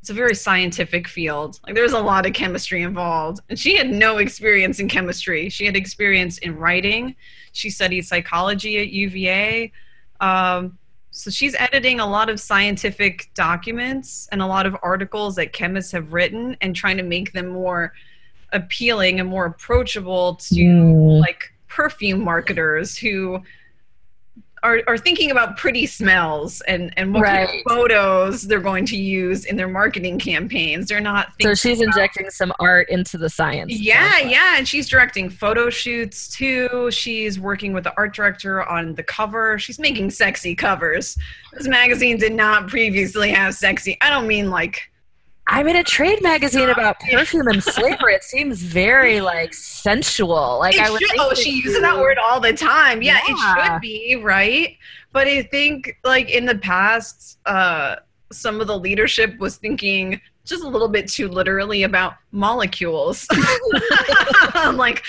it's 0.00 0.08
a 0.08 0.14
very 0.14 0.34
scientific 0.34 1.06
field. 1.06 1.60
Like 1.66 1.74
there's 1.74 1.92
a 1.92 2.00
lot 2.00 2.24
of 2.24 2.32
chemistry 2.32 2.80
involved. 2.80 3.40
And 3.50 3.58
she 3.58 3.76
had 3.76 3.90
no 3.90 4.16
experience 4.16 4.80
in 4.80 4.88
chemistry. 4.88 5.50
She 5.50 5.66
had 5.66 5.76
experience 5.76 6.38
in 6.38 6.56
writing. 6.56 7.14
She 7.52 7.68
studied 7.68 8.06
psychology 8.06 8.78
at 8.78 8.88
UVA. 8.88 9.70
Um, 10.18 10.78
so 11.12 11.30
she's 11.30 11.54
editing 11.58 12.00
a 12.00 12.06
lot 12.06 12.30
of 12.30 12.40
scientific 12.40 13.30
documents 13.34 14.28
and 14.32 14.40
a 14.40 14.46
lot 14.46 14.64
of 14.64 14.74
articles 14.82 15.36
that 15.36 15.52
chemists 15.52 15.92
have 15.92 16.12
written 16.12 16.56
and 16.62 16.74
trying 16.74 16.96
to 16.96 17.02
make 17.02 17.32
them 17.32 17.48
more 17.48 17.92
appealing 18.52 19.20
and 19.20 19.28
more 19.28 19.44
approachable 19.44 20.36
to 20.36 20.54
mm. 20.54 21.20
like 21.20 21.52
perfume 21.68 22.24
marketers 22.24 22.96
who 22.96 23.40
are, 24.62 24.80
are 24.86 24.96
thinking 24.96 25.30
about 25.30 25.56
pretty 25.56 25.86
smells 25.86 26.60
and, 26.62 26.92
and 26.96 27.12
what 27.12 27.22
right. 27.22 27.48
kind 27.48 27.62
of 27.66 27.72
photos 27.72 28.42
they're 28.42 28.60
going 28.60 28.86
to 28.86 28.96
use 28.96 29.44
in 29.44 29.56
their 29.56 29.68
marketing 29.68 30.18
campaigns. 30.18 30.88
They're 30.88 31.00
not 31.00 31.32
So 31.40 31.54
she's 31.54 31.80
about, 31.80 31.96
injecting 31.96 32.30
some 32.30 32.52
art 32.60 32.88
into 32.88 33.18
the 33.18 33.28
science. 33.28 33.72
Yeah, 33.72 34.18
yeah. 34.18 34.54
And 34.56 34.68
she's 34.68 34.88
directing 34.88 35.30
photo 35.30 35.68
shoots 35.68 36.28
too. 36.28 36.90
She's 36.92 37.40
working 37.40 37.72
with 37.72 37.84
the 37.84 37.96
art 37.96 38.14
director 38.14 38.62
on 38.68 38.94
the 38.94 39.02
cover. 39.02 39.58
She's 39.58 39.78
making 39.78 40.10
sexy 40.10 40.54
covers. 40.54 41.18
This 41.52 41.66
magazine 41.66 42.18
did 42.18 42.32
not 42.32 42.68
previously 42.68 43.30
have 43.30 43.54
sexy. 43.54 43.98
I 44.00 44.10
don't 44.10 44.28
mean 44.28 44.48
like 44.50 44.91
I'm 45.48 45.68
in 45.68 45.76
a 45.76 45.84
trade 45.84 46.22
magazine 46.22 46.70
about 46.70 47.00
perfume 47.00 47.48
and 47.48 47.62
flavor. 47.62 48.08
It 48.08 48.22
seems 48.22 48.62
very 48.62 49.20
like 49.20 49.52
sensual. 49.52 50.58
Like 50.60 50.76
it 50.76 50.80
I 50.80 50.90
would. 50.90 51.02
Should, 51.02 51.18
oh, 51.18 51.34
she 51.34 51.50
uses 51.50 51.80
that 51.80 51.98
word 51.98 52.18
all 52.18 52.40
the 52.40 52.52
time. 52.52 53.02
Yeah, 53.02 53.20
yeah, 53.26 53.34
it 53.34 53.72
should 53.72 53.80
be 53.80 54.16
right. 54.22 54.76
But 55.12 55.26
I 55.26 55.42
think 55.42 55.98
like 56.04 56.30
in 56.30 56.46
the 56.46 56.56
past, 56.56 57.38
uh, 57.44 57.96
some 58.30 58.60
of 58.60 58.66
the 58.66 58.78
leadership 58.78 59.38
was 59.38 59.56
thinking 59.56 60.20
just 60.44 60.64
a 60.64 60.68
little 60.68 60.88
bit 60.88 61.08
too 61.08 61.28
literally 61.28 61.82
about 61.82 62.14
molecules. 62.30 63.26
like 64.54 65.02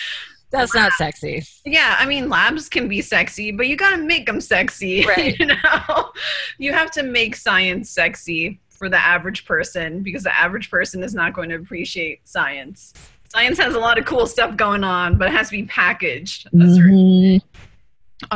that's 0.51 0.75
not 0.75 0.91
sexy. 0.93 1.43
Yeah, 1.65 1.95
I 1.97 2.05
mean, 2.05 2.29
labs 2.29 2.69
can 2.69 2.87
be 2.87 3.01
sexy, 3.01 3.51
but 3.51 3.67
you 3.67 3.75
got 3.75 3.89
to 3.89 3.97
make 3.97 4.27
them 4.27 4.39
sexy. 4.39 5.05
Right. 5.13 5.37
You 5.39 5.47
know, 5.47 6.11
you 6.57 6.73
have 6.73 6.91
to 6.91 7.03
make 7.03 7.35
science 7.35 7.89
sexy 7.89 8.59
for 8.73 8.89
the 8.89 8.97
average 8.97 9.45
person 9.45 10.01
because 10.01 10.23
the 10.23 10.37
average 10.37 10.69
person 10.69 11.03
is 11.03 11.13
not 11.13 11.33
going 11.33 11.49
to 11.49 11.55
appreciate 11.55 12.27
science. 12.27 12.93
Science 13.29 13.57
has 13.57 13.75
a 13.75 13.79
lot 13.79 13.97
of 13.97 14.05
cool 14.05 14.27
stuff 14.27 14.57
going 14.57 14.83
on, 14.83 15.17
but 15.17 15.27
it 15.27 15.31
has 15.31 15.47
to 15.47 15.53
be 15.53 15.63
packaged. 15.63 16.47
Mm-hmm. 16.51 17.37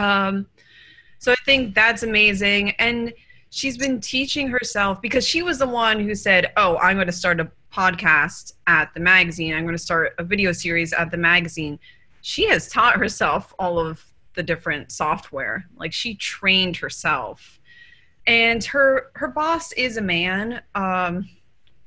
Um, 0.02 0.48
so 1.20 1.32
I 1.32 1.36
think 1.46 1.76
that's 1.76 2.04
amazing. 2.04 2.72
And 2.72 3.14
she's 3.50 3.78
been 3.78 4.00
teaching 4.00 4.48
herself 4.48 5.02
because 5.02 5.28
she 5.28 5.44
was 5.44 5.60
the 5.60 5.68
one 5.68 6.00
who 6.00 6.16
said, 6.16 6.52
Oh, 6.58 6.78
I'm 6.78 6.98
going 6.98 7.08
to 7.08 7.14
start 7.14 7.40
a 7.40 7.52
podcast 7.74 8.54
at 8.66 8.94
the 8.94 9.00
magazine. 9.00 9.54
I'm 9.54 9.64
going 9.64 9.76
to 9.76 9.82
start 9.82 10.14
a 10.18 10.24
video 10.24 10.52
series 10.52 10.94
at 10.94 11.12
the 11.12 11.18
magazine. 11.18 11.80
She 12.22 12.48
has 12.48 12.68
taught 12.68 12.98
herself 12.98 13.54
all 13.60 13.80
of 13.80 14.04
the 14.34 14.44
different 14.44 14.92
software. 14.92 15.66
Like 15.78 15.94
she 15.94 16.16
trained 16.16 16.78
herself 16.78 17.57
and 18.28 18.64
her 18.66 19.12
her 19.16 19.30
boss 19.30 19.72
is 19.72 19.98
a 19.98 20.02
man, 20.02 20.62
um, 20.76 21.28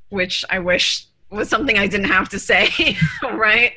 which 0.08 0.44
I 0.50 0.58
wish 0.58 1.06
was 1.30 1.48
something 1.48 1.78
I 1.78 1.86
didn't 1.86 2.08
have 2.08 2.28
to 2.30 2.38
say, 2.38 2.96
right? 3.22 3.74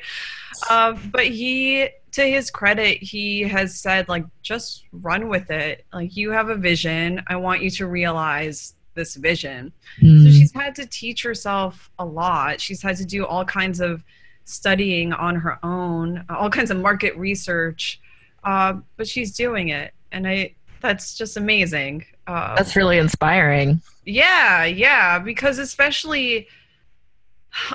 Uh, 0.68 0.96
but 1.12 1.26
he, 1.26 1.88
to 2.12 2.22
his 2.22 2.50
credit, 2.50 3.02
he 3.02 3.42
has 3.42 3.78
said 3.78 4.08
like, 4.08 4.24
just 4.42 4.84
run 4.92 5.28
with 5.28 5.50
it. 5.50 5.84
Like 5.92 6.16
you 6.16 6.30
have 6.30 6.48
a 6.48 6.56
vision. 6.56 7.22
I 7.28 7.36
want 7.36 7.62
you 7.62 7.70
to 7.70 7.86
realize 7.86 8.74
this 8.94 9.14
vision. 9.16 9.72
Mm. 10.00 10.24
So 10.24 10.30
she's 10.30 10.52
had 10.52 10.74
to 10.76 10.86
teach 10.86 11.22
herself 11.22 11.90
a 11.98 12.04
lot. 12.04 12.60
She's 12.60 12.82
had 12.82 12.96
to 12.96 13.04
do 13.04 13.26
all 13.26 13.44
kinds 13.44 13.80
of 13.80 14.02
studying 14.44 15.12
on 15.12 15.36
her 15.36 15.58
own, 15.64 16.24
all 16.28 16.50
kinds 16.50 16.70
of 16.70 16.78
market 16.78 17.16
research. 17.16 18.00
Uh, 18.42 18.74
but 18.96 19.08
she's 19.08 19.34
doing 19.34 19.70
it, 19.70 19.94
and 20.12 20.28
I 20.28 20.54
that's 20.80 21.14
just 21.14 21.38
amazing. 21.38 22.04
Uh, 22.26 22.54
That's 22.56 22.76
really 22.76 22.98
inspiring. 22.98 23.80
Yeah, 24.04 24.64
yeah, 24.64 25.18
because 25.18 25.58
especially 25.58 26.48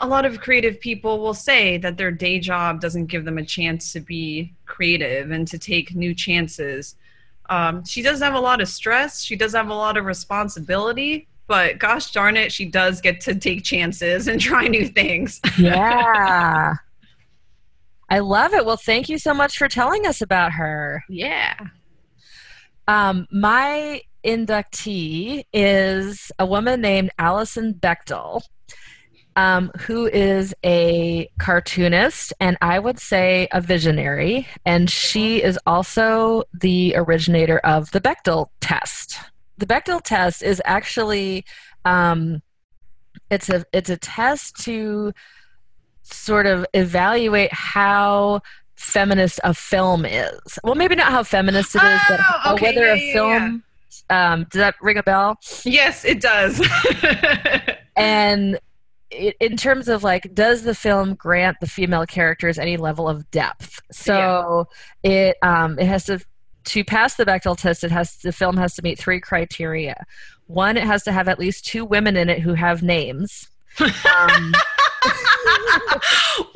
a 0.02 0.08
lot 0.08 0.26
of 0.26 0.41
creative 0.41 0.80
people 0.80 1.20
will 1.20 1.34
say 1.34 1.78
that 1.78 1.97
their 1.97 2.12
day 2.12 2.39
job 2.39 2.82
doesn't 2.82 3.06
give 3.06 3.26
them 3.26 3.38
a 3.38 3.45
chance 3.45 3.93
to 3.93 4.00
be 4.00 4.54
creative 4.66 5.32
and 5.32 5.47
to 5.47 5.58
take 5.58 5.95
new 5.95 6.14
chances. 6.14 6.95
Um, 7.50 7.84
she 7.86 8.02
does 8.02 8.20
have 8.20 8.34
a 8.34 8.39
lot 8.39 8.62
of 8.62 8.68
stress. 8.68 9.24
She 9.24 9.36
does 9.36 9.54
have 9.54 9.70
a 9.70 9.74
lot 9.74 9.97
of 9.97 10.06
responsibility, 10.06 11.28
but 11.47 11.80
gosh 11.80 12.12
darn 12.12 12.38
it, 12.38 12.52
she 12.52 12.66
does 12.66 13.02
get 13.02 13.22
to 13.22 13.36
take 13.36 13.64
chances 13.64 14.28
and 14.28 14.39
try 14.41 14.68
new 14.68 14.88
things. 14.88 15.39
yeah. 15.58 16.76
I 18.12 18.20
love 18.20 18.54
it. 18.54 18.66
Well, 18.66 18.78
thank 18.78 19.08
you 19.08 19.20
so 19.20 19.36
much 19.36 19.58
for 19.58 19.68
telling 19.68 20.08
us 20.08 20.22
about 20.22 20.54
her. 20.54 21.04
Yeah. 21.10 21.54
Um, 22.88 23.28
my 23.32 24.02
inductee 24.24 25.44
is 25.54 26.32
a 26.40 26.46
woman 26.46 26.82
named 26.82 27.12
Alison 27.18 27.74
Bechdel, 27.74 28.42
um, 29.36 29.72
who 29.82 30.08
is 30.08 30.54
a 30.66 31.30
cartoonist 31.40 32.34
and 32.40 32.58
I 32.62 32.80
would 32.80 33.00
say 33.00 33.48
a 33.52 33.62
visionary. 33.62 34.48
And 34.66 34.90
she 34.90 35.42
is 35.42 35.58
also 35.66 36.44
the 36.54 36.94
originator 36.96 37.60
of 37.60 37.92
the 37.92 38.02
Bechdel 38.02 38.48
test. 38.60 39.20
The 39.58 39.66
Bechdel 39.66 40.02
test 40.04 40.44
is 40.44 40.62
actually 40.66 41.46
um, 41.86 42.42
it's 43.30 43.50
a 43.50 43.66
it's 43.72 43.90
a 43.90 43.98
test 43.98 44.58
to 44.64 45.14
sort 46.02 46.48
of 46.48 46.66
evaluate 46.74 47.54
how 47.54 48.42
feminist 48.76 49.40
a 49.44 49.54
film 49.54 50.06
is. 50.06 50.60
Well, 50.64 50.76
maybe 50.76 50.96
not 50.96 51.12
how 51.12 51.24
feminist 51.24 51.76
it 51.76 51.84
is, 51.84 52.00
oh, 52.10 52.40
but 52.44 52.54
okay, 52.54 52.66
whether 52.66 52.86
yeah, 52.86 52.94
a 52.94 53.14
film 53.14 53.64
Um, 54.10 54.46
does 54.50 54.60
that 54.60 54.76
ring 54.82 54.98
a 54.98 55.04
bell? 55.04 55.38
Yes, 55.64 56.06
it 56.06 56.22
does. 56.22 56.62
and 57.96 58.60
it, 59.12 59.36
in 59.40 59.58
terms 59.58 59.88
of 59.88 60.04
like 60.04 60.34
does 60.34 60.64
the 60.64 60.76
film 60.76 61.16
grant 61.16 61.58
the 61.62 61.68
female 61.68 62.06
characters 62.06 62.60
any 62.60 62.78
level 62.78 63.10
of 63.10 63.30
depth 63.32 63.82
so 63.92 64.68
it 65.04 65.36
um 65.42 65.80
it 65.80 65.88
has 65.88 66.06
to 66.06 66.20
to 66.66 66.84
pass 66.84 67.16
the 67.16 67.26
Bechdel 67.26 67.58
test 67.58 67.84
it 67.84 67.90
has 67.92 68.18
the 68.18 68.32
film 68.32 68.56
has 68.58 68.76
to 68.76 68.84
meet 68.84 69.00
three 69.00 69.20
criteria 69.20 70.06
one 70.46 70.78
it 70.78 70.84
has 70.84 71.04
to 71.04 71.12
have 71.12 71.28
at 71.28 71.40
least 71.40 71.66
two 71.66 71.86
women 71.86 72.16
in 72.16 72.30
it 72.30 72.40
who 72.40 72.54
have 72.54 72.84
names 72.84 73.50
um, 73.80 74.54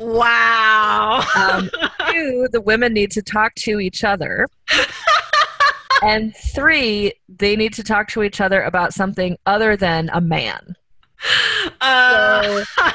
wow. 0.00 1.24
um, 1.36 1.70
two 2.10 2.48
the 2.52 2.60
women 2.60 2.92
need 2.92 3.10
to 3.10 3.22
talk 3.22 3.54
to 3.54 3.80
each 3.80 4.04
other 4.04 4.46
and 6.04 6.34
three 6.54 7.12
they 7.28 7.56
need 7.56 7.72
to 7.74 7.82
talk 7.82 8.08
to 8.08 8.22
each 8.22 8.40
other 8.40 8.62
about 8.62 8.92
something 8.92 9.36
other 9.46 9.76
than 9.76 10.10
a 10.12 10.20
man 10.20 10.76
Uh, 11.80 12.64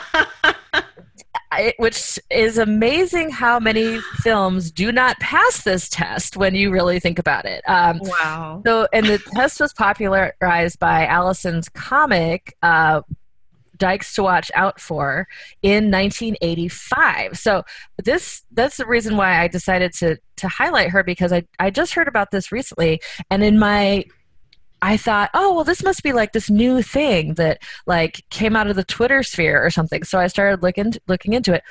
I, 1.51 1.73
which 1.77 2.19
is 2.29 2.59
amazing 2.59 3.31
how 3.31 3.59
many 3.59 3.99
films 4.21 4.69
do 4.69 4.91
not 4.91 5.19
pass 5.19 5.63
this 5.63 5.89
test 5.89 6.37
when 6.37 6.53
you 6.53 6.71
really 6.71 6.99
think 6.99 7.17
about 7.17 7.45
it. 7.45 7.63
Um, 7.67 7.99
wow. 8.03 8.61
so, 8.65 8.87
and 8.93 9.07
the 9.07 9.17
test 9.17 9.59
was 9.59 9.73
popularized 9.73 10.77
by 10.77 11.07
Alison's 11.07 11.67
comic. 11.69 12.55
Uh, 12.61 13.01
Dykes 13.79 14.13
to 14.15 14.23
watch 14.23 14.51
out 14.53 14.79
for 14.79 15.27
in 15.61 15.89
1985. 15.91 17.37
So 17.37 17.63
this 18.03 18.43
that's 18.51 18.77
the 18.77 18.85
reason 18.85 19.17
why 19.17 19.41
I 19.41 19.47
decided 19.47 19.93
to 19.93 20.17
to 20.37 20.47
highlight 20.47 20.89
her 20.89 21.03
because 21.03 21.33
I 21.33 21.43
I 21.57 21.69
just 21.69 21.93
heard 21.93 22.07
about 22.07 22.31
this 22.31 22.51
recently 22.51 23.01
and 23.29 23.43
in 23.43 23.57
my 23.57 24.05
I 24.81 24.95
thought, 24.97 25.29
oh 25.33 25.53
well, 25.55 25.63
this 25.63 25.83
must 25.83 26.03
be 26.03 26.13
like 26.13 26.31
this 26.31 26.49
new 26.49 26.81
thing 26.81 27.33
that 27.35 27.61
like 27.85 28.23
came 28.29 28.55
out 28.55 28.67
of 28.67 28.75
the 28.75 28.83
Twitter 28.83 29.23
sphere 29.23 29.63
or 29.63 29.69
something. 29.69 30.03
So 30.03 30.19
I 30.19 30.27
started 30.27 30.63
looking 30.63 30.93
looking 31.07 31.33
into 31.33 31.53
it. 31.53 31.63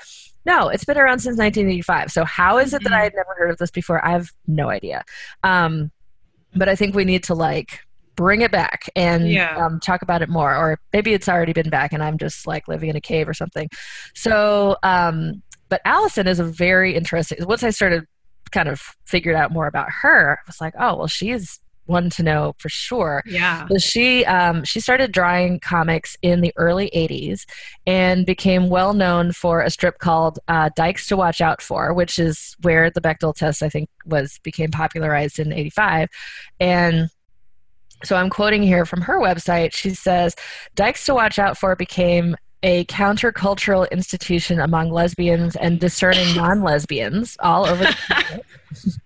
No, 0.45 0.69
it's 0.69 0.85
been 0.85 0.99
around 0.99 1.21
since 1.21 1.39
1985. 1.39 2.11
So 2.13 2.25
how 2.25 2.59
is 2.59 2.73
it 2.73 2.83
that 2.83 2.93
I 2.93 3.03
had 3.03 3.15
never 3.15 3.35
heard 3.37 3.51
of 3.51 3.59
this 3.59 3.71
before? 3.71 4.05
I 4.05 4.11
have 4.11 4.31
no 4.47 4.71
idea. 4.71 5.05
Um, 5.43 5.91
but 6.55 6.69
I 6.69 6.75
think 6.75 6.95
we 6.95 7.05
need 7.05 7.25
to 7.25 7.35
like 7.35 7.81
bring 8.19 8.41
it 8.41 8.51
back 8.51 8.91
and 8.97 9.29
Yeah. 9.31 9.57
um, 9.65 9.79
talk 9.79 10.03
about 10.03 10.23
it 10.23 10.29
more. 10.29 10.53
Or 10.55 10.81
maybe 10.93 11.15
it's 11.15 11.29
already 11.29 11.53
been 11.53 11.71
back 11.71 11.93
and 11.93 12.03
I'm 12.03 12.19
just 12.19 12.49
like 12.49 12.67
living 12.67 12.91
in 12.91 12.97
a 12.97 13.01
cave 13.01 13.29
or 13.29 13.33
something. 13.35 13.69
So, 14.13 14.77
um, 14.83 15.41
but 15.69 15.81
Alison 15.85 16.27
is 16.27 16.41
a 16.41 16.45
very 16.45 16.97
interesting. 16.97 17.39
Once 17.47 17.63
I 17.63 17.71
started 17.71 18.05
kind 18.51 18.69
of 18.69 18.81
figured 19.07 19.37
out 19.37 19.53
more 19.53 19.69
about 19.69 19.87
her, 20.03 20.33
I 20.33 20.43
was 20.49 20.61
like, 20.61 20.75
oh 20.81 20.97
well, 20.97 21.07
she's 21.07 21.61
one 21.87 22.11
to 22.11 22.23
know 22.25 22.55
for 22.59 22.69
sure. 22.69 23.23
Yeah. 23.25 23.67
So 23.69 23.79
she 23.79 24.25
um, 24.27 24.65
she 24.65 24.81
started 24.81 25.13
drawing 25.13 25.61
comics 25.61 26.17
in 26.23 26.41
the 26.41 26.53
early 26.57 26.91
'80s 26.95 27.47
and 27.87 28.27
became 28.27 28.69
well 28.69 28.95
known 28.95 29.33
for 29.33 29.63
a 29.63 29.71
strip 29.71 29.99
called 29.99 30.39
uh, 30.49 30.71
"Dykes 30.77 31.07
to 31.07 31.17
Watch 31.17 31.41
Out 31.41 31.63
For," 31.63 31.95
which 31.95 32.19
is 32.19 32.57
where 32.63 32.91
the 32.91 33.01
Bechdel 33.01 33.35
test 33.35 33.63
I 33.63 33.69
think 33.69 33.89
was 34.05 34.39
became 34.43 34.71
popularized 34.73 35.39
in 35.39 35.53
'85, 35.53 36.09
and. 36.59 37.11
So 38.05 38.17
I'm 38.17 38.31
quoting 38.31 38.63
here 38.63 38.85
from 38.85 39.03
her 39.03 39.19
website. 39.19 39.73
She 39.73 39.91
says, 39.91 40.35
"Dykes 40.75 41.07
to 41.07 41.15
Watch 41.15 41.39
Out 41.39 41.59
For 41.59 41.75
became 41.77 42.37
a 42.63 42.85
countercultural 42.87 43.91
institution 43.91 44.61
among 44.61 44.91
lesbians 44.91 45.57
and 45.57 45.79
discerning 45.79 46.35
non-lesbians 46.37 47.37
all 47.41 47.67
over 47.67 47.85
the 47.85 47.97
planet." 48.07 48.47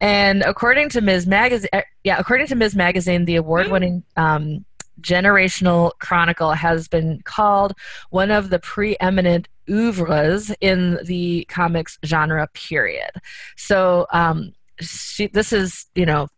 And 0.00 0.42
according 0.42 0.88
to 0.90 1.02
Ms. 1.02 1.26
Magazine, 1.26 1.68
yeah, 2.04 2.16
according 2.18 2.46
to 2.48 2.54
Ms. 2.54 2.74
Magazine, 2.74 3.26
the 3.26 3.36
award-winning 3.36 4.02
um, 4.16 4.64
Generational 5.00 5.92
Chronicle 5.98 6.52
has 6.52 6.88
been 6.88 7.20
called 7.24 7.74
one 8.10 8.30
of 8.30 8.50
the 8.50 8.58
preeminent 8.58 9.48
oeuvres 9.68 10.52
in 10.60 10.98
the 11.04 11.44
comics 11.48 11.98
genre. 12.04 12.48
Period. 12.54 13.10
So 13.56 14.06
um, 14.12 14.52
she, 14.80 15.26
this 15.28 15.52
is, 15.52 15.86
you 15.94 16.06
know, 16.06 16.28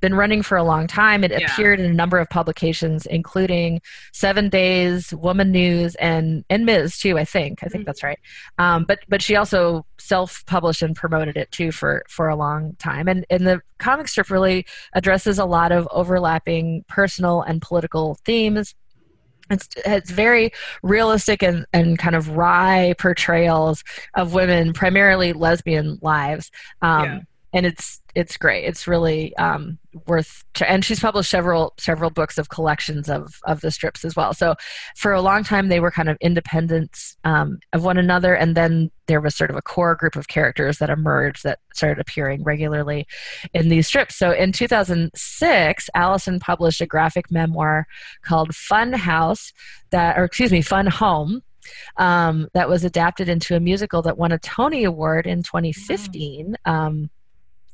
been 0.00 0.14
running 0.14 0.42
for 0.42 0.56
a 0.56 0.62
long 0.62 0.86
time. 0.86 1.22
It 1.24 1.30
Yeah. 1.30 1.52
appeared 1.52 1.78
in 1.80 1.86
a 1.86 1.92
number 1.94 2.18
of 2.18 2.28
publications, 2.30 3.06
including 3.06 3.80
Seven 4.12 4.48
Days, 4.48 5.12
Woman 5.14 5.50
News, 5.50 5.94
and 5.96 6.44
and 6.50 6.64
Ms. 6.64 6.98
too. 6.98 7.18
I 7.18 7.24
think. 7.24 7.62
I 7.62 7.68
think 7.68 7.86
that's 7.86 8.02
right. 8.02 8.18
Um, 8.58 8.84
but 8.84 9.00
but 9.08 9.22
she 9.22 9.36
also 9.36 9.86
self-published 9.98 10.82
and 10.82 10.96
promoted 10.96 11.36
it 11.36 11.50
too 11.52 11.70
for 11.72 12.04
for 12.08 12.28
a 12.28 12.36
long 12.36 12.74
time. 12.78 13.08
And 13.08 13.26
and 13.30 13.46
the 13.46 13.60
comic 13.78 14.08
strip 14.08 14.30
really 14.30 14.66
addresses 14.94 15.38
a 15.38 15.44
lot 15.44 15.72
of 15.72 15.86
overlapping 15.90 16.84
personal 16.88 17.42
and 17.42 17.60
political 17.60 18.16
themes. 18.24 18.74
It's, 19.52 19.68
it's 19.84 20.12
very 20.12 20.52
realistic 20.84 21.42
and, 21.42 21.66
and 21.72 21.98
kind 21.98 22.14
of 22.14 22.36
wry 22.36 22.94
portrayals 22.98 23.82
of 24.14 24.32
women, 24.32 24.72
primarily 24.72 25.32
lesbian 25.32 25.98
lives. 26.02 26.52
Um, 26.82 27.04
Yeah. 27.04 27.18
And 27.52 27.66
it's 27.66 28.00
it's 28.14 28.36
great. 28.36 28.64
It's 28.64 28.86
really 28.86 29.34
um, 29.36 29.79
worth. 30.06 30.44
And 30.64 30.84
she's 30.84 31.00
published 31.00 31.30
several 31.30 31.74
several 31.78 32.10
books 32.10 32.38
of 32.38 32.48
collections 32.48 33.08
of 33.08 33.40
of 33.44 33.60
the 33.60 33.70
strips 33.70 34.04
as 34.04 34.16
well. 34.16 34.32
So 34.32 34.54
for 34.96 35.12
a 35.12 35.20
long 35.20 35.44
time 35.44 35.68
they 35.68 35.80
were 35.80 35.90
kind 35.90 36.08
of 36.08 36.16
independent 36.20 36.96
um, 37.24 37.58
of 37.72 37.84
one 37.84 37.98
another, 37.98 38.34
and 38.34 38.56
then 38.56 38.90
there 39.06 39.20
was 39.20 39.34
sort 39.34 39.50
of 39.50 39.56
a 39.56 39.62
core 39.62 39.96
group 39.96 40.14
of 40.14 40.28
characters 40.28 40.78
that 40.78 40.88
emerged 40.88 41.42
that 41.42 41.58
started 41.74 42.00
appearing 42.00 42.44
regularly 42.44 43.06
in 43.52 43.68
these 43.68 43.88
strips. 43.88 44.14
So 44.14 44.30
in 44.30 44.52
2006, 44.52 45.90
Alison 45.94 46.38
published 46.38 46.80
a 46.80 46.86
graphic 46.86 47.30
memoir 47.30 47.86
called 48.22 48.54
Fun 48.54 48.92
House 48.92 49.52
that, 49.90 50.16
or 50.16 50.24
excuse 50.24 50.52
me, 50.52 50.62
Fun 50.62 50.86
Home. 50.86 51.42
Um, 51.98 52.48
that 52.54 52.68
was 52.68 52.84
adapted 52.84 53.28
into 53.28 53.54
a 53.54 53.60
musical 53.60 54.00
that 54.02 54.16
won 54.16 54.32
a 54.32 54.38
Tony 54.38 54.84
Award 54.84 55.26
in 55.26 55.42
2015. 55.42 56.56
Um, 56.64 57.10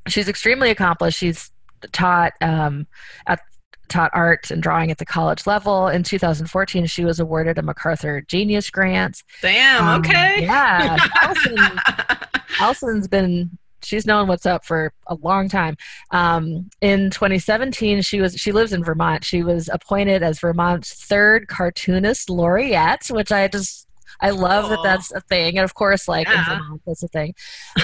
she's 0.08 0.28
extremely 0.28 0.70
accomplished. 0.70 1.18
She's 1.18 1.52
taught 1.92 2.32
um, 2.40 2.86
at 3.26 3.40
taught 3.88 4.10
art 4.14 4.50
and 4.50 4.62
drawing 4.62 4.90
at 4.90 4.98
the 4.98 5.06
college 5.06 5.46
level. 5.46 5.88
In 5.88 6.02
2014, 6.02 6.86
she 6.86 7.04
was 7.04 7.20
awarded 7.20 7.58
a 7.58 7.62
MacArthur 7.62 8.22
Genius 8.22 8.70
Grant. 8.70 9.22
Damn. 9.42 9.84
Um, 9.84 10.00
okay. 10.00 10.42
Yeah, 10.42 10.96
Alison, 11.22 11.56
Alison's 12.60 13.08
been 13.08 13.58
she's 13.82 14.06
known 14.06 14.26
what's 14.26 14.46
up 14.46 14.64
for 14.64 14.92
a 15.06 15.14
long 15.16 15.48
time. 15.48 15.76
Um, 16.10 16.68
in 16.80 17.10
2017, 17.10 18.02
she 18.02 18.20
was 18.20 18.34
she 18.34 18.52
lives 18.52 18.72
in 18.72 18.84
Vermont. 18.84 19.24
She 19.24 19.42
was 19.42 19.70
appointed 19.72 20.22
as 20.22 20.40
Vermont's 20.40 20.92
third 20.92 21.48
cartoonist 21.48 22.28
laureate, 22.28 23.06
which 23.10 23.32
I 23.32 23.48
just 23.48 23.86
I 24.20 24.30
love 24.30 24.70
that 24.70 24.80
that's 24.82 25.12
a 25.12 25.20
thing. 25.20 25.56
And 25.58 25.64
of 25.64 25.74
course, 25.74 26.08
like 26.08 26.28
in 26.28 26.44
Vermont, 26.44 26.82
that's 26.86 27.02
a 27.02 27.08
thing. 27.08 27.34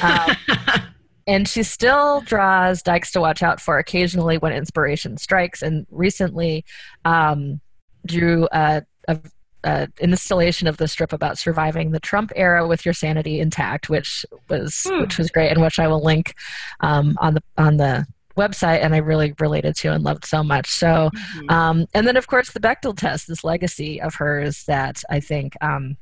Um, 0.02 0.36
and 1.26 1.46
she 1.48 1.62
still 1.62 2.20
draws 2.22 2.82
dykes 2.82 3.12
to 3.12 3.20
watch 3.20 3.42
out 3.42 3.60
for 3.60 3.78
occasionally 3.78 4.38
when 4.38 4.52
inspiration 4.52 5.16
strikes 5.16 5.62
and 5.62 5.86
recently 5.90 6.64
um, 7.04 7.60
drew 8.06 8.48
a, 8.52 8.82
a, 9.08 9.18
a, 9.64 9.70
an 9.70 9.92
installation 10.00 10.66
of 10.66 10.76
the 10.78 10.88
strip 10.88 11.12
about 11.12 11.38
surviving 11.38 11.90
the 11.92 12.00
trump 12.00 12.32
era 12.34 12.66
with 12.66 12.84
your 12.84 12.94
sanity 12.94 13.38
intact 13.40 13.88
which 13.88 14.26
was 14.48 14.82
Hmm. 14.88 15.00
which 15.02 15.18
was 15.18 15.30
great 15.30 15.50
and 15.52 15.60
which 15.62 15.78
i 15.78 15.86
will 15.86 16.02
link 16.02 16.34
um, 16.80 17.16
on 17.20 17.34
the 17.34 17.42
on 17.56 17.76
the 17.76 18.06
website 18.36 18.82
and 18.82 18.94
i 18.94 18.98
really 18.98 19.34
related 19.38 19.76
to 19.76 19.92
and 19.92 20.02
loved 20.02 20.24
so 20.24 20.42
much 20.42 20.66
so 20.68 21.10
Mhm. 21.36 21.50
um, 21.50 21.86
and 21.94 22.06
then, 22.06 22.16
of 22.16 22.26
course, 22.26 22.50
the 22.50 22.60
Bechdel 22.60 22.96
test, 22.96 23.28
this 23.28 23.44
legacy 23.44 24.00
of 24.00 24.14
hers 24.14 24.64
that 24.66 25.02
I 25.10 25.20
think 25.20 25.54
um, 25.60 25.96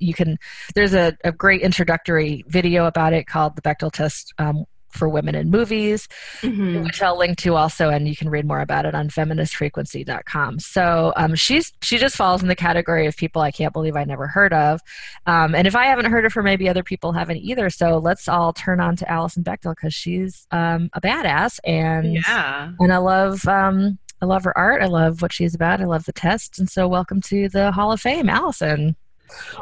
you 0.00 0.14
can. 0.14 0.38
There's 0.74 0.94
a, 0.94 1.16
a 1.24 1.32
great 1.32 1.60
introductory 1.62 2.44
video 2.48 2.86
about 2.86 3.12
it 3.12 3.26
called 3.26 3.56
the 3.56 3.62
Bechdel 3.62 3.92
test 3.92 4.32
um, 4.38 4.64
for 4.90 5.08
women 5.08 5.36
in 5.36 5.50
movies, 5.50 6.08
Mhm. 6.40 6.82
which 6.82 7.00
I'll 7.00 7.16
link 7.16 7.38
to 7.38 7.54
also, 7.54 7.90
and 7.90 8.08
you 8.08 8.16
can 8.16 8.28
read 8.28 8.44
more 8.44 8.58
about 8.60 8.86
it 8.86 8.94
on 8.94 9.08
feministfrequency.com. 9.08 10.58
So 10.58 11.12
um, 11.16 11.34
she's 11.34 11.72
she 11.82 11.96
just 11.98 12.16
falls 12.16 12.42
in 12.42 12.48
the 12.48 12.56
category 12.56 13.06
of 13.06 13.16
people 13.16 13.40
I 13.42 13.50
can't 13.50 13.72
believe 13.72 13.96
I 13.96 14.04
never 14.04 14.26
heard 14.26 14.52
of, 14.52 14.80
um, 15.26 15.54
and 15.54 15.66
if 15.66 15.76
I 15.76 15.84
haven't 15.86 16.06
heard 16.10 16.24
of 16.24 16.32
her, 16.34 16.42
maybe 16.42 16.68
other 16.68 16.82
people 16.82 17.12
haven't 17.12 17.38
either. 17.38 17.70
So 17.70 17.98
let's 17.98 18.28
all 18.28 18.52
turn 18.52 18.80
on 18.80 18.96
to 18.96 19.08
Alison 19.10 19.44
Bechdel 19.44 19.76
because 19.76 19.94
she's 19.94 20.46
um, 20.50 20.90
a 20.92 21.00
badass 21.00 21.58
and 21.64 22.14
Yeah. 22.14 22.72
and 22.78 22.92
I 22.92 22.98
love 22.98 23.46
um, 23.46 23.98
I 24.22 24.26
love 24.26 24.44
her 24.44 24.56
art. 24.58 24.82
I 24.82 24.86
love 24.86 25.22
what 25.22 25.32
she's 25.32 25.54
about. 25.54 25.80
I 25.80 25.84
love 25.84 26.04
the 26.04 26.12
test, 26.12 26.58
and 26.58 26.68
so 26.68 26.88
welcome 26.88 27.20
to 27.22 27.48
the 27.48 27.72
Hall 27.72 27.92
of 27.92 28.00
Fame, 28.00 28.28
Alison. 28.28 28.96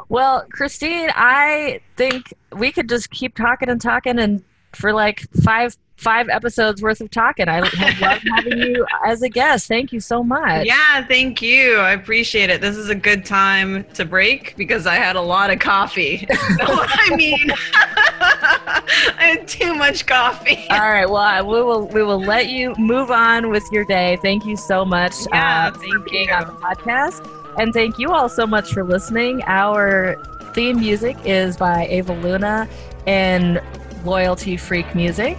Well, 0.09 0.47
Christine, 0.51 1.11
I 1.15 1.81
think 1.97 2.33
we 2.53 2.73
could 2.73 2.89
just 2.89 3.11
keep 3.11 3.37
talking 3.37 3.69
and 3.69 3.81
talking, 3.81 4.19
and 4.19 4.43
for 4.73 4.93
like 4.93 5.21
five 5.43 5.77
five 5.97 6.29
episodes 6.29 6.81
worth 6.81 7.01
of 7.01 7.11
talking. 7.11 7.49
I 7.49 7.59
love 7.59 7.73
having 7.73 8.59
you 8.59 8.87
as 9.05 9.23
a 9.23 9.29
guest. 9.29 9.67
Thank 9.67 9.93
you 9.93 9.99
so 9.99 10.23
much. 10.23 10.65
Yeah, 10.65 11.05
thank 11.07 11.43
you. 11.43 11.77
I 11.79 11.91
appreciate 11.93 12.51
it. 12.51 12.61
This 12.61 12.77
is 12.77 12.89
a 12.89 12.95
good 12.95 13.25
time 13.25 13.83
to 13.95 14.05
break 14.05 14.57
because 14.57 14.87
I 14.87 14.95
had 14.95 15.17
a 15.17 15.21
lot 15.21 15.51
of 15.51 15.59
coffee. 15.59 16.19
so, 16.31 16.37
I 16.61 17.17
mean, 17.17 17.51
I 18.21 19.37
had 19.39 19.49
too 19.49 19.75
much 19.75 20.07
coffee. 20.07 20.67
All 20.71 20.79
right. 20.79 21.07
Well, 21.07 21.17
I, 21.17 21.43
we 21.43 21.61
will 21.63 21.89
we 21.89 22.03
will 22.03 22.21
let 22.21 22.49
you 22.49 22.75
move 22.79 23.11
on 23.11 23.51
with 23.51 23.65
your 23.73 23.85
day. 23.85 24.19
Thank 24.23 24.47
you 24.47 24.57
so 24.57 24.85
much 24.85 25.15
Yeah, 25.33 25.73
uh, 25.75 25.79
for 25.79 25.99
being 26.11 26.29
you. 26.29 26.35
on 26.35 26.47
the 26.47 26.53
podcast, 26.53 27.38
and 27.57 27.73
thank 27.73 27.99
you 27.99 28.13
all 28.13 28.29
so 28.29 28.47
much 28.47 28.73
for 28.73 28.85
listening. 28.85 29.43
Our 29.47 30.17
theme 30.53 30.81
music 30.81 31.17
is 31.25 31.57
by 31.57 31.87
Ava 31.87 32.13
Luna 32.15 32.69
and 33.07 33.63
Loyalty 34.05 34.57
Freak 34.57 34.95
Music, 34.95 35.37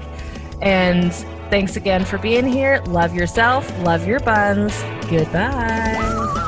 and 0.61 1.13
thanks 1.49 1.75
again 1.75 2.05
for 2.05 2.17
being 2.17 2.47
here. 2.47 2.81
Love 2.85 3.13
yourself. 3.13 3.69
Love 3.79 4.07
your 4.07 4.19
buns. 4.19 4.73
Goodbye. 5.09 6.38